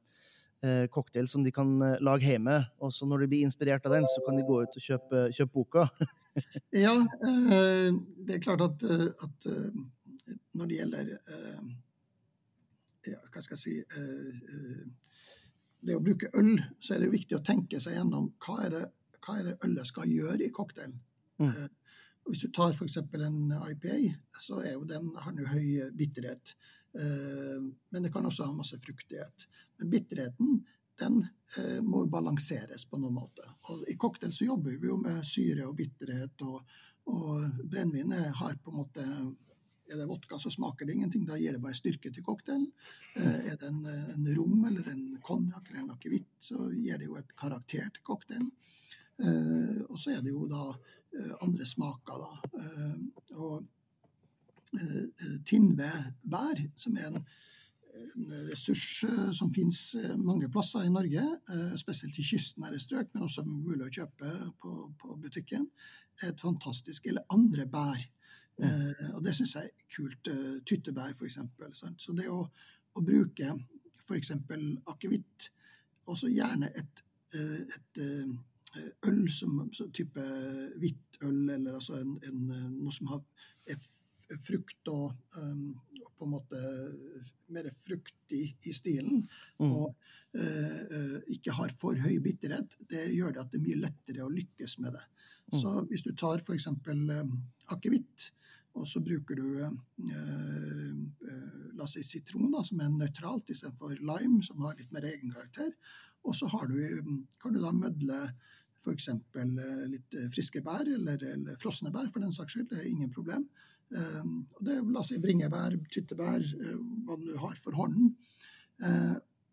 eh, 0.66 0.86
cocktail 0.94 1.30
som 1.30 1.46
de 1.46 1.54
kan 1.54 1.76
lage 2.02 2.26
hjemme? 2.26 2.58
Og 2.82 2.94
så 2.96 3.06
når 3.06 3.24
de 3.26 3.30
blir 3.34 3.46
inspirert 3.46 3.86
av 3.86 3.94
den, 3.94 4.08
så 4.10 4.24
kan 4.26 4.40
de 4.40 4.48
gå 4.48 4.64
ut 4.64 4.80
og 4.80 4.88
kjøpe, 4.88 5.28
kjøpe 5.38 5.54
boka. 5.54 5.86
ja, 6.86 6.96
eh, 6.98 7.92
det 8.26 8.38
er 8.38 8.44
klart 8.48 8.66
at, 8.66 8.88
at, 8.90 9.48
når 10.58 10.72
det 10.72 10.80
gjelder 10.80 11.12
eh, 11.18 11.70
ja, 13.12 13.20
Hva 13.34 13.44
skal 13.44 13.58
jeg 13.58 13.62
si 13.62 13.76
eh, 13.82 14.82
Det 15.82 15.98
å 15.98 16.04
bruke 16.04 16.30
øl, 16.38 16.56
så 16.80 16.96
er 16.96 17.04
det 17.04 17.14
viktig 17.16 17.38
å 17.38 17.46
tenke 17.46 17.82
seg 17.84 17.98
gjennom 17.98 18.32
hva 18.46 18.58
er 18.66 18.74
det, 18.76 18.84
hva 19.26 19.38
er 19.40 19.48
det 19.50 19.60
ølet 19.68 19.90
skal 19.90 20.12
gjøre 20.14 20.46
i 20.46 20.52
cocktailen. 20.54 21.00
Mm. 21.42 21.70
Hvis 22.30 22.44
du 22.44 22.52
tar 22.54 22.74
f.eks. 22.74 22.98
en 22.98 23.54
IPA, 23.72 24.14
så 24.40 24.62
er 24.62 24.76
jo 24.76 24.86
den, 24.88 25.10
har 25.18 25.34
den 25.34 25.44
jo 25.44 25.52
høy 25.52 25.92
bitterhet. 25.98 26.54
Eh, 26.94 27.58
men 27.90 28.04
det 28.04 28.12
kan 28.14 28.26
også 28.28 28.48
ha 28.48 28.56
masse 28.56 28.78
fruktighet. 28.80 29.48
Men 29.80 29.92
bitterheten 29.96 30.62
den 31.02 31.24
må 31.82 31.82
må 31.82 32.06
balanseres 32.08 32.86
på 32.86 33.00
noen 33.02 33.16
måte. 33.16 33.44
Og 33.72 33.88
I 33.90 33.96
cocktail 34.00 34.32
så 34.32 34.46
jobber 34.46 34.76
vi 34.78 34.88
jo 34.88 35.00
med 35.02 35.24
syre 35.26 35.66
og 35.66 35.74
bitterhet, 35.80 36.44
og, 36.46 36.62
og 37.10 37.64
brennevin 37.64 38.14
har 38.14 38.60
på 38.62 38.72
en 38.72 38.78
måte 38.84 39.06
er 39.92 39.98
det 39.98 40.06
vodka, 40.08 40.38
så 40.40 40.52
smaker 40.54 40.88
det 40.88 40.94
ingenting. 40.94 41.26
Da 41.28 41.36
gir 41.36 41.58
det 41.58 41.64
bare 41.64 41.76
styrke 41.76 42.14
til 42.14 42.24
cocktailen. 42.24 42.70
Eh, 43.18 43.50
er 43.52 43.58
det 43.60 43.68
en, 43.72 43.82
en 43.88 44.30
rom 44.38 44.62
eller 44.70 44.88
en 44.94 45.04
konjakk 45.26 45.68
eller 45.72 45.82
en 45.82 45.96
akevitt, 45.98 46.38
så 46.40 46.70
gir 46.72 47.02
det 47.02 47.10
jo 47.10 47.18
et 47.20 47.36
karakter 47.36 47.90
til 47.90 48.06
cocktailen. 48.08 48.54
og 49.90 49.98
så 50.00 50.16
er 50.16 50.22
det 50.26 50.32
jo 50.32 50.48
da 50.50 50.62
Eh, 50.72 51.01
andre 51.42 51.66
smaker. 51.66 52.24
Da. 52.24 52.50
Eh, 52.60 53.38
og 53.38 53.64
eh, 54.80 55.38
Tinnvedbær, 55.48 56.66
som 56.80 56.98
er 56.98 57.12
en, 57.12 57.24
ressurs 58.48 59.04
som 59.36 59.50
finnes 59.54 59.78
mange 60.16 60.48
plasser 60.50 60.86
i 60.88 60.90
Norge, 60.90 61.22
spesielt 61.78 62.16
i 62.18 62.24
kystnære 62.24 62.80
strøk, 62.80 63.10
men 63.12 63.26
også 63.26 63.44
mulig 63.44 63.84
å 63.84 63.92
kjøpe 63.98 64.30
på, 64.64 64.72
på 64.98 65.18
butikken, 65.20 65.66
er 66.24 66.32
et 66.32 66.42
fantastisk 66.42 67.10
Eller 67.12 67.28
andre 67.36 67.68
bær. 67.68 68.00
Mm. 68.62 69.12
og 69.18 69.20
det 69.26 69.36
syns 69.36 69.58
jeg 69.58 69.68
er 69.68 69.86
kult. 69.92 70.32
Tyttebær, 70.66 71.12
f.eks. 71.20 71.38
Så 72.00 72.16
det 72.16 72.30
å, 72.32 72.40
å 72.96 73.04
bruke 73.04 73.52
f.eks. 74.08 74.32
akevitt, 74.96 75.52
og 76.08 76.18
så 76.18 76.32
gjerne 76.32 76.72
et, 76.72 77.04
et 77.36 78.02
øl 79.08 79.24
som, 79.34 79.58
som 79.76 79.90
type 79.92 80.24
hvitt 80.80 81.20
øl, 81.26 81.50
eller 81.58 81.76
altså 81.80 82.00
en, 82.00 82.16
en, 82.28 82.46
noe 82.78 82.94
som 82.96 83.12
har 83.12 83.24
frukt 84.40 84.92
og, 84.92 85.12
um, 85.38 85.72
og, 86.00 86.12
på 86.18 86.28
en 86.28 86.34
måte 86.36 86.60
mer 87.52 87.68
fruktig 87.84 88.44
i 88.64 88.74
stilen, 88.76 89.26
mm. 89.60 89.72
og 89.72 89.96
uh, 90.38 91.18
ikke 91.34 91.56
har 91.58 91.74
for 91.80 92.00
høy 92.00 92.20
bitterhet, 92.24 92.78
det 92.92 93.10
gjør 93.12 93.36
det 93.36 93.44
at 93.44 93.52
det 93.52 93.60
er 93.60 93.66
mye 93.66 93.82
lettere 93.88 94.26
å 94.26 94.32
lykkes 94.32 94.78
med 94.84 94.96
det. 94.96 95.04
Mm. 95.52 95.58
Så 95.60 95.74
hvis 95.90 96.06
du 96.06 96.14
tar 96.16 96.44
f.eks. 96.44 96.70
Um, 96.88 97.34
akevitt, 97.74 98.30
og 98.80 98.86
så 98.88 99.02
bruker 99.04 99.36
du 99.36 99.48
uh, 99.66 99.74
uh, 100.08 101.42
la 101.76 101.84
oss 101.84 101.98
si 101.98 102.06
sitron, 102.08 102.52
da, 102.54 102.64
som 102.64 102.80
er 102.80 102.94
nøytralt, 102.94 103.52
istedenfor 103.52 104.00
lime, 104.00 104.40
som 104.48 104.64
har 104.64 104.80
litt 104.80 104.94
mer 104.96 105.10
egenkarakter. 105.10 105.74
Og 106.22 106.38
så 106.38 106.48
du, 106.70 106.78
kan 107.42 107.56
du 107.56 107.60
da 107.60 107.72
mødle 107.74 108.20
F.eks. 108.82 109.08
Eh, 109.14 109.84
litt 109.92 110.18
eh, 110.18 110.30
friske 110.34 110.64
bær, 110.66 110.88
eller, 110.88 111.22
eller, 111.34 111.58
frosne 111.62 111.92
bær 111.94 112.10
for 112.12 112.24
den 112.24 112.34
saks 112.34 112.56
skyld. 112.56 112.70
Det 112.72 112.80
er 112.82 112.90
ingen 112.90 113.12
problem. 113.14 113.46
Eh, 113.94 114.22
og 114.24 114.64
det 114.66 114.80
La 114.88 115.04
oss 115.04 115.12
si 115.14 115.20
bringebær, 115.22 115.78
tyttebær, 115.94 116.46
hva 117.06 117.20
du 117.22 117.32
har 117.42 117.58
for 117.62 117.78
hånden. 117.78 118.16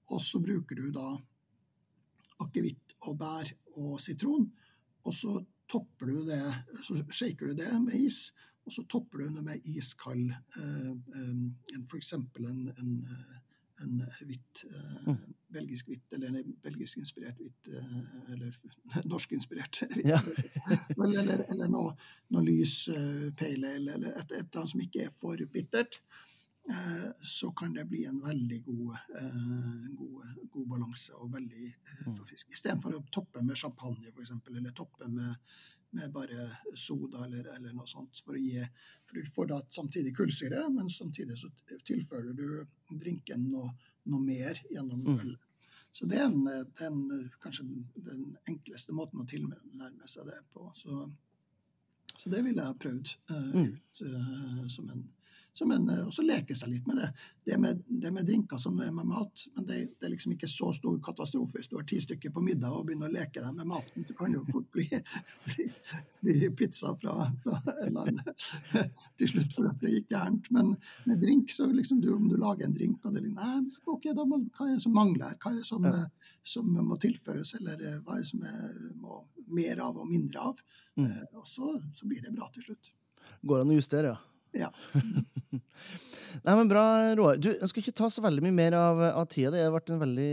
Og 0.09 0.21
så 0.25 0.41
bruker 0.41 0.79
du 0.79 0.89
da 0.95 1.11
akevitt 2.41 2.95
og 3.05 3.19
bær 3.21 3.51
og 3.77 3.99
sitron. 4.01 4.47
Og 5.05 5.15
så 5.15 5.35
topper 5.69 6.09
du 6.09 6.23
det, 6.25 6.41
så 6.87 6.97
shaker 7.13 7.51
du 7.51 7.59
det 7.59 7.69
med 7.83 7.99
is, 7.99 8.31
og 8.65 8.73
så 8.73 8.85
topper 8.89 9.21
du 9.21 9.37
det 9.37 9.45
med 9.45 9.67
iskald 9.69 10.31
f.eks. 10.57 12.15
en, 12.17 12.63
en 12.73 12.95
en 13.85 14.01
hvitt, 14.21 14.65
eh, 14.71 15.09
mm. 15.09 15.19
belgisk 15.55 15.91
hvitt, 15.91 16.07
eller 16.17 16.41
en 16.41 16.55
belgisk-inspirert 16.63 17.39
hvitt, 17.43 17.69
eller 17.69 18.49
eller 18.95 19.09
norskinspirert 19.09 19.83
hvitt. 19.95 20.09
Ja. 20.09 20.21
eller, 21.05 21.45
eller 21.49 21.71
noe, 21.73 21.95
noe, 22.35 22.47
lys 22.47 22.81
eh, 22.95 23.29
pale 23.39 23.77
ale, 23.77 23.95
eller 23.99 24.17
et, 24.17 24.25
et, 24.25 24.41
eller 24.41 24.63
annet 24.63 24.75
som 24.75 24.85
ikke 24.85 25.07
er 25.07 25.15
for 25.15 25.47
bittert. 25.53 26.03
Eh, 26.69 27.11
så 27.23 27.51
kan 27.57 27.73
det 27.73 27.87
bli 27.89 28.05
en 28.05 28.21
veldig 28.21 28.59
god, 28.65 28.97
eh, 29.21 29.89
god, 29.97 30.35
god 30.53 30.69
balanse 30.69 31.15
og 31.17 31.33
veldig 31.33 31.65
forfrisk. 31.65 32.07
mm. 32.07 32.17
forfriskende. 32.19 32.55
Istedenfor 32.59 32.99
å 32.99 33.05
toppe 33.13 33.43
med 33.43 33.57
champagne, 33.57 34.13
f.eks., 34.13 34.35
eller 34.53 34.77
toppe 34.77 35.09
med 35.09 35.35
med 35.91 36.13
bare 36.13 36.49
soda 36.75 37.25
eller, 37.25 37.49
eller, 37.57 37.73
noe 37.73 37.89
sånt. 37.89 38.21
For, 38.25 38.37
gi, 38.37 38.63
for 39.09 39.19
du 39.19 39.35
får 39.35 39.51
da 39.53 39.61
samtidig 39.75 40.15
kullsyre, 40.17 40.67
men 40.75 40.91
samtidig 40.93 41.39
så 41.41 41.51
tilfører 41.89 42.35
du 42.37 42.49
drinken 42.91 43.49
noe, 43.53 43.73
noe 44.09 44.25
mer 44.25 44.61
gjennom 44.71 45.05
mm. 45.07 45.37
Så 45.99 46.07
det 46.07 46.19
er, 46.21 46.29
en, 46.29 46.99
er 47.11 47.23
kanskje 47.41 47.65
den 48.05 48.27
enkleste 48.47 48.93
måten 48.95 49.23
å 49.23 49.27
tilnærme 49.27 50.07
seg 50.07 50.29
det 50.29 50.37
på. 50.53 50.67
Så, 50.77 51.07
så 52.13 52.31
det 52.31 52.43
ville 52.45 52.61
jeg 52.61 52.75
ha 52.75 52.77
prøvd 52.77 53.13
uh, 53.33 53.47
mm. 53.55 53.71
ut 53.73 54.03
uh, 54.05 54.67
som 54.71 54.91
en 54.93 55.07
som 55.59 55.73
en, 55.75 55.89
og 56.07 56.13
så 56.15 56.23
leke 56.23 56.55
seg 56.57 56.71
litt 56.73 56.87
med 56.89 57.01
det. 57.01 57.09
Det 57.49 57.57
med, 57.61 57.81
det 57.89 58.13
med 58.15 58.27
drinker 58.29 58.61
som 58.61 58.77
er 58.85 58.93
med 58.95 59.09
mat, 59.09 59.45
men 59.57 59.67
det, 59.67 59.79
det, 59.99 60.07
er 60.07 60.13
liksom 60.13 60.35
ikke 60.35 60.51
så 60.51 60.71
stor 60.77 60.99
katastrofe. 61.05 61.59
Hvis 61.59 61.71
du 61.71 61.77
har 61.79 61.87
ti 61.89 61.99
stykker 62.03 62.33
på 62.35 62.43
middag 62.45 62.75
og 62.75 62.87
begynner 62.89 63.11
å 63.11 63.17
leke 63.17 63.43
deg 63.43 63.57
med 63.57 63.69
maten, 63.71 64.07
så 64.07 64.17
kan 64.19 64.33
det 64.33 64.41
jo 64.41 64.47
fort 64.53 64.69
bli, 64.75 64.87
bli, 65.49 65.69
bli 66.23 66.51
pizza 66.59 66.95
fra, 67.01 67.29
fra 67.45 67.59
landet 67.95 68.49
til 69.19 69.33
slutt 69.33 69.57
for 69.57 69.71
at 69.71 69.83
det 69.83 69.95
gikk 69.97 70.13
gærent. 70.15 70.51
Men 70.55 70.75
med 71.09 71.23
drink, 71.25 71.53
så 71.55 71.69
liksom 71.73 72.03
du, 72.05 72.13
om 72.15 72.31
du 72.31 72.39
lager 72.39 72.69
en 72.69 72.77
drink 72.77 73.05
og 73.05 73.17
det 73.17 73.25
er 73.25 73.31
nei, 73.33 73.65
ok, 73.89 74.11
da 74.15 74.27
må, 74.29 74.43
hva 74.55 74.69
er 74.69 74.77
det 74.77 74.85
som 74.87 74.97
mangler? 74.97 75.35
Hva 75.43 75.53
er 75.53 75.61
det 75.61 75.67
som, 75.69 75.89
som 76.47 76.71
må 76.79 77.01
tilføres, 77.03 77.57
eller 77.59 78.01
hva 78.05 78.19
er 78.19 78.25
det 78.25 78.31
som 78.31 78.47
er, 78.47 78.79
må 79.03 79.25
mer 79.55 79.83
av 79.83 79.99
og 79.99 80.09
mindre 80.11 80.51
av? 80.53 80.65
Mm. 80.99 81.13
Og 81.39 81.45
så, 81.47 81.77
så 81.95 82.09
blir 82.11 82.23
det 82.25 82.35
bra 82.35 82.51
til 82.55 82.71
slutt. 82.71 82.93
Går 83.43 83.61
det 83.61 83.67
an 83.67 83.73
å 83.75 83.79
justere, 83.79 84.15
ja? 84.15 84.38
Ja. 84.59 84.73
Nei, 86.45 86.55
men 86.55 86.69
Bra, 86.71 86.85
Roar. 87.19 87.39
Du, 87.41 87.49
Jeg 87.51 87.71
skal 87.71 87.83
ikke 87.83 87.97
ta 87.99 88.09
så 88.13 88.23
veldig 88.23 88.43
mye 88.45 88.55
mer 88.55 88.77
av, 88.79 89.01
av 89.09 89.27
tida. 89.31 89.51
Det 89.55 89.65
har 89.65 89.75
vært 89.75 89.91
en 89.95 90.01
veldig, 90.03 90.33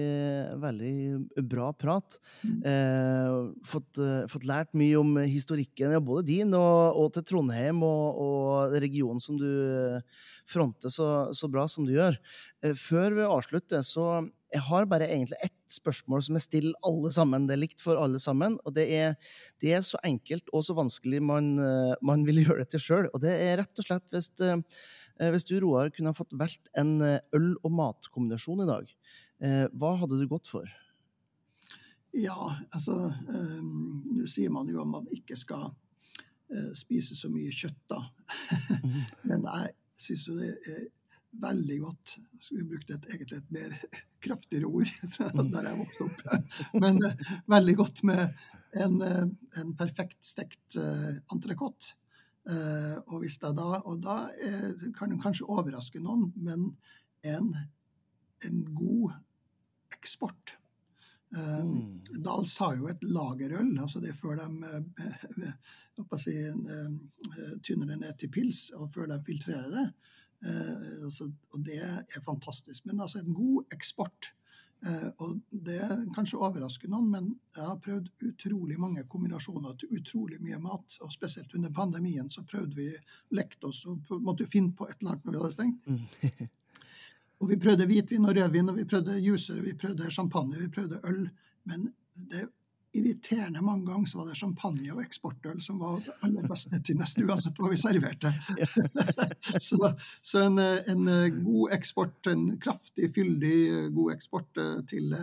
veldig 0.61 1.45
bra 1.49 1.71
prat. 1.78 2.17
Mm. 2.43 2.57
Eh, 2.71 3.38
fått, 3.69 4.01
uh, 4.01 4.26
fått, 4.32 4.45
lært 4.47 4.76
mye 4.78 4.99
om 4.99 5.15
historikken, 5.23 5.95
ja, 5.95 6.03
både 6.03 6.28
din 6.30 6.53
og, 6.57 6.99
og 7.01 7.11
til 7.15 7.26
Trondheim 7.32 7.82
og, 7.86 8.21
og, 8.21 8.78
regionen 8.82 9.21
som 9.23 9.39
du 9.39 9.49
fronter 10.49 10.93
så, 10.93 11.32
så 11.34 11.49
bra 11.51 11.65
som 11.71 11.88
du 11.88 11.95
gjør. 11.95 12.19
Eh, 12.63 12.76
før 12.78 13.17
vi 13.17 13.30
avslutter, 13.30 13.86
så 13.86 14.26
jeg 14.53 14.63
har 14.67 14.88
bare 14.89 15.09
egentlig 15.09 15.41
ett 15.43 15.53
spørsmål 15.76 16.23
som 16.26 16.38
jeg 16.38 16.45
stiller 16.45 16.88
alle 16.88 17.11
sammen. 17.13 17.47
Det 17.47 17.55
er 17.55 17.61
likt 17.61 17.84
for 17.84 17.99
alle 18.01 18.19
sammen. 18.21 18.57
Og 18.65 18.76
det 18.78 18.86
er, 18.95 19.15
det 19.63 19.73
er 19.76 19.84
så 19.86 19.99
enkelt 20.07 20.49
og 20.55 20.65
så 20.67 20.76
vanskelig 20.78 21.21
man, 21.23 21.53
eh, 21.61 21.93
man 22.05 22.26
vil 22.28 22.41
gjøre 22.45 22.63
det 22.63 22.71
til 22.76 22.86
sjøl. 22.88 23.09
Og 23.13 23.21
det 23.23 23.36
er 23.36 23.59
rett 23.61 23.84
og 23.84 23.88
slett 23.88 24.15
hvis, 24.15 24.32
eh, 24.45 24.57
hvis 25.34 25.47
du, 25.49 25.57
Roar, 25.63 25.91
kunne 25.93 26.13
ha 26.13 26.17
fått 26.17 26.36
valgt 26.38 26.71
en 26.80 26.97
eh, 27.05 27.21
øl- 27.36 27.59
og 27.63 27.76
matkombinasjon 27.76 28.65
i 28.65 28.71
dag, 28.71 28.97
hva 29.76 29.89
hadde 29.99 30.15
du 30.15 30.30
gått 30.32 30.47
for? 30.47 30.63
Ja, 32.15 32.38
altså 32.71 32.93
Nå 33.28 34.23
sier 34.32 34.53
man 34.55 34.69
jo 34.71 34.80
at 34.80 34.88
man 34.88 35.09
ikke 35.11 35.36
skal 35.36 35.73
spise 36.80 37.17
så 37.19 37.28
mye 37.28 37.51
kjøtt, 37.51 37.82
da. 37.91 37.99
Mhm. 38.80 39.01
Men 39.28 39.43
jeg 39.49 39.73
syns 40.05 40.23
jo 40.30 40.38
det 40.39 40.53
er 40.55 40.86
veldig 41.41 41.77
godt. 41.81 42.15
Skulle 42.39 42.63
vi 42.63 42.69
brukt 42.73 42.91
et 42.93 43.07
egentlig 43.11 43.39
et 43.39 43.53
mer 43.55 43.75
kraftigere 44.25 44.69
ord 44.69 44.91
fra 45.15 45.29
mm. 45.33 45.51
der 45.53 45.69
jeg 45.69 45.81
vokste 45.81 46.07
opp. 46.07 46.49
Men 46.83 47.01
uh, 47.03 47.29
veldig 47.55 47.77
godt 47.81 48.03
med 48.07 48.25
en, 48.86 48.97
uh, 49.01 49.23
en 49.61 49.77
perfekt 49.77 50.19
stekt 50.25 50.79
uh, 50.79 51.13
entrecôte. 51.33 51.95
Uh, 52.45 52.99
og, 53.07 53.23
hvis 53.23 53.39
jeg 53.41 53.55
da, 53.57 53.79
og 53.89 54.03
da 54.05 54.19
kan 54.93 55.09
det 55.09 55.23
kanskje 55.23 55.47
overraske 55.49 55.97
noen, 55.97 56.27
men 56.38 56.67
en, 57.25 57.47
en 58.45 58.59
god 58.77 59.15
eksport. 59.95 60.53
Mm. 61.33 62.03
Dals 62.21 62.53
har 62.61 62.75
jo 62.77 62.86
et 62.91 63.01
lagerøl, 63.01 63.71
altså 63.81 63.97
det 63.99 64.11
er 64.11 64.19
før 64.19 64.38
de 64.43 65.49
si, 66.21 66.36
tynner 67.65 67.89
det 67.89 67.97
ned 68.03 68.13
til 68.21 68.29
pils, 68.38 68.67
og 68.77 68.91
før 68.93 69.09
de 69.09 69.17
filtrerer 69.25 69.73
det. 69.73 69.88
Eh, 70.43 71.05
og 71.53 71.61
det 71.65 71.79
er 71.83 72.23
fantastisk. 72.25 72.86
Men 72.86 73.01
altså 73.05 73.21
en 73.21 73.33
god 73.33 73.75
eksport. 73.75 74.33
Eh, 74.86 75.07
og 75.23 75.39
det 75.49 75.79
kanskje 76.15 76.39
overrasker 76.41 76.91
noen, 76.91 77.07
men 77.13 77.29
jeg 77.55 77.63
har 77.63 77.79
prøvd 77.81 78.11
utrolig 78.27 78.77
mange 78.81 79.05
kombinasjoner 79.09 79.77
til 79.79 79.95
utrolig 79.99 80.41
mye 80.43 80.59
mat. 80.61 80.97
Og 81.01 81.13
spesielt 81.13 81.55
under 81.57 81.73
pandemien 81.73 82.29
så 82.29 82.43
prøvde 82.45 82.77
vi 82.77 82.91
lekte 83.38 83.71
oss 83.71 83.86
og 83.89 84.11
måtte 84.21 84.49
finne 84.49 84.75
på 84.75 84.89
et 84.89 84.99
eller 84.99 85.15
annet 85.15 85.25
når 85.25 85.38
vi 85.38 85.41
hadde 85.43 85.55
stengt. 85.55 85.88
Mm. 85.88 86.51
og 87.39 87.49
vi 87.53 87.61
prøvde 87.63 87.89
hvitvin 87.89 88.29
og 88.29 88.38
rødvin, 88.38 88.69
og 88.69 88.77
vi 88.81 88.89
prøvde 88.91 89.17
juicer, 89.23 89.63
vi 89.63 89.73
prøvde 89.79 90.11
champagne, 90.11 90.59
vi 90.59 90.69
prøvde 90.77 91.01
øl. 91.09 91.25
Men 91.65 91.89
det 92.15 92.45
irriterende 92.99 93.63
mange 93.65 93.89
ganger 93.91 94.09
så 94.11 94.19
var 94.21 94.31
det 94.31 94.39
champagne 94.39 94.91
og 94.95 95.03
eksportøl 95.03 95.61
som 95.63 95.79
var 95.83 96.01
det 96.05 96.17
aller 96.25 96.49
beste 96.49 96.81
til 96.85 96.99
nesten 96.99 97.27
uansett 97.27 97.61
hva 97.61 97.71
vi 97.71 97.79
serverte. 97.79 98.33
så, 99.67 99.93
så 100.21 100.45
en, 100.47 100.59
en, 100.59 101.07
god 101.45 101.75
eksport, 101.77 102.31
en 102.31 102.47
kraftig, 102.61 103.11
fyldig 103.15 103.55
god 103.95 104.13
eksport 104.15 104.51
til 104.89 104.95
til, 104.95 105.15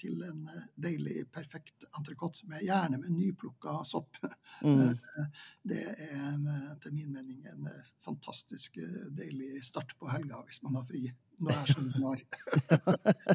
til 0.00 0.22
en 0.22 0.48
deilig, 0.76 1.26
perfekt 1.32 1.86
entrecôte, 1.98 2.46
med, 2.46 2.62
gjerne 2.64 3.00
med 3.02 3.12
nyplukka 3.16 3.82
sopp. 3.84 4.16
Mm. 4.64 4.78
Eh, 4.80 5.26
det 5.68 5.82
er 6.00 6.36
etter 6.72 6.92
min 6.94 7.10
mening 7.12 7.42
en 7.50 7.66
fantastisk 8.00 8.78
deilig 9.12 9.60
start 9.66 9.92
på 10.00 10.08
helga 10.08 10.38
hvis 10.46 10.62
man 10.64 10.78
har 10.78 10.86
fri 10.88 11.02
nå 11.36 11.50
er 11.52 11.58
jeg 11.58 11.74
skjønner 11.74 11.96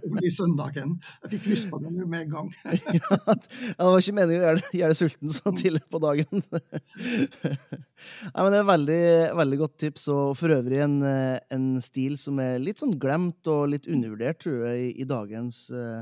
det 0.01 0.09
blir 0.09 0.33
søndagen. 0.33 0.93
Jeg 1.21 1.31
fikk 1.35 1.47
lyst 1.51 1.67
på 1.69 1.79
det 1.81 1.91
nå 1.93 2.07
med 2.09 2.25
en 2.25 2.31
gang. 2.33 2.49
ja, 2.97 3.17
det 3.37 3.77
var 3.77 3.97
ikke 3.99 4.15
meningen 4.17 4.41
å 4.41 4.47
gjøre, 4.47 4.63
gjøre 4.79 4.93
det 4.93 4.99
sulten 4.99 5.33
så 5.35 5.53
tidlig 5.57 5.83
på 5.91 6.01
dagen. 6.01 6.43
Nei, 6.49 8.39
men 8.39 8.51
Det 8.55 8.59
er 8.61 8.69
veldig, 8.71 9.03
veldig 9.41 9.61
godt 9.61 9.77
tips, 9.85 10.07
og 10.13 10.33
for 10.39 10.55
øvrig 10.57 10.81
en, 10.85 10.97
en, 11.05 11.69
stil 11.83 12.17
som 12.21 12.41
er 12.43 12.61
litt 12.63 12.81
sånn 12.81 12.97
glemt 13.01 13.47
og 13.51 13.69
litt 13.75 13.89
undervurdert, 13.91 14.41
tror 14.41 14.65
jeg, 14.71 14.89
i, 14.89 14.91
i 15.03 15.09
dagens 15.09 15.63
uh, 15.75 16.01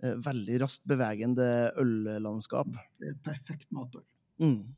veldig 0.00 0.62
raskt 0.64 0.84
bevegende 0.88 1.50
øllandskap. 1.80 2.72
Det 2.96 3.10
er 3.10 3.16
et 3.16 3.24
perfekt 3.26 3.68
matøl. 3.76 4.04
Mm. 4.40 4.76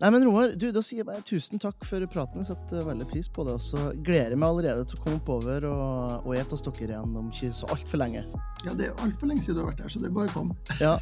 Nei, 0.00 0.10
men 0.10 0.24
Roar, 0.26 0.54
du, 0.58 0.68
da 0.74 0.82
sier 0.84 1.02
jeg 1.02 1.08
bare 1.08 1.24
tusen 1.26 1.60
takk 1.62 1.86
for 1.88 2.04
praten. 2.10 2.42
Jeg 2.42 2.52
setter 2.52 2.86
veldig 2.88 3.06
pris 3.10 3.28
på 3.32 3.46
det. 3.48 3.56
Og 3.58 3.64
så 3.64 3.90
gleder 4.06 4.34
jeg 4.34 4.40
meg 4.40 4.48
allerede 4.50 4.86
til 4.88 4.98
å 4.98 5.04
komme 5.04 5.20
oppover 5.20 5.68
og, 5.70 6.16
og 6.24 6.32
ete 6.38 6.56
hos 6.56 6.64
dere 6.66 6.96
igjen 6.96 7.18
om 7.20 7.30
ikke 7.32 7.52
så 7.56 7.70
altfor 7.74 8.02
lenge. 8.02 8.24
Ja, 8.64 8.74
det 8.74 8.90
er 8.90 9.04
altfor 9.04 9.30
lenge 9.30 9.44
siden 9.44 9.60
du 9.60 9.64
har 9.64 9.72
vært 9.72 9.84
her, 9.84 9.94
så 9.94 10.02
det 10.02 10.10
er 10.10 10.18
bare 10.18 10.32
å 10.32 10.36
komme. 10.36 10.58
Ja. 10.84 10.98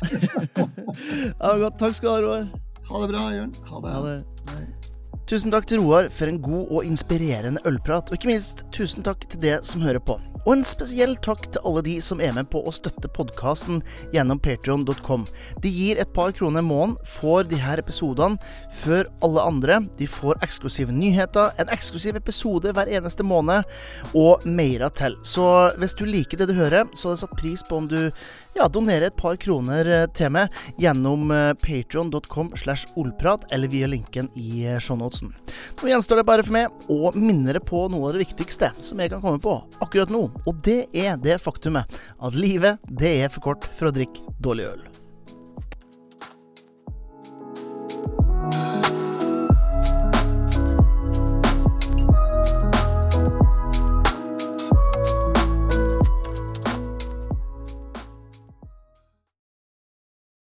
ja, 1.40 1.56
godt. 1.58 1.80
Takk 1.80 1.96
skal 1.96 2.08
du 2.08 2.12
ha, 2.12 2.22
Roar. 2.26 2.48
Ha 2.90 3.02
det 3.02 3.12
bra, 3.14 3.26
Jørn. 3.34 3.52
Ha 3.70 3.82
det. 3.82 3.92
Ha 3.96 4.56
det. 4.58 4.70
Tusen 5.30 5.52
takk 5.54 5.64
til 5.70 5.80
Roar 5.80 6.10
for 6.12 6.28
en 6.28 6.40
god 6.42 6.74
og 6.74 6.84
inspirerende 6.84 7.62
ølprat, 7.68 8.10
og 8.10 8.18
ikke 8.18 8.32
minst 8.32 8.66
tusen 8.74 9.06
takk 9.06 9.24
til 9.32 9.40
det 9.40 9.60
som 9.64 9.80
hører 9.84 10.02
på. 10.02 10.18
Og 10.42 10.56
en 10.56 10.64
spesiell 10.66 11.14
takk 11.22 11.44
til 11.54 11.62
alle 11.68 11.84
de 11.86 11.94
som 12.02 12.20
er 12.22 12.32
med 12.34 12.48
på 12.50 12.64
å 12.66 12.72
støtte 12.74 13.10
podkasten 13.14 13.78
gjennom 14.14 14.40
patrion.com. 14.42 15.26
De 15.62 15.70
gir 15.70 16.00
et 16.02 16.10
par 16.16 16.32
kroner 16.34 16.64
måneden, 16.66 16.96
får 17.06 17.46
de 17.52 17.60
her 17.62 17.78
episodene 17.78 18.40
før 18.82 19.06
alle 19.22 19.44
andre. 19.46 19.78
De 20.00 20.08
får 20.10 20.40
eksklusive 20.42 20.94
nyheter, 20.94 21.52
en 21.62 21.70
eksklusiv 21.70 22.18
episode 22.18 22.74
hver 22.74 22.90
eneste 22.90 23.26
måned, 23.26 23.68
og 24.18 24.42
mer 24.46 24.88
til. 24.98 25.14
Så 25.22 25.46
hvis 25.78 25.94
du 25.94 26.04
liker 26.08 26.40
det 26.40 26.50
du 26.50 26.56
hører, 26.58 26.90
så 26.96 27.12
hadde 27.12 27.20
jeg 27.20 27.22
satt 27.22 27.38
pris 27.38 27.62
på 27.68 27.78
om 27.78 27.86
du 27.90 28.00
ja, 28.56 28.66
donerer 28.66 29.08
et 29.08 29.16
par 29.18 29.38
kroner 29.40 29.86
eh, 29.86 30.08
til 30.16 30.32
meg 30.34 30.52
gjennom 30.80 31.30
eh, 31.32 31.52
patrion.com 31.62 32.50
slash 32.58 32.90
olprat, 32.98 33.46
eller 33.54 33.70
via 33.70 33.88
linken 33.90 34.28
i 34.34 34.66
eh, 34.66 34.80
shownotesen. 34.82 35.30
Nå 35.78 35.92
gjenstår 35.92 36.20
det 36.20 36.28
bare 36.28 36.44
for 36.46 36.58
meg 36.58 36.90
å 36.90 37.14
minne 37.14 37.46
dere 37.52 37.62
på 37.62 37.86
noe 37.92 38.10
av 38.10 38.16
det 38.16 38.26
viktigste 38.26 38.72
som 38.82 39.00
jeg 39.00 39.14
kan 39.14 39.22
komme 39.22 39.42
på 39.42 39.60
akkurat 39.84 40.10
nå 40.12 40.31
og 40.46 40.56
det 40.66 40.86
er 40.96 41.20
det 41.20 41.40
faktumet 41.42 42.00
at 42.22 42.38
livet 42.38 42.82
det 42.88 43.14
er 43.24 43.32
for 43.32 43.52
kort 43.52 43.68
for 43.76 43.90
å 43.90 43.94
drikke 43.94 44.34
dårlig 44.42 44.70
øl. 44.72 44.88